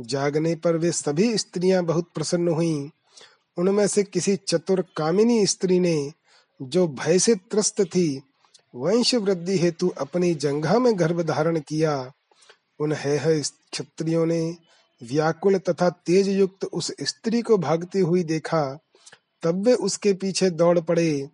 जागने 0.00 0.54
पर 0.54 0.76
वे 0.76 0.92
सभी 0.92 1.38
स्त्रियाँ 1.38 1.84
बहुत 1.84 2.08
प्रसन्न 2.14 2.48
हुईं। 2.48 2.90
उनमें 3.56 3.86
से 3.86 4.02
किसी 4.02 4.36
चतुर 4.36 4.84
कामिनी 4.96 5.46
स्त्री 5.46 5.80
ने, 5.80 6.12
जो 6.62 6.88
भय 6.88 7.18
से 7.18 7.34
त्रस्त 7.34 7.80
थी 7.80 8.22
वंश 8.74 9.14
वृद्धि 9.14 9.58
हेतु 9.58 9.88
अपनी 9.88 10.34
जंघा 10.34 10.78
में 10.78 10.98
गर्भ 10.98 11.20
धारण 11.20 11.60
किया 11.60 12.12
उन 12.80 12.92
है 12.92 13.40
क्षत्रियों 13.40 14.26
ने 14.26 14.56
व्याकुल 15.02 15.58
तथा 15.58 15.90
तेज 15.90 16.28
युक्त 16.28 16.64
उस 16.64 16.92
स्त्री 17.02 17.42
को 17.42 17.58
भागती 17.58 17.98
हुई 17.98 18.22
देखा 18.22 18.78
तब 19.42 19.64
वे 19.66 19.74
उसके 19.74 20.12
पीछे 20.12 20.50
दौड़ 20.50 20.80
पड़े 20.80 21.28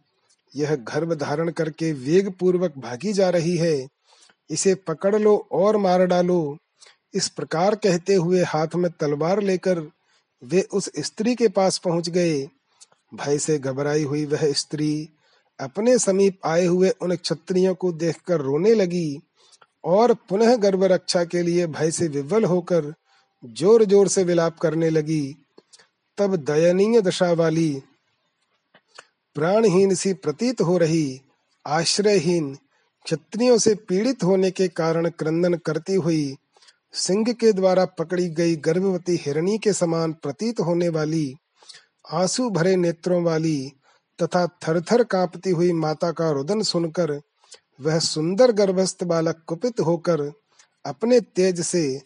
यह 0.56 0.74
गर्भ 0.74 1.12
धारण 1.14 1.50
करके 1.50 1.92
वेग 1.92 2.32
पूर्वक 2.32 2.78
भागी 2.78 3.12
जा 3.12 3.30
रही 3.30 3.56
है 3.56 3.88
इसे 4.50 4.74
पकड़ 4.88 5.14
लो 5.16 5.36
और 5.52 5.76
मार 5.76 6.04
डालो। 6.06 6.56
इस 7.14 7.28
प्रकार 7.28 7.74
कहते 7.74 8.14
हुए 8.14 8.42
हाथ 8.44 8.74
में 8.74 8.90
तलवार 8.90 9.40
लेकर 9.42 9.78
वे 10.42 10.62
उस 10.72 10.90
स्त्री 10.98 11.34
के 11.34 11.48
पास 11.50 11.78
पहुँच 11.78 12.08
गए। 12.08 12.42
भय 13.12 13.38
से 13.38 13.58
घबराई 13.58 14.02
हुई 14.04 14.24
वह 14.24 14.50
स्त्री 14.52 15.08
अपने 15.58 15.98
समीप 15.98 16.46
आए 16.46 16.64
हुए 16.66 16.88
उन 17.02 17.14
क्षत्रियों 17.16 17.74
को 17.74 17.92
देखकर 17.92 18.40
रोने 18.40 18.74
लगी 18.74 19.18
और 19.84 20.14
पुनः 20.28 20.54
गर्भ 20.56 20.84
रक्षा 20.84 21.24
के 21.24 21.42
लिए 21.42 21.66
भय 21.68 21.90
से 21.90 22.08
विवल 22.08 22.44
होकर 22.44 22.92
ज़ोर 23.42 23.84
ज़ोर 23.84 24.08
से 24.08 24.24
विलाप 24.24 24.58
करने 24.58 24.90
लगी। 24.90 25.36
तब 26.18 26.36
दयनीय 26.44 27.00
दशा 27.02 27.32
वाली, 27.32 27.72
प्राणहीन 29.36 29.94
सी 29.94 30.12
प्रतीत 30.14 30.60
हो 30.60 30.76
रही, 30.78 31.20
आश्रयहीन 31.66 32.56
क्षत्रियों 33.04 33.58
से 33.58 33.74
पीड़ित 33.74 34.24
होने 34.24 34.50
के 34.50 34.68
कारण 34.68 35.08
क्रंदन 35.08 35.54
करती 35.54 35.94
हुई 35.94 36.36
सिंह 36.92 37.32
के 37.32 37.52
द्वारा 37.52 37.84
पकड़ी 37.84 38.28
गई 38.28 38.56
गर्भवती 38.56 39.16
हिरणी 39.16 39.58
के 39.58 39.72
समान 39.72 40.12
प्रतीत 40.12 40.60
होने 40.60 40.88
वाली, 40.88 41.34
आँसू 42.12 42.50
भरे 42.50 42.76
नेत्रों 42.76 43.22
वाली 43.22 43.72
तथा 44.22 44.46
थरथर 44.46 45.02
कांपती 45.04 45.50
हुई 45.50 45.72
माता 45.72 46.10
का 46.12 46.30
रुदन 46.30 46.62
सुनकर 46.62 47.20
वह 47.80 47.98
सुंदर 47.98 48.52
गर्भस्थ 48.52 49.04
बालक 49.04 49.42
कुपित 49.46 49.80
होकर 49.80 50.20
अपने 50.84 51.20
तेज 51.20 51.60
से 51.60 52.00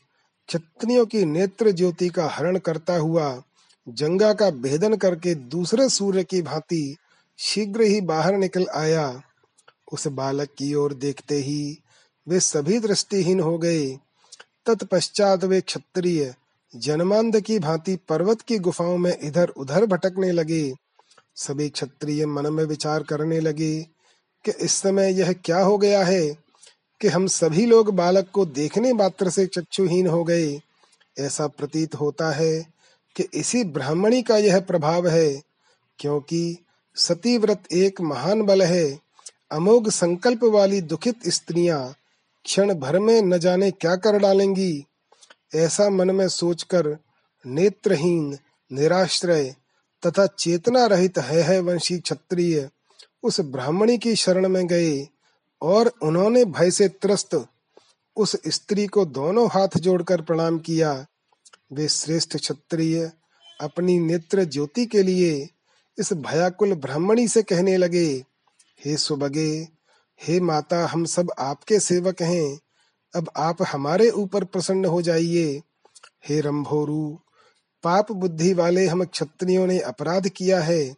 क्षत्रियों 0.49 1.07
की 1.07 1.25
नेत्र 1.25 1.71
ज्योति 1.71 2.09
का 2.09 2.29
हरण 2.29 2.59
करता 2.59 2.97
हुआ 2.97 3.43
जंगा 3.89 4.33
का 4.35 4.51
भेदन 4.51 4.97
करके 4.97 5.35
दूसरे 5.35 5.89
सूर्य 5.89 6.25
की 6.25 6.43
भांति 6.43 6.97
शीघ्र 7.39 7.83
ही 7.83 8.01
बाहर 8.01 8.37
निकल 8.37 8.67
आया। 8.75 9.23
उस 9.93 10.07
बालक 10.07 10.49
की 10.59 10.75
ओर 10.75 10.95
देखते 10.95 11.35
ही 11.35 11.79
वे 12.29 12.41
सभी 12.41 12.79
दृष्टिहीन 12.79 13.41
हो 13.41 13.59
गए। 13.59 13.87
तत्पश्चात 14.67 15.45
वे 15.45 15.61
क्षत्रिय 15.61 16.35
जन्मांध 16.77 17.41
की 17.41 17.59
भांति 17.59 17.97
पर्वत 18.09 18.41
की 18.41 18.59
गुफाओं 18.59 18.99
में 18.99 19.19
इधर 19.23 19.49
उधर 19.49 19.87
भटकने 19.87 20.33
लगे। 20.33 20.75
सभी 21.37 21.69
क्षत्रिय 21.69 22.27
मन 22.27 22.53
में 22.53 22.65
विचार 22.65 23.03
करने 23.03 23.41
लगे 23.41 23.81
कि 24.45 24.51
इस 24.51 24.73
समय 24.73 25.21
यह 25.21 25.33
क्या 25.33 25.61
हो 25.61 25.79
गया 25.79 26.05
है 26.05 26.39
कि 27.01 27.09
हम 27.09 27.27
सभी 27.27 27.67
लोग 27.67 27.95
बालक 27.95 28.31
को 28.33 28.47
देखने 28.47 28.93
मात्र 28.93 29.31
से 29.31 29.47
चक्षुहीन 29.47 30.07
हो 30.07 30.25
गए। 30.25 30.61
ऐसा 31.19 31.47
प्रतीत 31.47 31.95
होता 31.95 32.31
है 32.31 32.67
कि 33.17 33.29
इसी 33.35 33.65
ब्राह्मणी 33.65 34.23
का 34.23 34.37
यह 34.37 34.61
प्रभाव 34.61 35.09
है, 35.09 35.43
क्योंकि 35.99 36.59
सती 36.97 37.39
व्रत 37.39 37.63
एक 37.73 38.01
महान 38.01 38.43
बल 38.43 38.63
है। 38.63 39.08
अमोघ 39.51 39.89
संकल्प 39.89 40.45
वाली 40.45 40.81
दुखित 40.81 41.29
स्त्रियाँ 41.29 41.95
क्षण 42.45 42.75
भर 42.75 42.99
में 42.99 43.23
न 43.23 43.39
जाने 43.39 43.71
क्या 43.71 43.97
कर 43.97 44.19
डालेंगी। 44.19 44.85
ऐसा 45.55 45.89
मन 45.91 46.11
में 46.11 46.29
सोचकर 46.29 46.97
नेत्रहीन 47.47 48.39
निराश्रय 48.73 49.55
तथा 50.07 50.27
चेतना 50.27 50.87
रहित 50.87 51.19
है, 51.19 51.41
है 51.43 51.61
वंशी 51.61 51.99
क्षत्रिय 51.99 52.69
उस 53.23 53.41
ब्राह्मणी 53.41 53.99
की 53.99 54.15
शरण 54.17 54.49
में 54.49 54.67
गए 54.67 55.07
और 55.63 55.93
उन्होंने 56.03 56.45
भय 56.45 56.71
से 56.71 56.89
त्रस्त 56.89 57.47
उस 58.17 58.37
स्त्री 58.49 58.87
को 58.87 59.05
दोनों 59.05 59.49
हाथ 59.49 59.77
जोड़कर 59.77 60.21
प्रणाम 60.21 60.59
किया। 60.59 61.07
वे 61.73 61.89
श्रेष्ठ 61.89 62.37
क्षत्रिय 62.37 63.11
अपनी 63.61 63.99
नेत्र 63.99 64.45
ज्योति 64.45 64.87
के 64.87 65.03
लिए 65.03 65.49
इस 65.99 66.13
भयाकुल 66.13 66.75
ब्राह्मणी 66.75 67.29
से 67.29 67.43
कहने 67.43 67.77
लगे 67.77 68.25
हे 68.85 68.97
सुबगे, 68.97 69.69
हे 70.23 70.41
माता, 70.41 70.87
हम 70.87 71.05
सब 71.05 71.31
आपके 71.39 71.81
सेवक 71.81 72.23
हैं। 72.23 72.61
अब 73.15 73.31
आप 73.37 73.57
हमारे 73.63 74.11
ऊपर 74.11 74.45
प्रसन्न 74.45 74.85
हो 74.85 75.03
जाइए। 75.03 75.63
हे 76.29 76.41
रंभोरु, 76.41 77.19
पाप 77.83 78.13
बुद्धि 78.13 78.55
वाले 78.55 78.87
हम 78.87 79.05
क्षत्रियों 79.05 79.67
ने 79.67 79.79
अपराध 79.79 80.29
किया 80.29 80.61
है। 80.61 80.95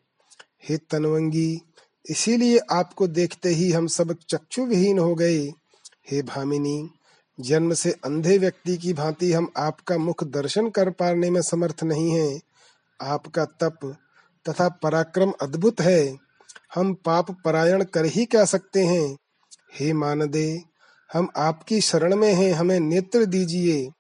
हे 0.68 0.76
तनवंगी, 0.76 1.62
इसीलिए 2.10 2.58
आपको 2.58 3.06
देखते 3.06 3.48
ही 3.48 3.72
हम 3.72 3.86
सब 3.86 4.16
चक्षु 4.28 4.66
विहीन 4.66 4.98
हो 4.98 5.14
गए। 5.14 5.38
हे 6.10 6.22
भामिनी, 6.22 6.90
जन्म 7.40 7.74
से 7.74 7.90
अंधे 7.90 8.38
व्यक्ति 8.38 8.76
की 8.76 8.92
भांति 8.92 9.32
हम 9.32 9.52
आपका 9.56 9.98
मुख 9.98 10.24
दर्शन 10.24 10.70
कर 10.70 10.90
पाने 10.90 11.30
में 11.30 11.42
समर्थ 11.42 11.82
नहीं 11.82 12.10
हैं। 12.10 12.40
आपका 13.00 13.44
तप 13.44 13.96
तथा 14.48 14.68
पराक्रम 14.68 15.32
अद्भुत 15.42 15.80
है। 15.80 16.29
हम 16.74 16.94
पाप 16.94 17.30
परायण 17.44 17.84
कर 17.84 18.04
ही 18.04 18.24
क्या 18.24 18.44
सकते 18.44 18.84
हैं? 18.84 19.16
हे 19.74 19.92
मानदे, 19.92 20.62
हम 21.12 21.28
आपकी 21.36 21.80
शरण 21.80 22.16
में 22.16 22.34
हैं, 22.34 22.52
हमें 22.52 22.80
नेत्र 22.80 23.24
दीजिए। 23.24 23.90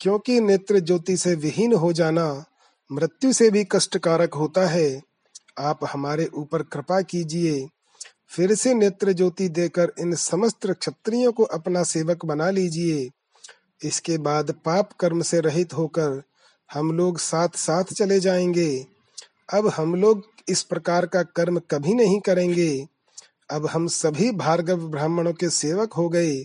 क्योंकि 0.00 0.40
नेत्र 0.40 0.80
ज्योति 0.80 1.16
से 1.16 1.34
विहीन 1.34 1.72
हो 1.72 1.92
जाना 1.92 2.44
मृत्यु 2.92 3.32
से 3.32 3.50
भी 3.50 3.64
कष्टकारक 3.64 4.34
होता 4.34 4.66
है। 4.66 5.02
आप 5.58 5.78
हमारे 5.92 6.26
ऊपर 6.26 6.62
कृपा 6.62 7.00
कीजिए। 7.00 7.68
फिर 8.28 8.54
से 8.54 8.74
नेत्र 8.74 9.12
ज्योति 9.12 9.48
देकर 9.48 9.92
इन 10.00 10.14
समस्त 10.14 10.66
क्षत्रियों 10.66 11.32
को 11.32 11.42
अपना 11.42 11.82
सेवक 11.82 12.24
बना 12.24 12.50
लीजिए। 12.50 13.10
इसके 13.84 14.18
बाद 14.18 14.50
पाप 14.50 14.92
कर्म 14.92 15.22
से 15.22 15.40
रहित 15.40 15.72
होकर 15.72 16.22
हम 16.72 16.92
लोग 16.92 17.18
साथ 17.18 17.48
साथ 17.56 17.84
चले 17.84 18.20
जाएँगे। 18.20 18.86
अब 19.54 19.68
हम 19.68 19.94
लोग 19.94 20.35
इस 20.48 20.62
प्रकार 20.62 21.06
का 21.06 21.22
कर्म 21.22 21.58
कभी 21.58 21.94
नहीं 21.94 22.20
करेंगे। 22.20 22.86
अब 23.50 23.66
हम 23.66 23.86
सभी 23.86 24.30
भार्गव 24.30 24.88
ब्राह्मणों 24.88 25.32
के 25.32 25.50
सेवक 25.50 25.92
हो 25.92 26.08
गए। 26.08 26.44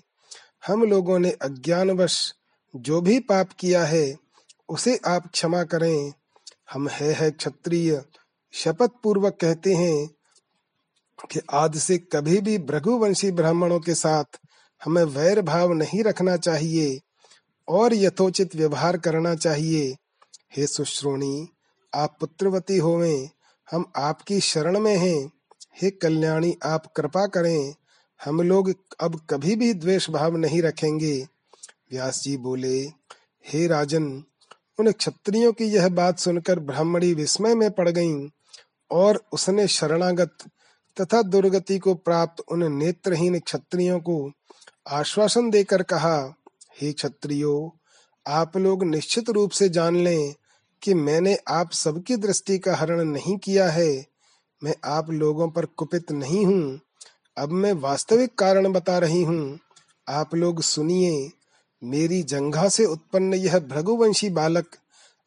हम 0.67 0.83
लोगों 0.83 1.19
ने 1.19 1.31
अज्ञानवश 1.31 2.33
जो 2.75 3.01
भी 3.01 3.19
पाप 3.19 3.49
किया 3.59 3.85
है, 3.85 4.17
उसे 4.69 4.99
आप 5.05 5.31
क्षमा 5.31 5.63
करें। 5.63 6.13
हम 6.73 6.87
है 6.87 7.13
है 7.13 7.31
क्षत्रिय 7.31 8.03
शपथ 8.51 8.89
पूर्वक 9.03 9.37
कहते 9.41 9.73
हैं 9.73 10.07
कि 11.31 11.39
आज 11.51 11.77
से 11.77 11.97
कभी 11.97 12.41
भी 12.41 12.57
भृगुवंशी 12.57 13.31
ब्राह्मणों 13.31 13.79
के 13.79 13.95
साथ 13.95 14.23
हमें 14.85 15.03
वैर 15.03 15.41
भाव 15.41 15.73
नहीं 15.73 16.03
रखना 16.03 16.37
चाहिए 16.37 16.99
और 17.67 17.93
यथोचित 17.93 18.55
व्यवहार 18.55 18.97
करना 18.97 19.35
चाहिए। 19.35 19.97
हे 20.57 20.67
सुश्रोणी, 20.67 21.47
आप 21.95 22.17
पुत्रवती 22.19 22.77
होवें। 22.77 23.29
हम 23.71 23.91
आपकी 23.95 24.39
शरण 24.39 24.79
में 24.79 24.97
हैं। 24.97 25.31
हे 25.81 25.89
कल्याणी, 25.89 26.57
आप 26.63 26.93
कृपा 26.95 27.27
करें। 27.27 27.75
हम 28.25 28.41
लोग 28.41 28.73
अब 28.99 29.21
कभी 29.29 29.55
भी 29.55 29.73
द्वेष 29.73 30.09
भाव 30.09 30.37
नहीं 30.37 30.61
रखेंगे। 30.61 31.27
व्यास 31.91 32.23
जी 32.23 32.37
बोले, 32.37 32.81
हे 33.45 33.67
राजन, 33.67 34.23
उन 34.79 34.91
क्षत्रियों 34.91 35.53
की 35.53 35.63
यह 35.63 35.89
बात 35.89 36.19
सुनकर 36.19 36.59
ब्राह्मणी 36.59 37.13
विस्मय 37.13 37.55
में 37.55 37.71
पड़ 37.71 37.89
गईं 37.89 38.29
और 38.91 39.23
उसने 39.31 39.67
शरणागत 39.67 40.37
तथा 41.01 41.21
दुर्गति 41.21 41.79
को 41.79 41.93
प्राप्त 41.93 42.43
उन 42.51 42.73
नेत्रहीन 42.73 43.39
क्षत्रियों 43.39 43.99
को 43.99 44.31
आश्वासन 44.87 45.49
देकर 45.49 45.83
कहा, 45.83 46.33
हे 46.81 46.93
क्षत्रियो, 46.93 47.77
आप 48.27 48.57
लोग 48.57 48.83
निश्चित 48.83 49.29
रूप 49.29 49.51
से 49.51 49.69
जान 49.69 49.95
लें 49.95 50.33
कि 50.83 50.93
मैंने 50.93 51.37
आप 51.47 51.71
सबकी 51.71 52.15
दृष्टि 52.15 52.59
का 52.59 52.75
हरण 52.75 53.03
नहीं 53.03 53.37
किया 53.37 53.69
है। 53.69 54.05
मैं 54.63 54.75
आप 54.85 55.09
लोगों 55.09 55.49
पर 55.49 55.65
कुपित 55.65 56.11
नहीं 56.11 56.45
हूँ। 56.45 56.79
अब 57.37 57.49
मैं 57.49 57.73
वास्तविक 57.73 58.35
कारण 58.35 58.73
बता 58.73 58.97
रही 58.97 59.23
हूँ। 59.23 59.59
आप 60.09 60.35
लोग 60.35 60.61
सुनिए, 60.61 61.31
मेरी 61.83 62.23
जंघा 62.23 62.69
से 62.69 62.85
उत्पन्न 62.85 63.33
यह 63.33 63.59
भृगुवंशी 63.59 64.29
बालक 64.29 64.65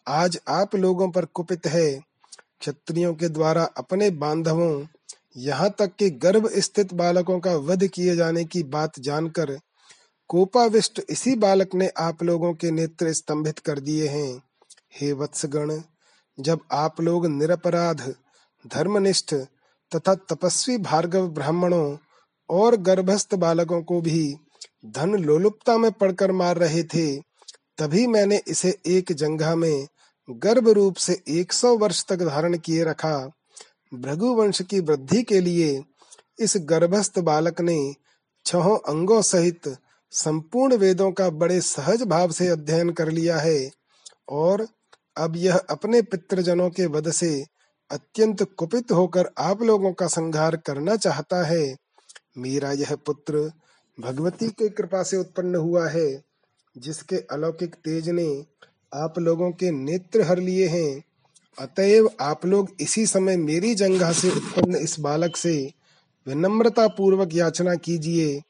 आज 0.08 0.38
आप 0.48 0.76
लोगों 0.76 1.10
पर 1.10 1.24
कुपित 1.24 1.66
है। 1.66 2.00
क्षत्रियों 2.60 3.14
के 3.14 3.28
द्वारा 3.28 3.64
अपने 3.64 4.10
बांधवों, 4.10 4.86
यहाँ 5.36 5.74
तक 5.78 5.92
कि 5.98 6.10
गर्भ 6.10 6.50
स्थित 6.54 6.94
बालकों 6.94 7.40
का 7.40 7.56
वध 7.56 7.86
किए 7.86 8.16
जाने 8.16 8.44
की 8.44 8.62
बात 8.62 9.00
जानकर, 9.00 9.58
कोपाविष्ट 10.28 11.02
इसी 11.10 11.34
बालक 11.36 11.74
ने 11.74 11.88
आप 11.88 12.22
लोगों 12.22 12.54
के 12.54 12.70
नेत्र 12.70 13.12
स्तंभित 13.12 13.58
कर 13.58 13.78
दिए 13.78 14.08
हैं। 14.08 14.43
हे 14.94 15.12
वत्सगण, 15.12 15.80
जब 16.38 16.60
आप 16.72 17.00
लोग 17.00 17.26
निरपराध, 17.26 18.00
धर्मनिष्ठ 18.66 19.34
तथा 19.92 20.14
तपस्वी 20.14 20.76
भार्गव 20.78 21.28
ब्राह्मणों 21.28 21.96
और 22.48 22.76
गर्भस्थ 22.76 23.34
बालकों 23.34 23.82
को 23.82 24.00
भी 24.00 24.34
धन 24.86 25.14
लोलुपता 25.14 25.76
में 25.78 25.90
पड़कर 25.92 26.32
मार 26.32 26.56
रहे 26.56 26.82
थे, 26.84 27.16
तभी 27.78 28.06
मैंने 28.06 28.40
इसे 28.48 28.74
एक 28.86 29.12
जंघा 29.12 29.54
में 29.54 29.86
गर्भ 30.28 30.68
रूप 30.68 30.96
से 30.96 31.22
एक 31.28 31.52
सौ 31.52 31.76
वर्ष 31.76 32.04
तक 32.04 32.22
धारण 32.22 32.56
किए 32.58 32.84
रखा। 32.84 33.16
भृगुवंश 33.94 34.62
की 34.62 34.80
वृद्धि 34.80 35.22
के 35.22 35.40
लिए 35.40 35.82
इस 36.40 36.56
गर्भस्थ 36.60 37.18
बालक 37.18 37.60
ने 37.60 37.94
छहों 38.46 38.76
अंगों 38.88 39.20
सहित 39.22 39.68
संपूर्ण 40.12 40.76
वेदों 40.76 41.10
का 41.12 41.28
बड़े 41.30 41.60
सहज 41.60 42.02
भाव 42.02 42.30
से 42.30 42.48
अध्ययन 42.48 42.90
कर 42.92 43.08
लिया 43.08 43.38
है 43.38 43.70
और 44.28 44.66
अब 45.16 45.36
यह 45.36 45.56
अपने 45.56 46.02
पितृजनों 46.02 46.70
के 46.70 46.86
वध 46.86 47.10
से 47.10 47.44
अत्यंत 47.90 48.42
कुपित 48.42 48.92
होकर 48.92 49.30
आप 49.38 49.62
लोगों 49.62 49.92
का 49.92 50.06
संहार 50.06 50.56
करना 50.56 50.96
चाहता 50.96 51.46
है। 51.46 51.76
मेरा 52.38 52.72
यह 52.72 52.94
पुत्र 52.94 53.52
भगवती 54.00 54.48
के 54.48 54.68
कृपा 54.68 55.02
से 55.02 55.16
उत्पन्न 55.16 55.54
हुआ 55.54 55.88
है, 55.88 56.22
जिसके 56.78 57.16
अलौकिक 57.16 57.74
तेज 57.74 58.08
ने 58.08 58.44
आप 58.94 59.18
लोगों 59.18 59.50
के 59.50 59.70
नेत्र 59.70 60.22
हर 60.22 60.38
लिए 60.38 60.66
हैं। 60.66 61.04
अतएव 61.58 62.10
आप 62.20 62.46
लोग 62.46 62.68
इसी 62.80 63.06
समय 63.06 63.36
मेरी 63.36 63.74
जंगा 63.74 64.12
से 64.12 64.30
उत्पन्न 64.30 64.76
इस 64.76 65.00
बालक 65.00 65.36
से 65.36 65.72
विनम्रता 66.26 66.88
पूर्वक 66.88 67.28
याचना 67.32 67.74
कीजिए। 67.74 68.42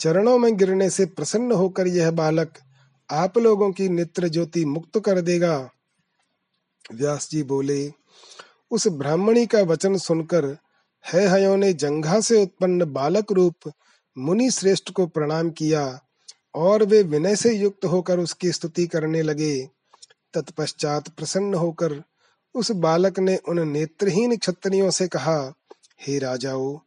चरणों 0.00 0.38
में 0.38 0.56
गिरने 0.56 0.90
से 0.90 1.06
प्रसन्न 1.06 1.52
होकर 1.52 1.86
यह 1.86 2.10
बालक 2.10 2.52
आप 3.10 3.38
लोगों 3.38 3.72
की 3.72 3.88
नेत्र 3.88 4.28
ज्योति 4.28 4.64
मुक्त 4.64 5.00
कर 5.04 5.20
देगा। 5.20 5.70
व्यास 6.94 7.28
जी 7.30 7.42
बोले, 7.42 7.92
उस 8.70 8.88
ब्राह्मणी 8.88 9.46
का 9.46 9.60
वचन 9.62 9.96
सुनकर 9.96 10.56
है 11.04 11.26
हयो 11.28 11.56
ने 11.56 11.72
जंघा 11.72 12.20
से 12.20 12.42
उत्पन्न 12.42 12.84
बालक 12.84 13.32
रूप 13.32 13.72
मुनि 14.16 14.50
श्रेष्ठ 14.50 14.90
को 14.90 15.06
प्रणाम 15.06 15.50
किया 15.50 16.00
और 16.54 16.82
वे 16.84 17.02
विनय 17.02 17.36
से 17.36 17.52
युक्त 17.52 17.84
होकर 17.84 18.18
उसकी 18.18 18.52
स्तुति 18.52 18.86
करने 18.86 19.22
लगे। 19.22 19.68
तत्पश्चात 20.34 21.08
प्रसन्न 21.08 21.54
होकर 21.54 22.02
उस 22.54 22.70
बालक 22.70 23.18
ने 23.18 23.36
उन 23.36 23.68
नेत्रहीन 23.68 24.36
क्षत्रियों 24.36 24.90
से 24.90 25.08
कहा, 25.08 25.52
हे 26.00 26.18
राजाओ, 26.18 26.80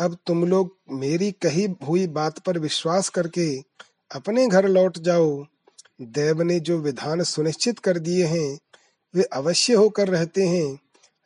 अब 0.00 0.16
तुम 0.26 0.44
लोग 0.44 0.76
मेरी 0.90 1.32
कही 1.32 1.66
हुई 1.82 2.06
बात 2.06 2.38
पर 2.38 2.58
विश्वास 2.58 3.08
करके 3.08 3.56
अपने 4.10 4.46
घर 4.48 4.68
लौट 4.68 4.98
जाओ। 4.98 5.46
देव 6.02 6.42
ने 6.42 6.60
जो 6.60 6.78
विधान 6.78 7.22
सुनिश्चित 7.22 7.78
कर 7.78 7.98
दिए 7.98 8.26
हैं 8.26 8.58
वे 9.14 9.22
अवश्य 9.22 9.74
होकर 9.74 10.08
रहते 10.08 10.42
हैं। 10.42 10.80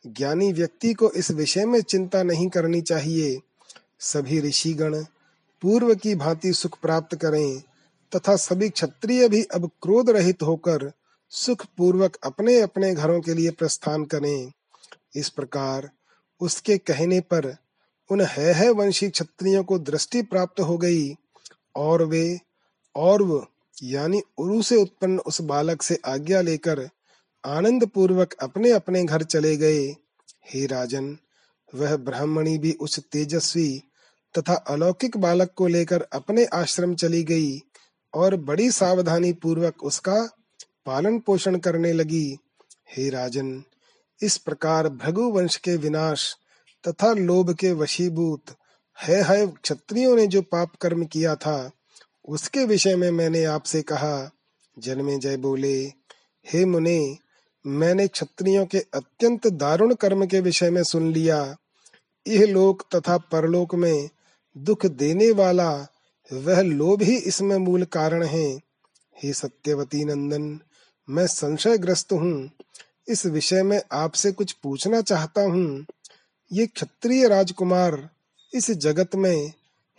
ज्ञानी 0.07 0.51
व्यक्ति 0.53 0.93
को 0.93 1.11
इस 1.11 1.31
विषय 1.31 1.65
में 1.65 1.81
चिंता 1.81 2.23
नहीं 2.23 2.49
करनी 2.49 2.81
चाहिए। 2.81 3.39
सभी 3.99 4.39
ऋषिगण 4.39 5.03
पूर्व 5.61 5.95
की 5.95 6.15
भांति 6.15 6.53
सुख 6.53 6.77
प्राप्त 6.81 7.15
करें 7.15 7.59
तथा 8.15 8.35
सभी 8.35 8.69
क्षत्रिय 8.69 9.27
भी 9.29 9.43
अब 9.43 9.69
क्रोध 9.81 10.09
रहित 10.09 10.43
होकर 10.43 10.91
सुख 11.29 11.65
पूर्वक 11.77 12.15
अपने 12.23 12.59
अपने 12.61 12.93
घरों 12.93 13.21
के 13.21 13.33
लिए 13.33 13.51
प्रस्थान 13.51 14.05
करें। 14.05 14.51
इस 15.15 15.29
प्रकार 15.29 15.89
उसके 16.41 16.77
कहने 16.77 17.19
पर 17.19 17.55
उन 18.09 18.21
है 18.21 18.53
है 18.53 18.69
वंशी 18.69 19.09
क्षत्रियों 19.09 19.63
को 19.63 19.79
दृष्टि 19.79 20.21
प्राप्त 20.21 20.59
हो 20.59 20.77
गई 20.77 21.15
और 21.75 22.03
वे 22.03 22.39
और 22.95 23.47
यानी 23.83 24.21
उरु 24.37 24.61
से 24.61 24.75
उत्पन्न 24.75 25.19
उस 25.19 25.41
बालक 25.41 25.81
से 25.81 25.99
आज्ञा 26.05 26.41
लेकर 26.41 26.89
आनंद 27.45 27.85
पूर्वक 27.85 28.33
अपने 28.33 28.71
अपने 28.71 29.03
घर 29.03 29.23
चले 29.23 29.57
गए। 29.57 29.95
हे 30.45 30.65
राजन, 30.65 31.17
वह 31.75 31.97
ब्राह्मणी 31.97 32.57
भी 32.57 32.71
उस 32.71 32.99
तेजस्वी 32.99 33.83
तथा 34.37 34.53
अलौकिक 34.53 35.17
बालक 35.17 35.53
को 35.55 35.67
लेकर 35.67 36.01
अपने 36.01 36.45
आश्रम 36.45 36.95
चली 36.95 37.23
गई 37.23 37.61
और 38.13 38.35
बड़ी 38.35 38.71
सावधानी 38.71 39.33
पूर्वक 39.33 39.83
उसका 39.83 40.29
पालन 40.85 41.19
पोषण 41.19 41.57
करने 41.57 41.93
लगी। 41.93 42.37
हे 42.97 43.09
राजन, 43.09 43.63
इस 44.21 44.37
प्रकार 44.37 44.89
भृगु 44.89 45.21
वंश 45.21 45.55
के 45.55 45.75
विनाश 45.75 46.37
तथा 46.87 47.13
लोभ 47.13 47.55
के 47.55 47.71
वशीभूत 47.71 48.43
है 48.99 49.23
है 49.23 49.47
क्षत्रियों 49.47 50.15
ने 50.15 50.27
जो 50.27 50.41
पाप 50.41 50.75
कर्म 50.75 51.05
किया 51.05 51.35
था, 51.35 51.71
उसके 52.27 52.65
विषय 52.65 52.95
में 52.95 53.11
मैंने 53.11 53.43
आपसे 53.43 53.81
कहा। 53.81 54.31
जन्मे 54.79 55.17
जय 55.17 55.37
बोले। 55.37 55.85
हे 56.45 56.65
मुने 56.65 57.17
मैंने 57.67 58.07
क्षत्रियों 58.07 58.65
के 58.65 58.77
अत्यंत 58.77 59.47
दारुण 59.47 59.93
कर्म 59.93 60.25
के 60.25 60.39
विषय 60.39 60.69
में 60.69 60.83
सुन 60.83 61.13
लिया। 61.13 61.55
यह 62.27 62.45
लोक 62.45 62.83
तथा 62.95 63.17
परलोक 63.17 63.75
में 63.75 64.09
दुख 64.57 64.85
देने 64.85 65.31
वाला, 65.31 65.87
वह 66.33 66.61
लोभ 66.61 67.01
ही 67.01 67.17
इसमें 67.17 67.57
मूल 67.57 67.83
कारण 67.83 68.23
है। 68.23 68.59
हे 69.23 69.33
सत्यवती 69.33 70.05
नंदन, 70.05 70.59
मैं 71.09 71.27
संशयग्रस्त 71.27 72.13
हूँ। 72.13 72.51
इस 73.07 73.25
विषय 73.25 73.63
में 73.63 73.81
आपसे 73.91 74.31
कुछ 74.31 74.51
पूछना 74.51 75.01
चाहता 75.01 75.41
हूँ। 75.41 75.85
ये 76.51 76.67
क्षत्रिय 76.67 77.27
राजकुमार 77.27 78.09
इस 78.53 78.71
जगत 78.71 79.15
में 79.15 79.53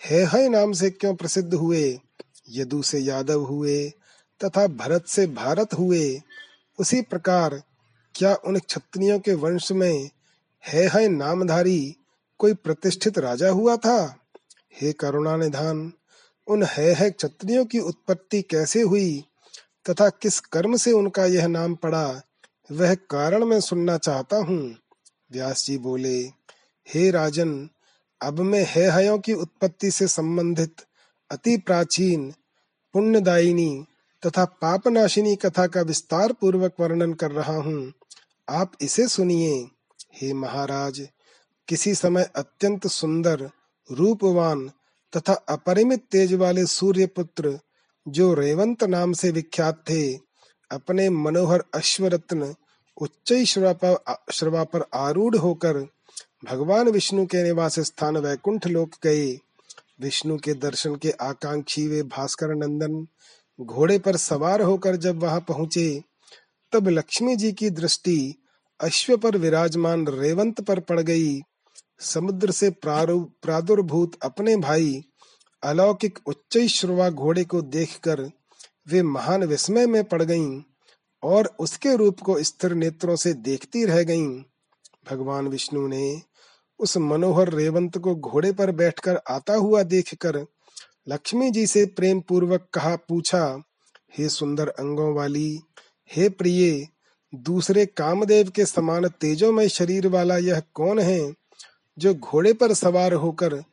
है 0.04 0.24
है 0.24 0.48
नाम 0.48 0.72
से 0.72 0.90
क्यों 0.90 1.14
प्रसिद्ध 1.14 1.54
हुए? 1.54 2.00
यदु 2.50 2.82
से 2.82 2.98
यादव 2.98 3.40
हुए 3.40 3.92
तथा 4.44 4.66
भरत 4.66 5.06
से 5.06 5.26
भारत 5.26 5.74
हुए। 5.74 6.22
उसी 6.78 7.02
प्रकार 7.02 7.62
क्या 8.14 8.34
उन 8.34 8.58
क्षत्रियों 8.58 9.20
के 9.20 9.34
वंश 9.34 9.72
में 9.72 10.10
है 10.66 10.88
है 10.88 11.08
नामधारी 11.08 11.96
कोई 12.38 12.54
प्रतिष्ठित 12.54 13.18
राजा 13.18 13.50
हुआ 13.50 13.76
था? 13.76 14.16
हे 14.80 14.92
करुणा 14.92 15.36
निधान 15.36 15.92
उन 16.46 16.62
है 16.62 16.94
है 16.94 17.10
क्षत्रियों 17.10 17.64
की 17.64 17.78
उत्पत्ति 17.78 18.42
कैसे 18.42 18.82
हुई? 18.82 19.24
तथा 19.90 20.08
किस 20.08 20.40
कर्म 20.40 20.76
से 20.76 20.92
उनका 20.92 21.24
यह 21.24 21.46
नाम 21.46 21.74
पड़ा? 21.74 22.22
वह 22.72 22.94
कारण 22.94 23.44
मैं 23.44 23.60
सुनना 23.60 23.98
चाहता 23.98 24.36
हूँ। 24.36 24.76
व्यास 25.32 25.66
जी 25.66 25.78
बोले, 25.78 26.18
हे 26.94 27.10
राजन, 27.10 27.68
अब 28.22 28.40
मैं 28.40 28.64
है 28.68 28.90
हयों 28.90 29.18
की 29.18 29.32
उत्पत्ति 29.32 29.90
से 29.90 30.08
संबंधित 30.08 30.76
अति 31.30 31.56
प्राचीन, 31.56 32.34
पुण्यदायिनी 32.92 33.86
तथा 34.26 34.44
पापनाशिनी 34.44 35.36
कथा 35.36 35.66
का 35.66 35.80
विस्तार 35.80 36.32
पूर्वक 36.32 36.72
वर्णन 36.80 37.12
कर 37.12 37.30
रहा 37.30 37.56
हूँ। 37.56 37.92
आप 38.48 38.72
इसे 38.80 39.08
सुनिए। 39.08 39.68
हे 40.14 40.32
महाराज, 40.32 41.08
किसी 41.68 41.94
समय 41.94 42.30
अत्यंत 42.36 42.86
सुंदर, 42.86 43.50
रूपवान 43.92 44.70
तथा 45.16 45.32
अपरिमित 45.32 46.04
तेज 46.10 46.34
वाले 46.34 46.66
सूर्य 46.66 47.06
पुत्र 47.06 47.58
जो 48.08 48.34
रेवंत 48.34 48.84
नाम 48.84 49.12
से 49.12 49.30
विख्यात 49.30 49.84
थे, 49.90 50.12
अपने 50.70 51.10
मनोहर 51.10 51.64
अश्वरत्न, 51.74 52.54
उच्च 52.96 53.32
श्रवा 54.30 54.64
पर 54.64 54.84
आरूढ़ 54.94 55.36
होकर 55.36 55.76
भगवान 56.44 56.88
विष्णु 56.88 57.26
के 57.26 57.42
निवास 57.42 57.80
स्थान 57.80 58.16
वैकुंठ 58.16 58.66
लोक 58.66 58.90
गए। 59.04 59.38
विष्णु 60.00 60.36
के 60.38 60.54
दर्शन 60.54 60.94
के 60.96 61.10
आकांक्षी 61.10 61.86
वे 61.88 62.02
भास्कर 62.02 62.54
नंदन 62.54 63.06
घोड़े 63.60 63.98
पर 63.98 64.16
सवार 64.16 64.62
होकर 64.62 64.96
जब 64.96 65.22
वहाँ 65.22 65.40
पहुँचे, 65.40 66.02
तब 66.72 66.88
लक्ष्मी 66.88 67.36
जी 67.36 67.52
की 67.52 67.70
दृष्टि 67.70 68.34
अश्व 68.80 69.16
पर 69.16 69.36
विराजमान 69.36 70.06
रेवंत 70.08 70.60
पर 70.60 70.80
पड़ 70.80 71.00
गई। 71.00 71.40
समुद्र 72.00 72.50
से 72.50 72.70
प्रादुर्भूत 72.80 74.18
अपने 74.22 74.56
भाई 74.56 75.04
अलौकिक 75.62 76.18
उच्च 76.26 76.58
श्रुवा 76.58 77.08
घोड़े 77.10 77.44
को 77.44 77.62
देखकर 77.62 78.30
वे 78.88 79.02
महान 79.02 79.44
विस्मय 79.44 79.86
में 79.86 80.04
पड़ 80.04 80.22
गईं 80.22 80.62
और 81.22 81.50
उसके 81.58 81.96
रूप 81.96 82.20
को 82.20 82.42
स्थिर 82.42 82.74
नेत्रों 82.74 83.16
से 83.16 83.32
देखती 83.32 83.84
रह 83.84 84.02
गईं। 84.02 84.28
भगवान 85.10 85.48
विष्णु 85.48 85.86
ने 85.88 86.22
उस 86.80 86.96
मनोहर 86.96 87.52
रेवंत 87.52 87.98
को 87.98 88.14
घोड़े 88.14 88.52
पर 88.52 88.70
बैठकर 88.70 89.20
आता 89.28 89.54
हुआ 89.54 89.82
देखकर 89.82 90.46
लक्ष्मी 91.08 91.50
जी 91.50 91.66
से 91.66 91.86
प्रेम 91.86 92.20
पूर्वक 92.20 92.68
कहा, 92.74 92.96
पूछा, 92.96 93.62
हे 94.18 94.28
सुंदर 94.28 94.68
अंगों 94.68 95.14
वाली, 95.14 95.60
हे 96.12 96.28
प्रिय, 96.28 96.88
दूसरे 97.34 97.86
कामदेव 97.86 98.50
के 98.50 98.66
समान 98.66 99.08
तेजोमय 99.08 99.68
शरीर 99.68 100.06
वाला 100.06 100.36
यह 100.36 100.62
कौन 100.74 100.98
है 100.98 101.34
जो 101.98 102.14
घोड़े 102.14 102.52
पर 102.52 102.72
सवार 102.74 103.12
होकर 103.12 103.64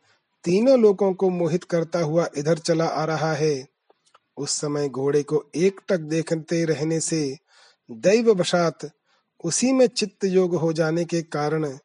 तीनों 0.44 0.80
लोगों 0.80 1.14
को 1.14 1.30
मोहित 1.30 1.64
करता 1.64 2.00
हुआ 2.00 2.28
इधर 2.38 2.58
चला 2.58 2.86
आ 2.86 3.06
रहा 3.06 3.34
है? 3.34 3.68
उस 4.38 4.52
समय 4.52 4.90
घोड़े 4.90 5.24
को 5.24 5.46
एक 5.56 5.82
टक 5.90 5.98
देखते 5.98 6.66
रहने 6.66 7.00
से 7.00 7.38
दैव 7.92 8.32
वशात 8.32 8.92
उसी 9.44 9.72
में 9.72 9.88
चित्त 9.88 10.26
योग 10.26 10.56
हो 10.56 10.74
जाने 10.74 11.06
के 11.06 11.22
कारण 11.22 11.78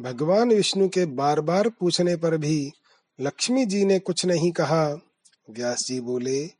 भगवान 0.00 0.48
विष्णु 0.48 0.88
के 0.88 1.04
बार 1.04 1.40
बार 1.40 1.68
पूछने 1.68 2.16
पर 2.16 2.36
भी 2.36 2.72
लक्ष्मी 3.20 3.66
जी 3.66 3.84
ने 3.84 3.98
कुछ 3.98 4.26
नहीं 4.26 4.52
कहा। 4.52 4.88
व्यास 5.50 5.84
जी 5.86 6.00
बोले, 6.00 6.50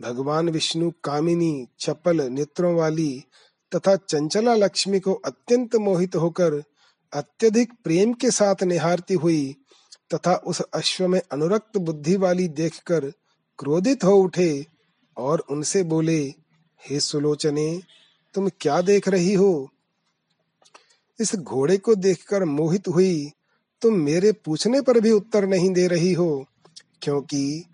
भगवान 0.00 0.48
विष्णु 0.48 0.90
कामिनी, 1.04 1.66
चपल, 1.80 2.22
नेत्रों 2.22 2.74
वाली 2.74 3.24
तथा 3.74 3.96
चंचला 3.96 4.54
लक्ष्मी 4.54 5.00
को 5.00 5.12
अत्यंत 5.12 5.76
मोहित 5.76 6.16
होकर 6.16 6.62
अत्यधिक 7.12 7.72
प्रेम 7.84 8.12
के 8.12 8.30
साथ 8.30 8.62
निहारती 8.62 9.14
हुई 9.14 9.56
तथा 10.14 10.34
उस 10.34 10.60
अश्व 10.60 11.08
में 11.08 11.20
अनुरक्त 11.32 11.76
बुद्धि 11.76 12.16
वाली 12.16 12.48
देखकर 12.48 13.12
क्रोधित 13.58 14.04
हो 14.04 14.16
उठे 14.16 14.66
और 15.16 15.40
उनसे 15.40 15.82
बोले, 15.82 16.34
हे 16.88 17.00
सुलोचने, 17.00 17.82
तुम 18.34 18.48
क्या 18.60 18.80
देख 18.80 19.08
रही 19.08 19.34
हो? 19.34 19.70
इस 21.20 21.36
घोड़े 21.36 21.76
को 21.76 21.94
देखकर 21.94 22.44
मोहित 22.44 22.88
हुई 22.88 23.30
तुम 23.82 23.94
मेरे 23.94 24.32
पूछने 24.32 24.80
पर 24.80 25.00
भी 25.00 25.10
उत्तर 25.10 25.46
नहीं 25.46 25.70
दे 25.70 25.86
रही 25.86 26.12
हो, 26.12 26.46
क्योंकि 27.02 27.64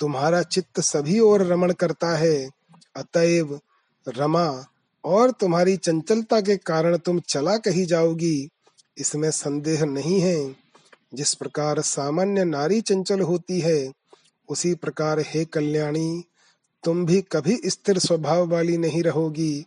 तुम्हारा 0.00 0.42
चित्त 0.42 0.80
सभी 0.80 1.18
ओर 1.18 1.42
रमण 1.42 1.72
करता 1.72 2.16
है। 2.16 2.50
अतएव 2.96 3.60
रमा 4.08 4.64
और 5.04 5.30
तुम्हारी 5.30 5.76
चंचलता 5.76 6.40
के 6.40 6.56
कारण 6.56 6.96
तुम 6.96 7.20
चला 7.20 7.56
कही 7.56 7.84
जाओगी, 7.86 8.48
इसमें 8.98 9.30
संदेह 9.30 9.84
नहीं 9.84 10.20
है। 10.20 10.56
जिस 11.14 11.34
प्रकार 11.34 11.80
सामान्य 11.80 12.44
नारी 12.44 12.80
चंचल 12.80 13.20
होती 13.20 13.60
है, 13.60 13.92
उसी 14.48 14.74
प्रकार 14.74 15.20
हे 15.20 15.44
कल्याणी, 15.44 16.24
तुम 16.84 17.06
भी 17.06 17.20
कभी 17.32 17.60
स्थिर 17.66 17.98
स्वभाव 17.98 18.46
वाली 18.48 18.76
नहीं 18.76 19.02
रहोगी। 19.02 19.66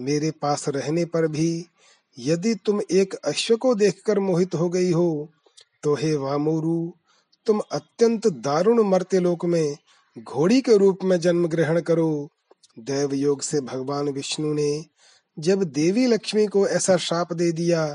मेरे 0.00 0.30
पास 0.30 0.68
रहने 0.68 1.04
पर 1.04 1.26
भी 1.28 1.66
यदि 2.18 2.54
तुम 2.54 2.80
एक 2.90 3.14
अश्व 3.14 3.56
को 3.56 3.74
देखकर 3.74 4.18
मोहित 4.18 4.54
हो 4.54 4.68
गई 4.68 4.90
हो 4.92 5.30
तो 5.82 5.94
हे 5.94 6.14
वामोरु, 6.16 6.92
तुम 7.46 7.60
अत्यंत 7.72 8.26
दारुण 8.26 8.82
मर्त्य 8.82 9.20
लोक 9.20 9.44
में 9.44 9.76
घोड़ी 10.16 10.60
के 10.60 10.76
रूप 10.76 10.98
में 11.04 11.18
जन्म 11.20 11.46
ग्रहण 11.46 11.80
करो। 11.80 12.28
देव 12.78 13.14
योग 13.14 13.42
से 13.42 13.60
भगवान 13.60 14.08
विष्णु 14.08 14.52
ने 14.54 14.84
जब 15.38 15.62
देवी 15.64 16.06
लक्ष्मी 16.06 16.46
को 16.46 16.66
ऐसा 16.68 16.96
श्राप 16.96 17.32
दे 17.32 17.50
दिया, 17.52 17.86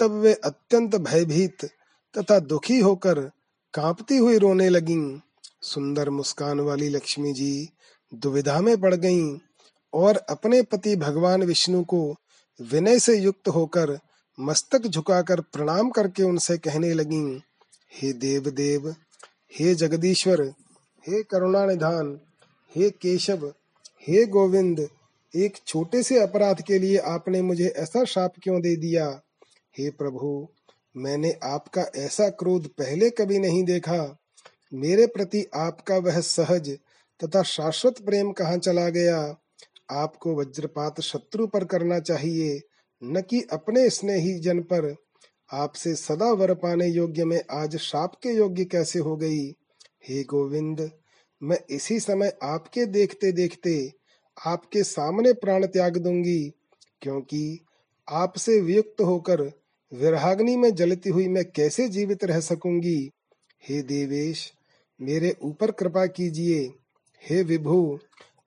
तब 0.00 0.10
वे 0.10 0.32
अत्यंत 0.34 0.96
भयभीत 0.96 1.64
तथा 2.14 2.38
दुखी 2.38 2.78
होकर 2.80 3.20
कांपती 3.74 4.16
हुई 4.16 4.38
रोने 4.38 4.68
लगी। 4.68 5.20
सुंदर 5.62 6.10
मुस्कान 6.10 6.60
वाली 6.60 6.88
लक्ष्मी 6.88 7.32
जी 7.32 7.68
दुविधा 8.12 8.60
में 8.60 8.80
पड़ 8.80 8.94
गईं 8.94 9.38
और 9.92 10.16
अपने 10.16 10.62
पति 10.62 10.96
भगवान 10.96 11.42
विष्णु 11.42 11.84
को 11.84 12.14
विनय 12.60 12.98
से 12.98 13.16
युक्त 13.16 13.48
होकर 13.48 13.98
मस्तक 14.40 14.86
झुकाकर 14.86 15.40
प्रणाम 15.40 15.90
करके 15.90 16.22
उनसे 16.22 16.58
कहने 16.58 16.92
लगी, 16.94 17.42
हे 17.92 18.12
देव 18.12 18.50
देव 18.50 18.94
हे 19.60 19.74
जगदीश्वर, 19.74 20.42
हे 21.08 21.22
करुणा 21.22 21.66
निधान 21.66 22.20
हे 22.76 22.90
केशव, 22.90 23.54
हे 24.08 24.24
गोविंद, 24.26 24.88
एक 25.36 25.56
छोटे 25.66 26.02
से 26.02 26.22
अपराध 26.22 26.62
के 26.62 26.78
लिए 26.78 26.96
आपने 26.96 27.42
मुझे 27.42 27.66
ऐसा 27.66 28.04
शाप 28.04 28.32
क्यों 28.42 28.60
दे 28.60 28.76
दिया? 28.76 29.20
हे 29.78 29.90
प्रभु, 29.90 30.48
मैंने 30.96 31.38
आपका 31.42 31.82
ऐसा 31.96 32.28
क्रोध 32.28 32.68
पहले 32.68 33.10
कभी 33.10 33.38
नहीं 33.38 33.64
देखा। 33.64 34.18
मेरे 34.74 35.06
प्रति 35.06 35.46
आपका 35.54 35.96
वह 35.96 36.20
सहज 36.20 36.78
तथा 37.24 37.42
शाश्वत 37.42 38.00
प्रेम 38.06 38.32
कहाँ 38.32 38.58
चला 38.58 38.88
गया? 38.88 39.36
आपको 39.90 40.34
वज्रपात 40.34 41.00
शत्रु 41.00 41.46
पर 41.46 41.64
करना 41.64 42.00
चाहिए, 42.00 42.60
न 43.04 43.20
कि 43.20 43.42
अपने 43.52 43.90
स्नेही 43.90 44.38
जन 44.38 44.60
पर। 44.60 44.94
आपसे 45.52 45.94
सदा 45.94 46.32
वर 46.32 46.54
पाने 46.54 46.86
योग्य 46.86 47.24
में 47.24 47.40
आज 47.50 47.76
शाप 47.76 48.14
के 48.22 48.28
योग्य 48.28 48.64
कैसे 48.64 48.98
हो 48.98 49.16
गई? 49.16 49.50
हे 50.08 50.22
गोविंद, 50.24 50.90
मैं 51.42 51.58
इसी 51.70 52.00
समय 52.00 52.32
आपके 52.42 52.86
देखते 52.86 53.32
देखते 53.32 53.92
आपके 54.46 54.82
सामने 54.84 55.32
प्राण 55.32 55.66
त्याग 55.66 55.96
दूँगी, 55.96 56.52
क्योंकि 57.02 57.66
आपसे 58.08 58.60
वियुक्त 58.60 59.00
होकर 59.00 59.42
विराग्नि 59.92 60.56
में 60.56 60.74
जलती 60.74 61.10
हुई 61.10 61.28
मैं 61.28 61.44
कैसे 61.44 61.88
जीवित 61.88 62.24
रह 62.24 62.40
सकूँगी? 62.40 63.10
हे 63.68 63.82
देवेश, 63.82 64.52
मेरे 65.00 65.36
ऊपर 65.42 65.70
कृपा 65.70 66.06
कीजिए। 66.06 66.74
हे 67.30 67.42
विभु 67.42 67.98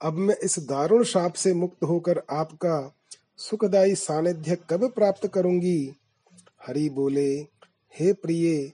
अब 0.01 0.13
मैं 0.13 0.35
इस 0.43 0.59
दारुण 0.59 1.03
शाप 1.03 1.33
से 1.33 1.53
मुक्त 1.53 1.83
होकर 1.83 2.23
आपका 2.29 2.95
सुखदायी 3.37 3.95
सानिध्य 3.95 4.57
कब 4.69 4.91
प्राप्त 4.91 5.27
करूँगी? 5.27 5.93
हरि 6.67 6.89
बोले, 6.89 7.35
हे 7.99 8.13
प्रिय, 8.13 8.71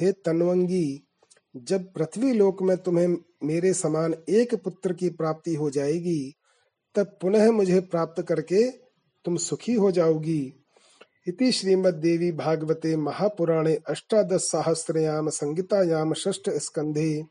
हे 0.00 0.12
तनवंगी, 0.12 1.02
जब 1.56 1.92
पृथ्वी 1.92 2.32
लोक 2.32 2.62
में 2.62 2.76
तुम्हें 2.76 3.08
मेरे 3.42 3.72
समान 3.74 4.14
एक 4.28 4.54
पुत्र 4.54 4.92
की 4.92 5.08
प्राप्ति 5.08 5.54
हो 5.54 5.70
जाएगी, 5.70 6.34
तब 6.94 7.18
पुनः 7.20 7.50
मुझे 7.50 7.80
प्राप्त 7.80 8.22
करके 8.22 8.70
तुम 9.24 9.36
सुखी 9.36 9.74
हो 9.74 9.90
जाओगी। 9.90 10.54
इति 11.28 11.52
श्रीमद्देवी 11.52 12.32
भागवते 12.32 12.96
महापुराणे 12.96 13.78
अष्टादश 13.88 14.40
सहस्रयाम 14.40 15.28
संगीतायाम 15.28 16.14
षष्ठ 16.14 16.50
स्कंधे 16.50 17.22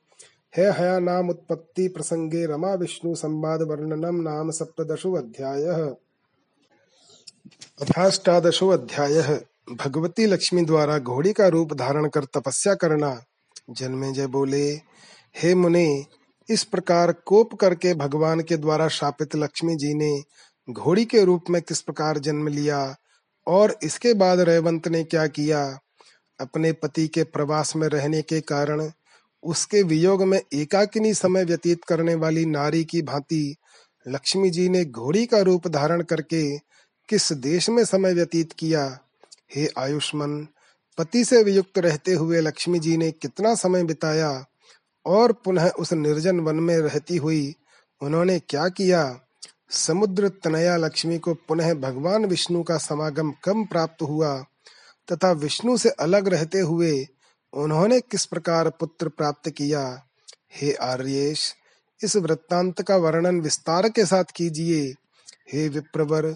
है 0.58 0.82
हया 0.82 1.00
नाम 1.00 1.30
उत्पत्ति 1.30 1.88
प्रसंगे 1.88 2.46
रमा 2.46 2.74
विष्णु 2.74 3.16
संवाद 3.16 3.62
वर्णनम 3.62 4.16
नाम 4.16 4.52
सप्तशो 4.52 5.14
अध्याय। 5.14 5.64
अथाष्टादशो 7.82 8.70
अध्याय। 8.70 9.44
भगवती 9.72 10.26
लक्ष्मी 10.26 10.62
द्वारा 10.62 11.00
घोड़ी 11.00 11.34
का 11.34 11.48
रूप 11.48 11.74
धारण 11.74 12.08
कर 12.08 12.24
तपस्या 12.24 12.76
करना। 12.76 13.24
जन्मे 13.70 14.12
जय 14.12 14.28
बोले, 14.28 14.72
हे 15.38 15.56
मुने, 15.56 16.06
इस 16.50 16.64
प्रकार 16.64 17.12
कोप 17.12 17.54
करके 17.54 17.94
भगवान 17.94 18.42
के 18.42 18.58
द्वारा 18.58 18.88
शापित 18.88 19.36
लक्ष्मी 19.36 19.76
जी 19.76 19.94
ने 19.94 20.24
घोड़ी 20.70 21.06
के 21.06 21.24
रूप 21.24 21.44
में 21.50 21.62
किस 21.62 21.82
प्रकार 21.82 22.18
जन्म 22.18 22.48
लिया 22.48 22.96
और 23.48 23.78
इसके 23.84 24.14
बाद 24.14 24.40
रेवंत 24.40 24.88
ने 24.88 25.04
क्या 25.04 25.28
किया? 25.28 25.80
अपने 26.40 26.72
पति 26.72 27.08
के 27.08 27.24
प्रवास 27.24 27.76
में 27.76 27.88
रहने 27.88 28.22
के 28.22 28.42
कारण 28.42 28.92
उसके 29.44 29.84
वियोग 29.84 30.24
में 30.24 30.42
एकाकिनी 30.54 31.14
समय 31.14 31.44
व्यतीत 31.44 31.84
करने 31.84 32.16
वाली 32.16 32.46
नारी 32.46 32.84
की 32.84 33.02
भांति 33.02 33.56
लक्ष्मी 34.08 34.50
जी 34.50 34.70
ने 34.70 34.86
घोड़ी 34.86 35.26
का 35.26 35.40
रूप 35.40 35.68
धारण 35.68 36.02
करके 36.02 36.58
किस 37.10 37.34
देश 37.34 37.70
में 37.70 37.86
समय 37.86 38.14
व्यतीत 38.14 38.54
किया? 38.54 39.00
हे 39.56 39.70
आयुष्मान, 39.78 40.48
पति 40.98 41.26
से 41.26 41.44
वियुक्त 41.44 41.78
रहते 41.78 42.14
हुए 42.14 42.42
लक्ष्मी 42.42 42.80
जी 42.80 42.98
ने 42.98 43.12
कितना 43.12 43.56
समय 43.56 43.84
बिताया 43.84 44.46
और 45.06 45.32
पुनः 45.32 45.70
उस 45.70 45.94
निर्जन 45.94 46.40
वन 46.40 46.56
में 46.56 46.78
रहती 46.78 47.18
हुई 47.18 47.56
उन्होंने 48.02 48.40
क्या 48.40 48.70
किया? 48.70 49.20
समुद्र 49.70 50.30
तनया 50.30 50.78
लक्ष्मी 50.78 51.20
को 51.20 51.34
पुनः 51.34 51.74
भगवान 51.74 52.26
विष्णु 52.26 52.64
का 52.64 52.78
समागम 52.78 53.32
कम 53.44 53.66
प्राप्त 53.66 54.02
हुआ? 54.02 54.46
तथा 55.12 55.32
विष्णु 55.32 55.78
से 55.78 55.90
अलग 55.90 56.28
रहते 56.28 56.60
हुए 56.60 57.08
उन्होंने 57.54 58.00
किस 58.00 58.26
प्रकार 58.26 58.70
पुत्र 58.70 59.10
प्राप्त 59.10 59.50
किया? 59.50 60.08
हे 60.54 60.74
आर्येश, 60.74 61.56
इस 62.04 62.16
वृत्तांत 62.16 62.82
का 62.82 62.96
वर्णन 62.96 63.42
विस्तार 63.42 63.90
के 63.90 64.06
साथ 64.06 64.24
कीजिए। 64.36 64.94
हे 65.54 65.70
विप्रवर, 65.70 66.36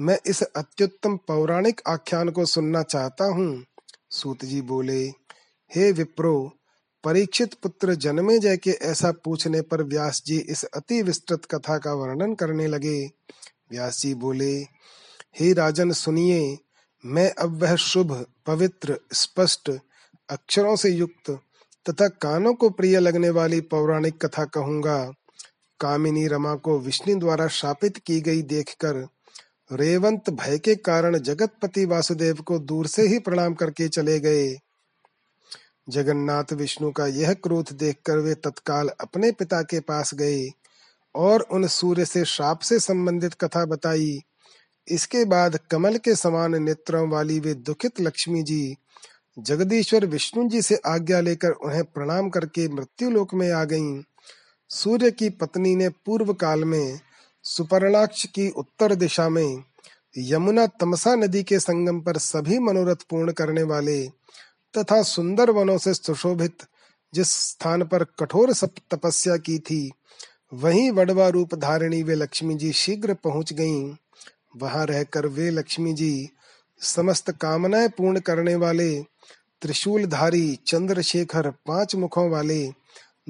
मैं 0.00 0.18
इस 0.26 0.42
अत्युत्तम 0.42 1.16
पौराणिक 1.16 1.80
आख्यान 1.86 2.30
को 2.30 2.46
सुनना 2.46 2.82
चाहता 2.82 3.24
हूँ। 3.24 3.64
सूत 4.10 4.44
जी 4.44 4.60
बोले, 4.60 5.06
हे 5.74 5.92
विप्रो, 5.92 6.52
परीक्षित 7.04 7.54
पुत्र 7.54 7.94
जन्मे 7.94 8.38
जय 8.38 8.56
के 8.56 8.70
ऐसा 8.70 9.12
पूछने 9.12 9.60
पर 9.60 9.82
व्यास 9.82 10.22
जी 10.26 10.38
इस 10.38 10.64
अति 10.64 11.02
विस्तृत 11.02 11.44
कथा 11.44 11.78
का 11.78 11.92
वर्णन 11.92 12.34
करने 12.34 12.66
लगे। 12.66 13.06
व्यास 13.70 14.00
जी 14.00 14.14
बोले, 14.14 14.54
हे 15.40 15.52
राजन 15.52 15.92
सुनिए, 15.92 16.58
मैं 17.06 17.30
अब 17.30 17.62
वह 17.62 17.76
शुभ, 17.76 18.26
पवित्र, 18.46 18.98
स्पष्ट 19.12 19.70
अक्षरों 20.28 20.76
से 20.76 20.90
युक्त 20.90 21.30
तथा 21.86 22.08
कानों 22.08 22.54
को 22.54 22.70
प्रिय 22.70 22.98
लगने 23.00 23.30
वाली 23.30 23.60
पौराणिक 23.60 24.26
कथा 24.26 24.44
कहूँगा। 24.44 25.12
कामिनी 25.80 26.26
रमा 26.26 26.54
को 26.54 26.78
विष्णु 26.78 27.18
द्वारा 27.20 27.46
शापित 27.48 27.96
की 27.96 28.20
गई 28.20 28.42
देखकर 28.42 29.06
रेवंत 29.72 30.30
भय 30.30 30.58
के 30.58 30.74
कारण 30.74 31.18
जगतपति 31.18 31.84
वासुदेव 31.84 32.36
को 32.36 32.58
दूर 32.58 32.86
से 32.86 33.02
ही 33.02 33.18
प्रणाम 33.18 33.54
करके 33.54 33.88
चले 33.88 34.20
गए। 34.20 34.56
जगन्नाथ 35.88 36.52
विष्णु 36.52 36.90
का 36.90 37.06
यह 37.06 37.32
क्रोध 37.34 37.72
देखकर 37.72 38.18
वे 38.18 38.34
तत्काल 38.34 38.88
अपने 39.00 39.32
पिता 39.32 39.62
के 39.62 39.80
पास 39.80 40.14
गए 40.14 40.48
और 41.14 41.40
उन 41.40 41.66
सूर्य 41.66 42.04
से 42.04 42.24
शाप 42.24 42.60
से 42.60 42.78
संबंधित 42.80 43.34
कथा 43.34 43.64
बताई। 43.64 44.20
इसके 44.88 45.24
बाद 45.24 45.58
कमल 45.70 45.96
के 45.96 46.14
समान 46.14 46.62
नेत्रों 46.62 47.08
वाली 47.08 47.40
वे 47.40 47.54
दुखित 47.54 48.00
लक्ष्मी 48.00 48.42
जी 48.42 48.76
जगदीश्वर 49.38 50.06
विष्णु 50.06 50.48
जी 50.48 50.62
से 50.62 50.76
आज्ञा 50.86 51.20
लेकर 51.20 51.50
उन्हें 51.50 51.84
प्रणाम 51.84 52.30
करके 52.30 52.68
मृत्यु 52.68 53.10
लोक 53.10 53.34
में 53.34 53.52
आ 53.52 53.64
गईं। 53.64 54.02
सूर्य 54.68 55.10
की 55.10 55.30
पत्नी 55.30 55.76
ने 55.76 55.88
पूर्व 55.88 56.32
काल 56.32 56.64
में 56.64 57.00
सुपर्णाक्ष 57.42 58.24
की 58.26 58.50
उत्तर 58.50 58.94
दिशा 58.94 59.28
में 59.28 59.64
यमुना 60.18 60.66
तमसा 60.66 61.14
नदी 61.14 61.42
के 61.42 61.58
संगम 61.58 62.00
पर 62.00 62.18
सभी 62.18 62.58
मनोरथ 62.58 62.96
पूर्ण 63.10 63.32
करने 63.32 63.62
वाले 63.62 64.08
तथा 64.74 65.02
सुंदर 65.02 65.50
वनों 65.50 65.78
से 65.78 65.94
सुशोभित 65.94 66.62
जिस 67.14 67.28
स्थान 67.28 67.82
पर 67.82 68.04
कठोर 68.04 68.52
तपस्या 68.90 69.36
की 69.36 69.58
थी, 69.58 69.90
वहीं 70.54 70.90
वडवा 70.90 71.28
रूप 71.28 71.54
धारिणी 71.54 72.02
वे 72.02 72.14
लक्ष्मी 72.14 72.54
जी 72.54 72.72
शीघ्र 72.72 73.14
पहुँच 73.14 73.52
गईं। 73.52 73.94
वहाँ 74.56 74.86
रहकर 74.86 75.26
वे 75.26 75.50
लक्ष्मी 75.50 75.92
जी 75.92 76.30
समस्त 76.80 77.30
कामनाएँ 77.30 77.88
पूर्ण 77.88 78.20
करने 78.20 78.54
वाले 78.54 79.02
त्रिशूलधारी 79.62 80.58
चंद्रशेखर 80.66 81.50
पाँच 81.50 81.94
मुखों 81.94 82.30
वाले, 82.30 82.70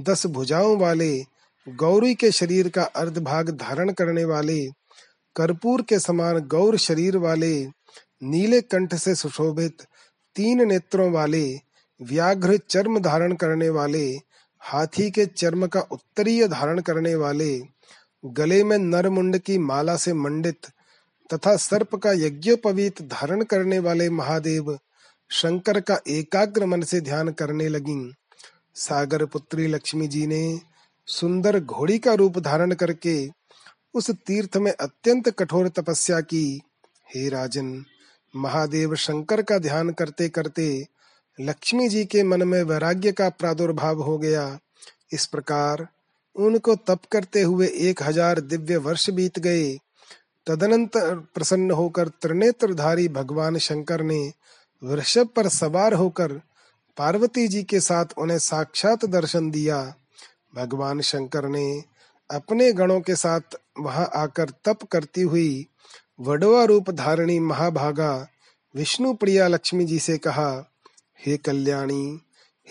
दस 0.00 0.26
भुजाओं 0.26 0.78
वाले, 0.78 1.24
गौरी 1.68 2.14
के 2.14 2.32
शरीर 2.32 2.68
का 2.68 2.82
अर्ध 2.82 3.18
भाग 3.18 3.50
धारण 3.50 3.92
करने 3.92 4.24
वाले, 4.24 4.66
कर्पूर 5.36 5.82
के 5.82 5.98
समान 5.98 6.38
गौर 6.38 6.76
शरीर 6.76 7.16
वाले, 7.16 7.66
नीले 8.22 8.60
कंठ 8.60 8.94
से 8.94 9.14
सुशोभित 9.14 9.82
तीन 10.36 10.68
नेत्रों 10.68 11.12
वाले, 11.12 11.60
व्याघ्र 12.02 12.58
चर्म 12.70 12.98
धारण 12.98 13.34
करने 13.34 13.68
वाले, 13.68 14.18
हाथी 14.60 15.10
के 15.10 15.26
चर्म 15.26 15.66
का 15.66 15.80
उत्तरीय 15.80 16.48
धारण 16.48 16.80
करने 16.80 17.14
वाले, 17.14 17.62
गले 18.24 18.64
में 18.64 18.78
नरमुंड 18.78 19.38
की 19.38 19.58
माला 19.58 19.96
से 19.96 20.14
मंडित 20.14 20.66
तथा 21.30 21.56
सर्प 21.56 21.94
का 21.96 22.12
यज्ञोपवीत 22.14 23.02
धारण 23.04 23.42
करने 23.44 23.78
वाले 23.78 24.08
महादेव 24.10 24.78
शंकर 25.30 25.80
का 25.80 25.98
एकाग्र 26.08 26.66
मन 26.66 26.82
से 26.82 27.00
ध्यान 27.00 27.30
करने 27.32 27.68
लगी। 27.68 28.12
सागर 28.76 29.24
पुत्री 29.24 29.66
लक्ष्मी 29.66 30.06
जी 30.08 30.26
ने 30.26 30.58
सुंदर 31.08 31.58
घोड़ी 31.60 31.98
का 31.98 32.14
रूप 32.14 32.38
धारण 32.38 32.74
करके 32.74 33.16
उस 33.94 34.10
तीर्थ 34.10 34.56
में 34.56 34.72
अत्यंत 34.72 35.28
कठोर 35.30 35.68
तपस्या 35.68 36.20
की। 36.22 36.60
हे 37.06 37.28
राजन, 37.28 37.84
महादेव 38.34 38.94
शंकर 38.96 39.42
का 39.42 39.58
ध्यान 39.58 39.90
करते 39.90 40.28
करते 40.28 40.66
लक्ष्मी 41.38 41.88
जी 41.88 42.04
के 42.04 42.22
मन 42.22 42.42
में 42.42 42.62
वैराग्य 42.62 43.12
का 43.12 43.28
प्रादुर्भाव 43.30 44.02
हो 44.02 44.16
गया। 44.18 44.58
इस 45.12 45.26
प्रकार 45.26 45.86
उनको 46.36 46.74
तप 46.76 47.04
करते 47.12 47.42
हुए 47.42 47.66
एक 47.80 48.02
हज़ार 48.02 48.40
दिव्य 48.42 48.76
वर्ष 48.78 49.08
बीत 49.10 49.38
गए। 49.38 49.66
तदनंतर 50.46 51.14
प्रसन्न 51.34 51.70
होकर 51.70 52.08
त्रिनेत्रधारी 52.08 53.08
भगवान 53.08 53.58
शंकर 53.58 54.02
ने 54.02 54.32
वृषभ 54.84 55.28
पर 55.36 55.48
सवार 55.48 55.94
होकर 55.94 56.32
पार्वती 56.96 57.48
जी 57.48 57.62
के 57.62 57.80
साथ 57.80 58.04
उन्हें 58.18 58.38
साक्षात 58.38 59.04
दर्शन 59.04 59.50
दिया। 59.50 59.94
भगवान 60.54 61.00
शंकर 61.00 61.48
ने 61.48 61.84
अपने 62.30 62.72
गणों 62.72 63.00
के 63.00 63.16
साथ 63.16 63.40
वहाँ 63.80 64.10
आकर 64.14 64.50
तप 64.64 64.78
करती 64.92 65.20
हुई 65.20 65.66
वडवा 66.20 66.64
रूप 66.64 66.90
धारणी 66.90 67.38
महाभागा 67.38 68.28
विष्णु 68.74 69.14
प्रिया 69.14 69.48
लक्ष्मी 69.48 69.84
जी 69.84 69.98
से 69.98 70.18
कहा, 70.18 70.72
हे 71.26 71.36
कल्याणी, 71.36 72.20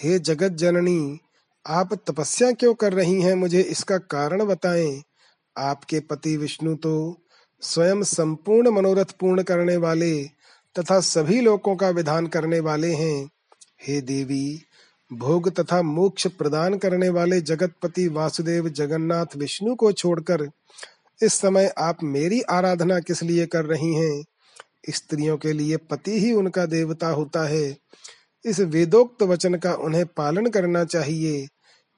हे 0.04 0.20
जगत 0.20 0.50
जननी, 0.50 1.20
आप 1.68 1.94
तपस्या 1.94 2.52
क्यों 2.52 2.74
कर 2.74 2.94
रही 2.94 3.22
हैं? 3.22 3.34
मुझे 3.34 3.62
इसका 3.62 3.98
कारण 3.98 4.46
बताएँ। 4.46 5.04
आपके 5.58 6.00
पति 6.00 6.38
विष्णु 6.38 6.76
तो 6.76 7.22
स्वयं 7.62 8.04
संपूर्ण 8.04 8.70
मनोरथ 8.70 9.06
पूर्ण 9.06 9.44
करने 9.44 9.78
वाले 9.78 10.24
तथा 10.80 11.00
सभी 11.00 11.42
लोगों 11.42 11.76
का 11.76 11.90
विधान 11.90 12.28
करने 12.28 12.60
वाले 12.60 12.94
हैं। 12.94 13.30
हे 13.88 14.02
देवी, 14.02 14.62
भोग 15.14 15.50
तथा 15.56 15.82
मोक्ष 15.82 16.28
प्रदान 16.28 16.78
करने 16.78 17.10
वाले 17.10 17.42
जगतपति 17.42 18.08
वासुदेव 18.08 18.70
जगन्नाथ 18.70 19.26
विष्णु 19.38 19.76
को 19.76 19.92
छोड़कर 19.92 20.50
इस 21.24 21.34
समय 21.34 21.74
आप 21.78 22.04
मेरी 22.04 22.42
आराधना 22.42 23.00
किस 23.00 23.24
लिए 23.24 23.46
कर 23.46 23.66
रही 23.66 23.94
हैं? 23.94 24.24
स्त्रियों 24.90 25.38
के 25.38 25.54
लिए 25.54 25.78
पति 25.78 26.20
ही 26.20 26.34
उनका 26.34 26.66
देवता 26.66 27.08
होता 27.08 27.48
है। 27.48 27.78
इस 28.46 28.60
वेदोक्त 28.60 29.24
वचन 29.24 29.56
का 29.56 29.74
उन्हें 29.74 30.06
पालन 30.06 30.46
करना 30.46 30.84
चाहिए। 30.84 31.48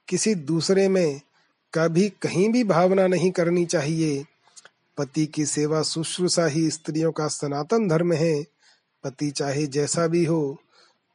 किसी 0.08 0.34
दूसरे 0.34 0.88
में 0.88 1.20
कभी 1.74 2.08
कहीं 2.08 2.52
भी 2.52 2.64
भावना 2.64 3.06
नहीं 3.06 3.30
करनी 3.30 3.66
चाहिए। 3.66 4.24
पति 4.98 5.26
की 5.26 5.46
सेवा 5.46 5.82
शुश्रूषा 5.82 6.46
ही 6.46 6.70
स्त्रियों 6.70 7.12
का 7.12 7.28
सनातन 7.28 7.88
धर्म 7.88 8.12
है। 8.12 8.42
पति 9.04 9.30
चाहे 9.30 9.66
जैसा 9.66 10.06
भी 10.06 10.24
हो, 10.24 10.58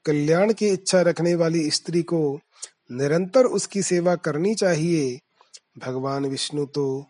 कल्याण 0.06 0.54
की 0.54 0.68
इच्छा 0.68 1.02
रखने 1.02 1.36
वाली 1.36 1.72
स्त्री 1.72 2.04
को 2.04 2.40
निरंतर 2.92 3.46
उसकी 3.46 3.82
सेवा 3.82 4.16
करनी 4.16 4.56
चाहिए। 4.56 5.20
भगवान 5.78 6.26
विष्णु 6.26 6.66
तो 6.66 7.06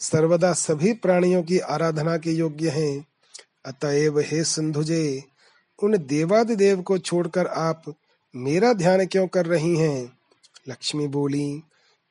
सर्वदा 0.00 0.52
सभी 0.52 0.92
प्राणियों 0.92 1.42
की 1.42 1.58
आराधना 1.58 2.16
के 2.16 2.30
योग्य 2.30 2.68
हैं। 2.68 3.06
अतएव 3.64 4.20
हे 4.20 4.44
सिंधुजे, 4.44 5.24
उन 5.82 5.98
देवादिदेव 5.98 6.82
को 6.82 6.98
छोड़कर 6.98 7.46
आप 7.46 7.94
मेरा 8.36 8.72
ध्यान 8.72 9.06
क्यों 9.06 9.26
कर 9.26 9.46
रही 9.46 9.76
हैं? 9.76 10.18
लक्ष्मी 10.68 11.06
बोली, 11.06 11.62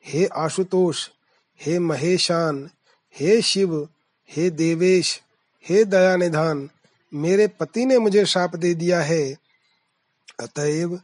हे 0.05 0.25
आशुतोष, 0.25 1.09
हे 1.61 1.79
महेशान, 1.79 2.69
हे 3.19 3.41
शिव 3.41 3.89
हे 4.29 4.49
देवेश, 4.49 5.21
हे 5.69 5.85
दया 5.85 6.15
निधान 6.15 6.69
मेरे 7.13 7.47
पति 7.47 7.85
ने 7.85 7.97
मुझे 7.97 8.25
श्राप 8.25 8.55
दे 8.55 8.73
दिया 8.73 9.01
है। 9.01 9.37
अतएव 10.39 10.99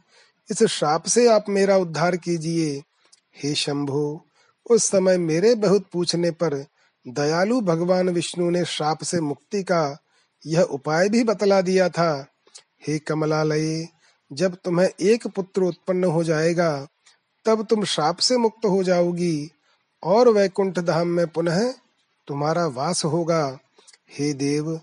इस 0.51 0.63
श्राप 0.63 1.05
से 1.05 1.27
आप 1.27 1.45
मेरा 1.49 1.77
उद्धार 1.77 2.15
कीजिए। 2.15 2.83
हे 3.43 3.55
शंभो, 3.55 4.25
उस 4.69 4.83
समय 4.83 5.17
मेरे 5.17 5.55
बहुत 5.55 5.85
पूछने 5.91 6.31
पर 6.31 6.65
दयालु 7.07 7.61
भगवान 7.61 8.09
विष्णु 8.09 8.49
ने 8.49 8.65
श्राप 8.65 9.03
से 9.03 9.21
मुक्ति 9.21 9.63
का 9.63 9.97
यह 10.45 10.61
उपाय 10.61 11.09
भी 11.09 11.23
बतला 11.23 11.61
दिया 11.61 11.89
था। 11.89 12.27
हे 12.87 12.99
कमलालय, 12.99 13.87
जब 14.33 14.55
तुम्हें 14.55 14.89
एक 15.01 15.27
पुत्र 15.27 15.61
उत्पन्न 15.61 16.03
हो 16.03 16.23
जाएगा, 16.23 16.87
तब 17.45 17.65
तुम 17.65 17.83
श्राप 17.83 18.17
से 18.17 18.37
मुक्त 18.37 18.65
हो 18.65 18.83
जाओगी 18.83 19.51
और 20.03 20.29
वैकुंठ 20.29 20.79
धाम 20.79 21.07
में 21.07 21.27
पुनः 21.27 21.73
तुम्हारा 22.27 22.65
वास 22.67 23.03
होगा। 23.05 23.59
हे 24.11 24.33
देव, 24.33 24.79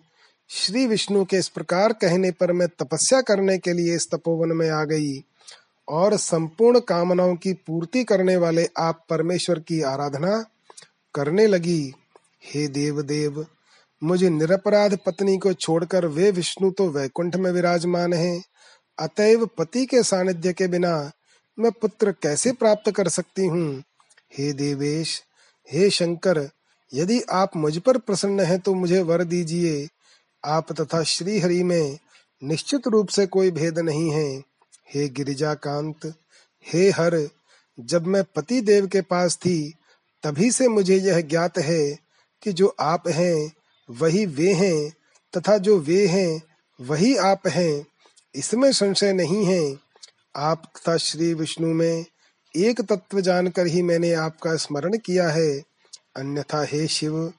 श्री 0.51 0.87
विष्णु 0.87 1.25
के 1.25 1.37
इस 1.37 1.49
प्रकार 1.49 1.93
कहने 1.93 2.31
पर 2.31 2.53
मैं 2.53 2.69
तपस्या 2.69 3.21
करने 3.21 3.59
के 3.59 3.73
लिए 3.73 3.95
इस 3.95 4.11
तपोवन 4.11 4.53
में 4.57 4.69
आ 4.71 4.85
गई 4.85 5.25
और 5.89 6.17
संपूर्ण 6.17 6.81
कामनाओं 6.81 7.35
की 7.37 7.53
पूर्ति 7.67 8.05
करने 8.05 8.37
वाले 8.37 8.67
आप 8.79 9.05
परमेश्वर 9.11 9.59
की 9.59 9.81
आराधना 9.83 10.45
करने 11.15 11.47
लगी। 11.47 11.95
हे 12.45 12.67
देव 12.69 13.03
देव 13.03 13.47
मुझे 14.03 14.31
निरपराध 14.31 14.99
पत्नी 15.07 15.37
को 15.39 15.53
छोड़कर 15.53 16.07
वे 16.07 16.31
विष्णु 16.31 16.71
तो 16.71 16.89
वैकुंठ 16.89 17.37
में 17.37 17.51
विराजमान 17.51 18.13
हैं। 18.13 18.43
अतएव 18.99 19.47
पति 19.59 19.87
के 19.87 20.03
सानिध्य 20.03 20.53
के 20.53 20.69
बिना 20.69 21.11
मैं 21.59 21.73
पुत्र 21.73 22.13
कैसे 22.13 22.53
प्राप्त 22.53 22.91
कर 22.91 23.09
सकती 23.09 23.47
हूँ? 23.47 23.83
हे 24.39 24.53
देवेश, 24.53 25.23
हे 25.69 25.91
शंकर 25.91 26.49
यदि 26.95 27.21
आप 27.21 27.57
मुझ 27.57 27.79
पर 27.79 27.99
प्रसन्न 27.99 28.41
हैं 28.41 28.61
तो 28.61 28.75
मुझे 28.75 29.03
वर 29.03 29.25
दीजिए। 29.25 29.89
आप 30.45 30.73
तथा 30.73 31.03
श्री 31.03 31.41
हरि 31.41 31.63
में 31.63 31.99
निश्चित 32.45 32.89
रूप 32.89 33.09
से 33.09 33.27
कोई 33.27 33.51
भेद 33.51 33.79
नहीं 33.79 34.11
है। 34.11 34.39
हे 34.95 35.09
गिरिजा 35.09 35.55
कांत 35.55 36.15
हे 36.73 36.91
हर, 36.91 37.29
जब 37.81 38.07
मैं 38.07 38.25
पति 38.25 38.61
देव 38.61 38.87
के 38.87 39.01
पास 39.01 39.37
थी, 39.37 39.75
तभी 40.23 40.51
से 40.51 40.69
मुझे 40.69 40.97
यह 40.97 41.21
ज्ञात 41.21 41.59
है 41.59 41.99
कि 42.43 42.53
जो 42.53 42.77
आप 42.81 43.09
हैं, 43.09 43.53
वही 43.91 44.27
वे 44.27 44.53
हैं, 44.53 44.93
तथा 45.37 45.59
जो 45.59 45.79
वे 45.79 46.07
हैं, 46.07 46.43
वही 46.81 47.17
आप 47.17 47.47
हैं। 47.47 47.87
इसमें 48.35 48.73
संशय 48.73 49.13
नहीं 49.13 49.45
है। 49.45 49.79
आप 50.37 50.73
तथा 50.77 50.97
श्री 50.97 51.35
विष्णु 51.35 51.75
में 51.75 52.05
एक 52.57 52.81
तत्व 52.81 53.21
जानकर 53.21 53.67
ही 53.67 53.83
मैंने 53.83 54.13
आपका 54.13 54.57
स्मरण 54.57 54.99
किया 54.99 55.29
है। 55.29 55.63
अन्यथा, 56.19 56.65
हे 56.65 56.87
शिव, 56.87 57.33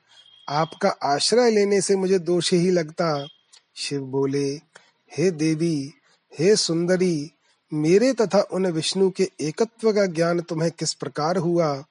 आपका 0.50 0.90
आश्रय 0.90 1.52
लेने 1.52 1.82
से 1.82 1.96
मुझे 1.96 2.20
दोष 2.20 2.54
ही 2.54 2.72
लगता। 2.72 3.28
शिव 3.76 4.02
बोले, 4.02 4.50
हे 5.18 5.32
देवी, 5.32 5.94
हे 6.40 6.56
सुंदरी, 6.56 7.32
मेरे 7.74 8.14
तथा 8.14 8.42
उन 8.42 8.68
विष्णु 8.68 9.10
के 9.10 9.30
एकत्व 9.42 9.94
का 9.94 10.06
ज्ञान 10.06 10.40
तुम्हें 10.40 10.72
किस 10.72 10.94
प्रकार 10.94 11.38
हुआ? 11.38 11.86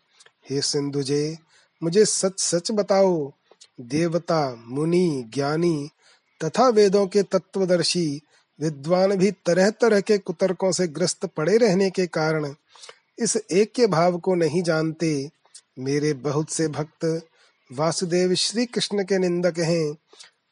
हे 0.51 0.61
सिंधुजे, 0.61 1.39
मुझे 1.83 2.05
सच 2.05 2.41
सच 2.41 2.71
बताओ, 2.71 3.33
देवता, 3.81 4.65
मुनि, 4.67 5.31
ज्ञानी 5.35 5.91
तथा 6.45 6.69
वेदों 6.69 7.07
के 7.07 7.23
तत्वदर्शी, 7.23 8.21
विद्वान 8.61 9.17
भी 9.17 9.31
तरह 9.31 9.71
तरह 9.71 10.01
के 10.01 10.19
कुतर्कों 10.19 10.73
से 10.73 10.87
ग्रस्त 10.87 11.27
पड़े 11.27 11.57
रहने 11.57 11.91
के 11.91 12.07
कारण 12.07 12.55
इस 13.19 13.39
एक 13.51 13.73
के 13.73 13.87
भाव 13.87 14.19
को 14.19 14.35
नहीं 14.35 14.63
जानते। 14.63 15.31
मेरे 15.79 16.13
बहुत 16.13 16.51
से 16.51 16.69
भक्त 16.69 17.23
वासुदेव 17.73 18.35
श्री 18.35 18.67
कृष्ण 18.67 19.05
के 19.05 19.19
निंदक 19.19 19.59
हैं, 19.59 19.95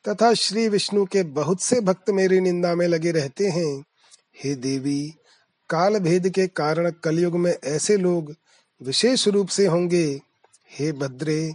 तथा 0.08 0.34
श्री 0.34 0.68
विष्णु 0.68 1.04
के 1.04 1.22
बहुत 1.22 1.62
से 1.62 1.80
भक्त 1.80 2.10
मेरी 2.10 2.40
निंदा 2.40 2.74
में 2.74 2.86
लगे 2.88 3.10
रहते 3.10 3.48
हैं। 3.48 3.84
हे 4.44 4.54
देवी 4.54 5.14
काल 5.70 5.98
भेद 5.98 6.28
के 6.28 6.46
कारण 6.46 6.90
कलयुग 6.90 7.36
में 7.36 7.54
ऐसे 7.64 7.96
लोग 7.96 8.34
विशेष 8.82 9.28
रूप 9.28 9.48
से 9.48 9.66
होंगे। 9.66 10.20
हे 10.78 10.92
भद्रे, 10.92 11.54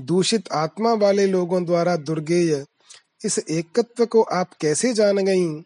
दूषित 0.00 0.52
आत्मा 0.52 0.92
वाले 0.92 1.26
लोगों 1.26 1.64
द्वारा 1.64 1.96
दुर्गेय 1.96 2.64
इस 3.24 3.38
एकत्व 3.38 4.06
को 4.06 4.22
आप 4.22 4.50
कैसे 4.60 4.92
जान 4.92 5.16
गई 5.16 5.64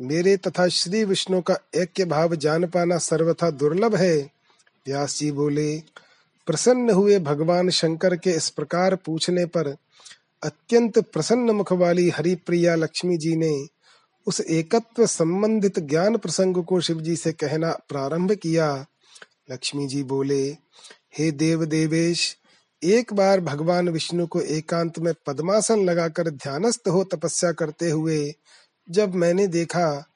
मेरे 0.00 0.36
तथा 0.36 0.68
श्री 0.68 1.04
विष्णु 1.04 1.40
का 1.40 1.56
ऐक्य 1.74 2.04
भाव 2.04 2.34
जान 2.34 2.66
पाना 2.66 2.98
सर्वथा 2.98 3.50
दुर्लभ 3.50 3.94
है। 3.94 4.16
व्यास 4.86 5.18
जी 5.18 5.30
बोले 5.32 5.82
प्रसन्न 6.46 6.90
हुए 6.90 7.18
भगवान 7.18 7.70
शंकर 7.70 8.16
के 8.16 8.30
इस 8.30 8.50
प्रकार 8.50 8.96
पूछने 8.96 9.46
पर 9.46 9.76
अत्यंत 10.42 10.98
प्रसन्न 10.98 11.50
मुख 11.50 11.72
वाली 11.72 12.10
हरिप्रिया 12.10 12.74
लक्ष्मी 12.74 13.16
जी 13.16 13.36
ने 13.36 13.66
उस 14.26 14.40
एकत्व 14.40 15.06
संबंधित 15.06 15.78
ज्ञान 15.78 16.16
प्रसंग 16.16 16.64
को 16.64 16.80
शिव 16.80 17.00
जी 17.00 17.16
से 17.16 17.32
कहना 17.32 17.70
प्रारंभ 17.88 18.32
किया। 18.32 18.86
लक्ष्मी 19.50 19.86
जी 19.86 20.02
बोले, 20.02 20.56
हे 21.18 21.30
देव 21.30 21.64
देवेश 21.64 22.36
एक 22.84 23.12
बार 23.12 23.40
भगवान 23.40 23.88
विष्णु 23.88 24.26
को 24.26 24.40
एकांत 24.40 24.98
में 24.98 25.14
पद्मासन 25.26 25.84
लगाकर 25.84 26.30
ध्यानस्थ 26.30 26.88
हो 26.88 27.04
तपस्या 27.04 27.52
करते 27.52 27.90
हुए 27.90 28.34
जब 28.90 29.14
मैंने 29.14 29.46
देखा, 29.46 30.06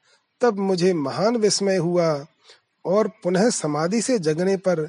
तब 0.40 0.58
मुझे 0.58 0.94
महान 0.94 1.36
विस्मय 1.36 1.76
हुआ 1.76 2.26
और 2.84 3.08
पुनः 3.08 3.50
समाधि 3.50 4.02
से 4.02 4.18
जगने 4.18 4.56
पर 4.56 4.88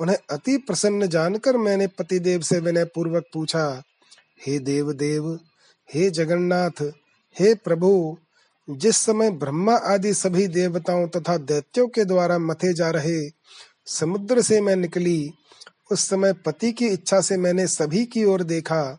उन्हें 0.00 0.16
अति 0.30 0.56
प्रसन्न 0.56 1.06
जानकर 1.06 1.56
मैंने 1.56 1.86
पतिदेव 1.86 2.40
से 2.40 2.58
विनय 2.58 2.84
पूर्वक 2.84 3.24
पूछा, 3.34 3.82
हे 4.46 4.58
देव 4.58 4.92
देव 4.92 5.38
हे 5.94 6.10
जगन्नाथ, 6.10 6.82
हे 7.40 7.54
प्रभु, 7.54 8.18
जिस 8.70 8.96
समय 8.96 9.30
ब्रह्मा 9.30 9.74
आदि 9.74 10.14
सभी 10.14 10.46
देवताओं 10.46 11.08
तथा 11.08 11.36
दैत्यों 11.36 11.88
के 11.88 12.04
द्वारा 12.04 12.38
मथे 12.38 12.74
जा 12.74 12.90
रहे 12.90 13.30
समुद्र 13.86 14.42
से 14.42 14.60
मैं 14.60 14.76
निकली, 14.76 15.30
उस 15.92 16.08
समय 16.08 16.32
पति 16.32 16.72
की 16.72 16.86
इच्छा 16.86 17.20
से 17.20 17.36
मैंने 17.36 17.66
सभी 17.66 18.04
की 18.04 18.24
ओर 18.24 18.42
देखा। 18.42 18.98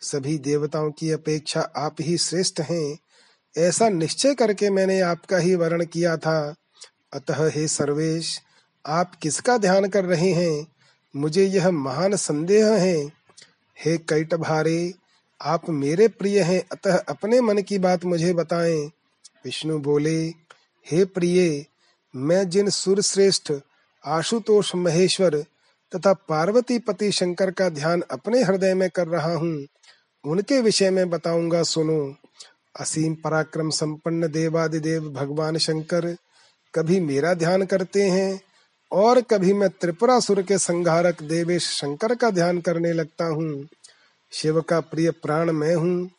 सभी 0.00 0.38
देवताओं 0.38 0.90
की 0.90 1.10
अपेक्षा 1.10 1.60
आप 1.76 1.96
ही 2.00 2.18
श्रेष्ठ 2.18 2.60
हैं। 2.60 2.98
ऐसा 3.58 3.88
निश्चय 3.88 4.34
करके 4.34 4.70
मैंने 4.70 5.00
आपका 5.00 5.36
ही 5.36 5.54
वर्ण 5.54 5.84
किया 5.84 6.16
था। 6.16 6.54
अतः 7.12 7.50
हे 7.50 7.68
सर्वेश 7.68 8.40
आप 8.86 9.14
किसका 9.14 9.58
ध्यान 9.58 9.88
कर 9.88 10.04
रहे 10.04 10.32
हैं? 10.32 10.66
मुझे 11.16 11.44
यह 11.44 11.70
महान 11.70 12.16
संदेह 12.16 12.66
है। 12.66 12.96
हे 13.76 13.98
कैटभारे, 13.98 14.94
आप 15.42 15.70
मेरे 15.70 16.08
प्रिय 16.08 16.42
हैं, 16.42 16.62
अतः 16.72 16.98
अपने 16.98 17.40
मन 17.40 17.58
की 17.58 17.78
बात 17.78 18.04
मुझे 18.04 18.32
बताएँ। 18.32 18.90
विष्णु 19.44 19.78
बोले, 19.78 20.26
हे 20.86 21.04
प्रिय, 21.04 21.66
मैं 22.16 22.48
जिन 22.50 22.68
सुर 22.68 23.02
श्रेष्ठ 23.02 23.52
आशुतोष 24.04 24.74
महेश्वर 24.74 25.44
तथा 25.92 26.12
पार्वती 26.12 26.78
पति 26.78 27.12
शंकर 27.12 27.50
का 27.50 27.68
ध्यान 27.68 28.02
अपने 28.10 28.42
हृदय 28.42 28.74
में 28.74 28.90
कर 28.90 29.08
रहा 29.08 29.34
हूँ, 29.34 29.66
उनके 30.24 30.60
विषय 30.60 30.90
में 30.90 31.10
बताऊँगा 31.10 31.62
सुनो। 31.62 32.14
असीम 32.80 33.14
पराक्रम 33.14 33.70
संपन्न 33.70 34.28
देवादिदेव 34.28 35.10
भगवान 35.10 35.56
शंकर 35.56 36.16
कभी 36.74 37.00
मेरा 37.00 37.34
ध्यान 37.34 37.66
करते 37.66 38.02
हैं? 38.02 38.40
और 38.92 39.20
कभी 39.20 39.52
मैं 39.52 39.68
त्रिपुरासुर 39.70 40.42
के 40.42 40.58
संहारक 40.58 41.22
देवेश 41.22 41.66
शंकर 41.70 42.14
का 42.14 42.30
ध्यान 42.30 42.60
करने 42.60 42.92
लगता 42.92 43.24
हूँ। 43.24 43.68
शिव 44.32 44.60
का 44.60 44.80
प्रिय 44.80 45.10
प्राण 45.10 45.52
मैं 45.52 45.74
हूँ, 45.74 46.10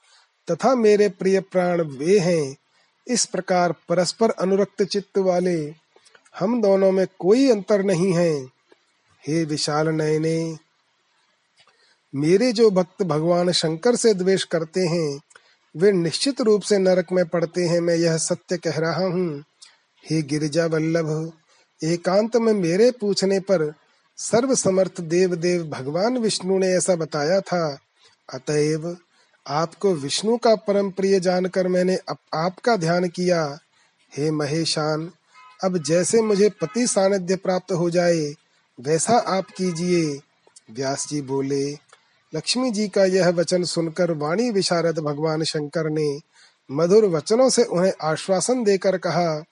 तथा 0.52 0.76
मेरे 0.76 1.10
प्रिय 1.10 1.40
प्राण 1.40 1.82
वे 1.82 2.20
हैं। 2.20 2.56
इस 3.08 3.26
प्रकार 3.26 3.74
परस्पर 3.90 4.30
अनुरक्त 4.30 4.84
चित्त 4.84 5.18
वाले 5.18 5.74
हम 6.40 6.62
दोनों 6.62 6.92
में 6.92 7.06
कोई 7.20 7.50
अंतर 7.50 7.84
नहीं 7.84 8.14
है। 8.14 8.34
हे 9.24 9.44
विशाल 9.46 9.88
नयने, 9.88 10.58
मेरे 12.14 12.52
जो 12.52 12.70
भक्त 12.72 13.04
भगवान 13.04 13.52
शंकर 13.52 13.96
से 13.96 14.14
द्वेष 14.14 14.44
करते 14.44 14.80
हैं, 14.80 15.20
वे 15.76 15.92
निश्चित 15.92 16.42
रूप 16.42 16.62
से 16.62 16.78
नरक 16.78 17.12
में 17.12 17.26
पड़ते 17.26 17.62
हैं, 17.62 17.80
मैं 17.80 17.96
यह 17.96 18.18
सत्य 18.18 18.58
कह 18.58 18.78
रहा 18.78 19.06
हूँ। 19.06 19.44
हे 20.04 20.22
गिरिजा 20.22 20.66
वल्लभ 20.66 21.34
एकांत 21.84 22.36
में 22.36 22.54
मेरे 22.54 22.92
पूछने 22.92 23.40
पर 23.40 23.74
सर्व 24.18 24.56
समर्थ 24.56 25.02
देव 25.02 25.36
देव 25.36 25.64
भगवान 25.64 26.18
विष्णु 26.18 26.58
ने 26.60 26.68
ऐसा 26.68 26.96
बताया 26.96 27.42
था। 27.42 27.80
अतएव 28.34 28.98
आपको 29.48 29.94
विष्णु 29.94 30.38
का 30.38 30.56
परम 30.56 30.90
प्रिय 30.92 31.20
जानकर 31.20 31.68
मैंने 31.68 31.96
अप, 31.96 32.18
आपका 32.34 32.76
ध्यान 32.76 33.08
किया। 33.08 33.60
हे 34.18 34.32
महेशान 34.32 35.12
अब 35.64 35.78
जैसे 35.78 36.22
मुझे 36.22 36.50
पति 36.50 36.88
सानिध्य 36.88 37.36
प्राप्त 37.36 37.72
हो 37.72 37.90
जाए 37.90 38.34
वैसा 38.80 39.18
आप 39.18 39.46
कीजिए। 39.58 40.20
व्यास 40.72 41.08
जी 41.10 41.22
बोले 41.22 41.72
लक्ष्मी 42.34 42.72
जी 42.72 42.88
का 42.88 43.06
यह 43.06 43.30
वचन 43.30 43.64
सुनकर 43.64 44.12
वाणी 44.12 44.50
विशारद 44.52 45.00
भगवान 45.00 45.44
शंकर 45.44 45.90
ने 45.90 46.20
मधुर 46.72 47.06
वचनों 47.06 47.50
से 47.50 47.64
उन्हें 47.64 47.94
आश्वासन 48.02 48.64
देकर 48.64 48.98
कहा 48.98 49.44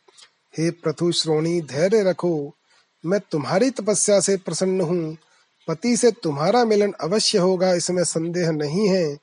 हे 0.58 0.72
प्रथु 0.72 1.12
श्रोणी, 1.12 1.62
धैर्य 1.62 2.03
रखो। 2.03 2.55
मैं 3.05 3.20
तुम्हारी 3.32 3.70
तपस्या 3.70 4.20
से 4.20 4.38
प्रसन्न 4.38 4.82
हूँ। 4.82 5.18
पति 5.68 5.97
से 5.97 6.12
तुम्हारा 6.12 6.66
मिलन 6.66 6.93
अवश्य 7.01 7.38
होगा, 7.38 7.74
इसमें 7.74 8.03
संदेह 8.03 8.51
नहीं 8.51 8.88
है। 8.88 9.18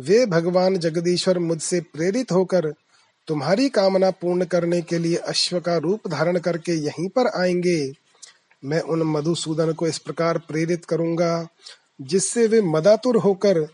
वे 0.00 0.26
भगवान 0.26 0.76
जगदीश्वर 0.76 1.38
मुझसे 1.38 1.80
प्रेरित 1.80 2.32
होकर 2.32 2.74
तुम्हारी 3.26 3.68
कामना 3.68 4.10
पूर्ण 4.10 4.44
करने 4.44 4.82
के 4.82 4.98
लिए 4.98 5.16
अश्व 5.16 5.60
का 5.60 5.76
रूप 5.76 6.08
धारण 6.08 6.38
करके 6.38 6.72
यहीं 6.72 7.08
पर 7.08 7.26
आएँगे। 7.26 7.92
मैं 8.64 8.80
उन 8.80 9.02
मधुसूदन 9.02 9.72
को 9.72 9.86
इस 9.86 9.98
प्रकार 9.98 10.38
प्रेरित 10.38 10.84
करूँगा, 10.84 11.48
जिससे 12.00 12.46
वे 12.46 12.60
मदातुर 12.60 13.16
होकर 13.16 13.68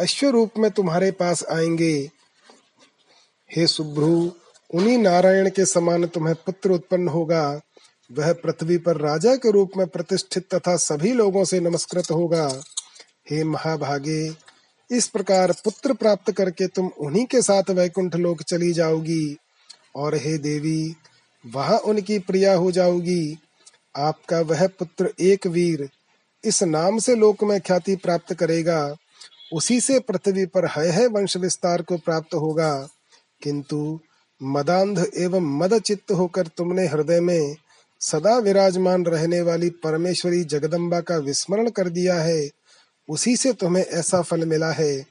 अश्व 0.00 0.28
रूप 0.28 0.50
में 0.58 0.70
तुम्हारे 0.70 1.10
पास 1.10 1.44
आएँगे। 1.50 2.10
हे 3.56 3.66
सुभ्रु 3.66 4.30
उन्हीं 4.74 4.98
नारायण 4.98 5.50
के 5.50 5.64
समान 5.66 6.06
तुम्हें 6.06 6.34
पुत्र 6.34 6.70
उत्पन्न 6.70 7.08
होगा। 7.08 7.60
वह 8.12 8.32
पृथ्वी 8.32 8.78
पर 8.78 8.96
राजा 8.96 9.36
के 9.36 9.50
रूप 9.50 9.70
में 9.76 9.86
प्रतिष्ठित 9.86 10.54
तथा 10.54 10.76
सभी 10.76 11.12
लोगों 11.12 11.44
से 11.44 11.60
नमस्कृत 11.60 12.10
होगा। 12.10 12.62
हे 13.30 13.44
महाभागे, 13.44 14.34
इस 14.90 15.08
प्रकार 15.08 15.52
पुत्र 15.52 15.94
प्राप्त 15.94 16.32
करके 16.32 16.66
तुम 16.66 16.86
उन्हीं 16.86 17.26
के 17.26 17.42
साथ 17.42 17.62
वैकुंठ 17.70 18.16
लोक 18.16 18.42
चली 18.42 18.72
जाओगी। 18.72 19.36
और 19.96 20.14
हे 20.14 20.38
देवी, 20.38 20.96
वहाँ 21.46 21.78
उनकी 21.78 22.18
प्रिया 22.18 22.54
हो 22.54 22.72
जाओगी। 22.72 23.38
आपका 23.96 24.40
वह 24.40 24.66
पुत्र 24.66 25.14
एक 25.20 25.46
वीर 25.46 25.90
इस 26.44 26.62
नाम 26.62 26.98
से 26.98 27.14
लोक 27.14 27.44
में 27.44 27.60
ख्याति 27.60 27.96
प्राप्त 27.96 28.34
करेगा। 28.34 28.96
उसी 29.52 29.80
से 29.80 30.00
पृथ्वी 30.00 30.46
पर 30.46 30.66
है 30.66 30.90
है 30.90 31.06
वंश 31.06 31.36
विस्तार 31.36 31.82
को 31.82 31.96
प्राप्त 31.96 32.34
होगा। 32.34 32.88
किंतु 33.42 34.00
मदांध 34.42 35.10
एवं 35.16 35.58
मद 35.58 35.78
चित्त 35.78 36.10
होकर 36.10 36.46
तुमने 36.46 36.86
हृदय 36.86 37.20
में 37.20 37.56
सदा 38.00 38.38
विराजमान 38.38 39.04
रहने 39.04 39.40
वाली 39.40 39.70
परमेश्वरी 39.70 40.44
जगदम्बा 40.44 41.00
का 41.00 41.16
विस्मरण 41.16 41.70
कर 41.70 41.88
दिया 41.88 42.14
है। 42.14 42.50
उसी 43.08 43.36
से 43.36 43.52
तुम्हें 43.52 43.84
ऐसा 43.84 44.22
फल 44.22 44.44
मिला 44.44 44.72
है। 44.72 45.06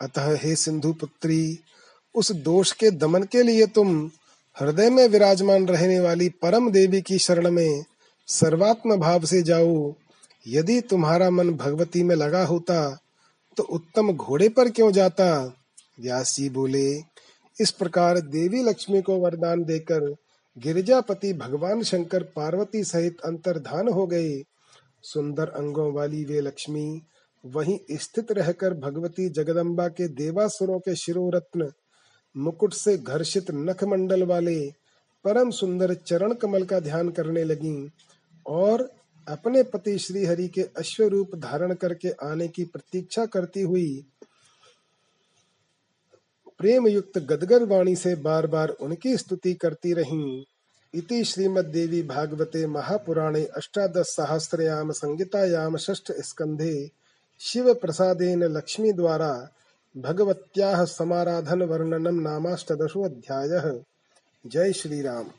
अतः 0.00 0.38
हे 0.42 0.56
सिंधु 0.56 0.92
पुत्री 0.92 1.58
उस 2.14 2.32
दोष 2.32 2.72
के 2.72 2.90
दमन 2.90 3.22
के 3.22 3.42
लिए 3.42 3.66
तुम 3.66 4.10
हृदय 4.60 4.90
में 4.90 5.08
विराजमान 5.08 5.66
रहने 5.68 6.00
वाली 6.00 6.28
परम 6.28 6.70
देवी 6.70 7.00
की 7.02 7.18
शरण 7.18 7.50
में 7.50 7.84
सर्वात्म 8.26 8.96
भाव 8.96 9.24
से 9.24 9.42
जाओ। 9.42 9.94
यदि 10.46 10.80
तुम्हारा 10.80 11.30
मन 11.30 11.50
भगवती 11.50 12.02
में 12.02 12.16
लगा 12.16 12.44
होता 12.44 12.98
तो 13.56 13.62
उत्तम 13.62 14.12
घोड़े 14.12 14.48
पर 14.48 14.70
क्यों 14.70 14.92
जाता? 14.92 15.54
व्यास 16.00 16.36
जी 16.36 16.48
बोले 16.48 17.09
इस 17.60 17.70
प्रकार 17.70 18.20
देवी 18.20 18.62
लक्ष्मी 18.62 19.02
को 19.02 19.16
वरदान 19.18 19.64
देकर 19.64 20.14
गिरिजापति 20.56 21.32
भगवान 21.32 21.82
शंकर 21.82 22.22
पार्वती 22.36 22.82
सहित 22.84 23.20
अंतर्धान 23.24 23.88
हो 23.88 24.06
गए। 24.06 24.42
सुंदर 25.02 25.48
अंगों 25.48 25.92
वाली 25.92 26.24
वे 26.24 26.40
लक्ष्मी 26.40 27.00
वहीं 27.44 27.78
स्थित 28.00 28.32
रहकर 28.32 28.74
भगवती 28.74 29.28
जगदम्बा 29.28 29.88
के 29.88 30.08
देवासुरों 30.08 30.78
के 30.78 30.94
शिरोरत्न, 30.96 31.70
मुकुट 32.36 32.72
से 32.74 32.96
घर्षित 32.98 33.50
नख 33.50 33.84
मंडल 33.84 34.22
वाले 34.22 34.60
परम 35.24 35.50
सुंदर 35.50 35.94
चरण 35.94 36.32
कमल 36.32 36.64
का 36.64 36.80
ध्यान 36.80 37.08
करने 37.10 37.44
लगी 37.44 37.88
और 38.46 38.88
अपने 39.26 39.62
पति 39.62 39.98
श्री 39.98 40.24
हरि 40.24 40.48
के 40.48 40.62
अश्वरूप 40.78 41.34
धारण 41.36 41.74
करके 41.74 42.10
आने 42.22 42.48
की 42.48 42.64
प्रतीक्षा 42.64 43.26
करती 43.26 43.62
हुई 43.62 44.06
प्रेम 46.60 46.86
युक्त 46.88 47.18
गदगर 47.18 47.64
वाणी 47.64 47.94
से 47.96 48.14
बार 48.14 48.46
बार 48.46 48.68
उनकी 48.80 49.16
स्तुति 49.16 49.52
करती 49.54 49.92
रही। 49.92 50.46
इति 50.94 51.22
श्रीमद्देवी 51.24 52.02
भागवते 52.02 52.66
महापुराणे 52.66 53.44
अष्टादश 53.56 54.06
सहस्रयाम 54.06 54.90
संहितायाम 54.92 55.76
षष्ठ 55.76 56.12
स्कंधे 56.20 56.74
शिव 57.40 57.72
प्रसादेन 57.74 58.42
लक्ष्मी 58.56 58.92
द्वारा 58.92 59.32
भगवत्याः 59.94 60.84
समाराधन 60.84 61.62
वर्णनम 61.62 62.20
नामाष्टदशो 62.20 63.04
अध्यायः 63.04 63.70
जय 64.44 64.72
श्री 64.72 65.00
राम 65.02 65.30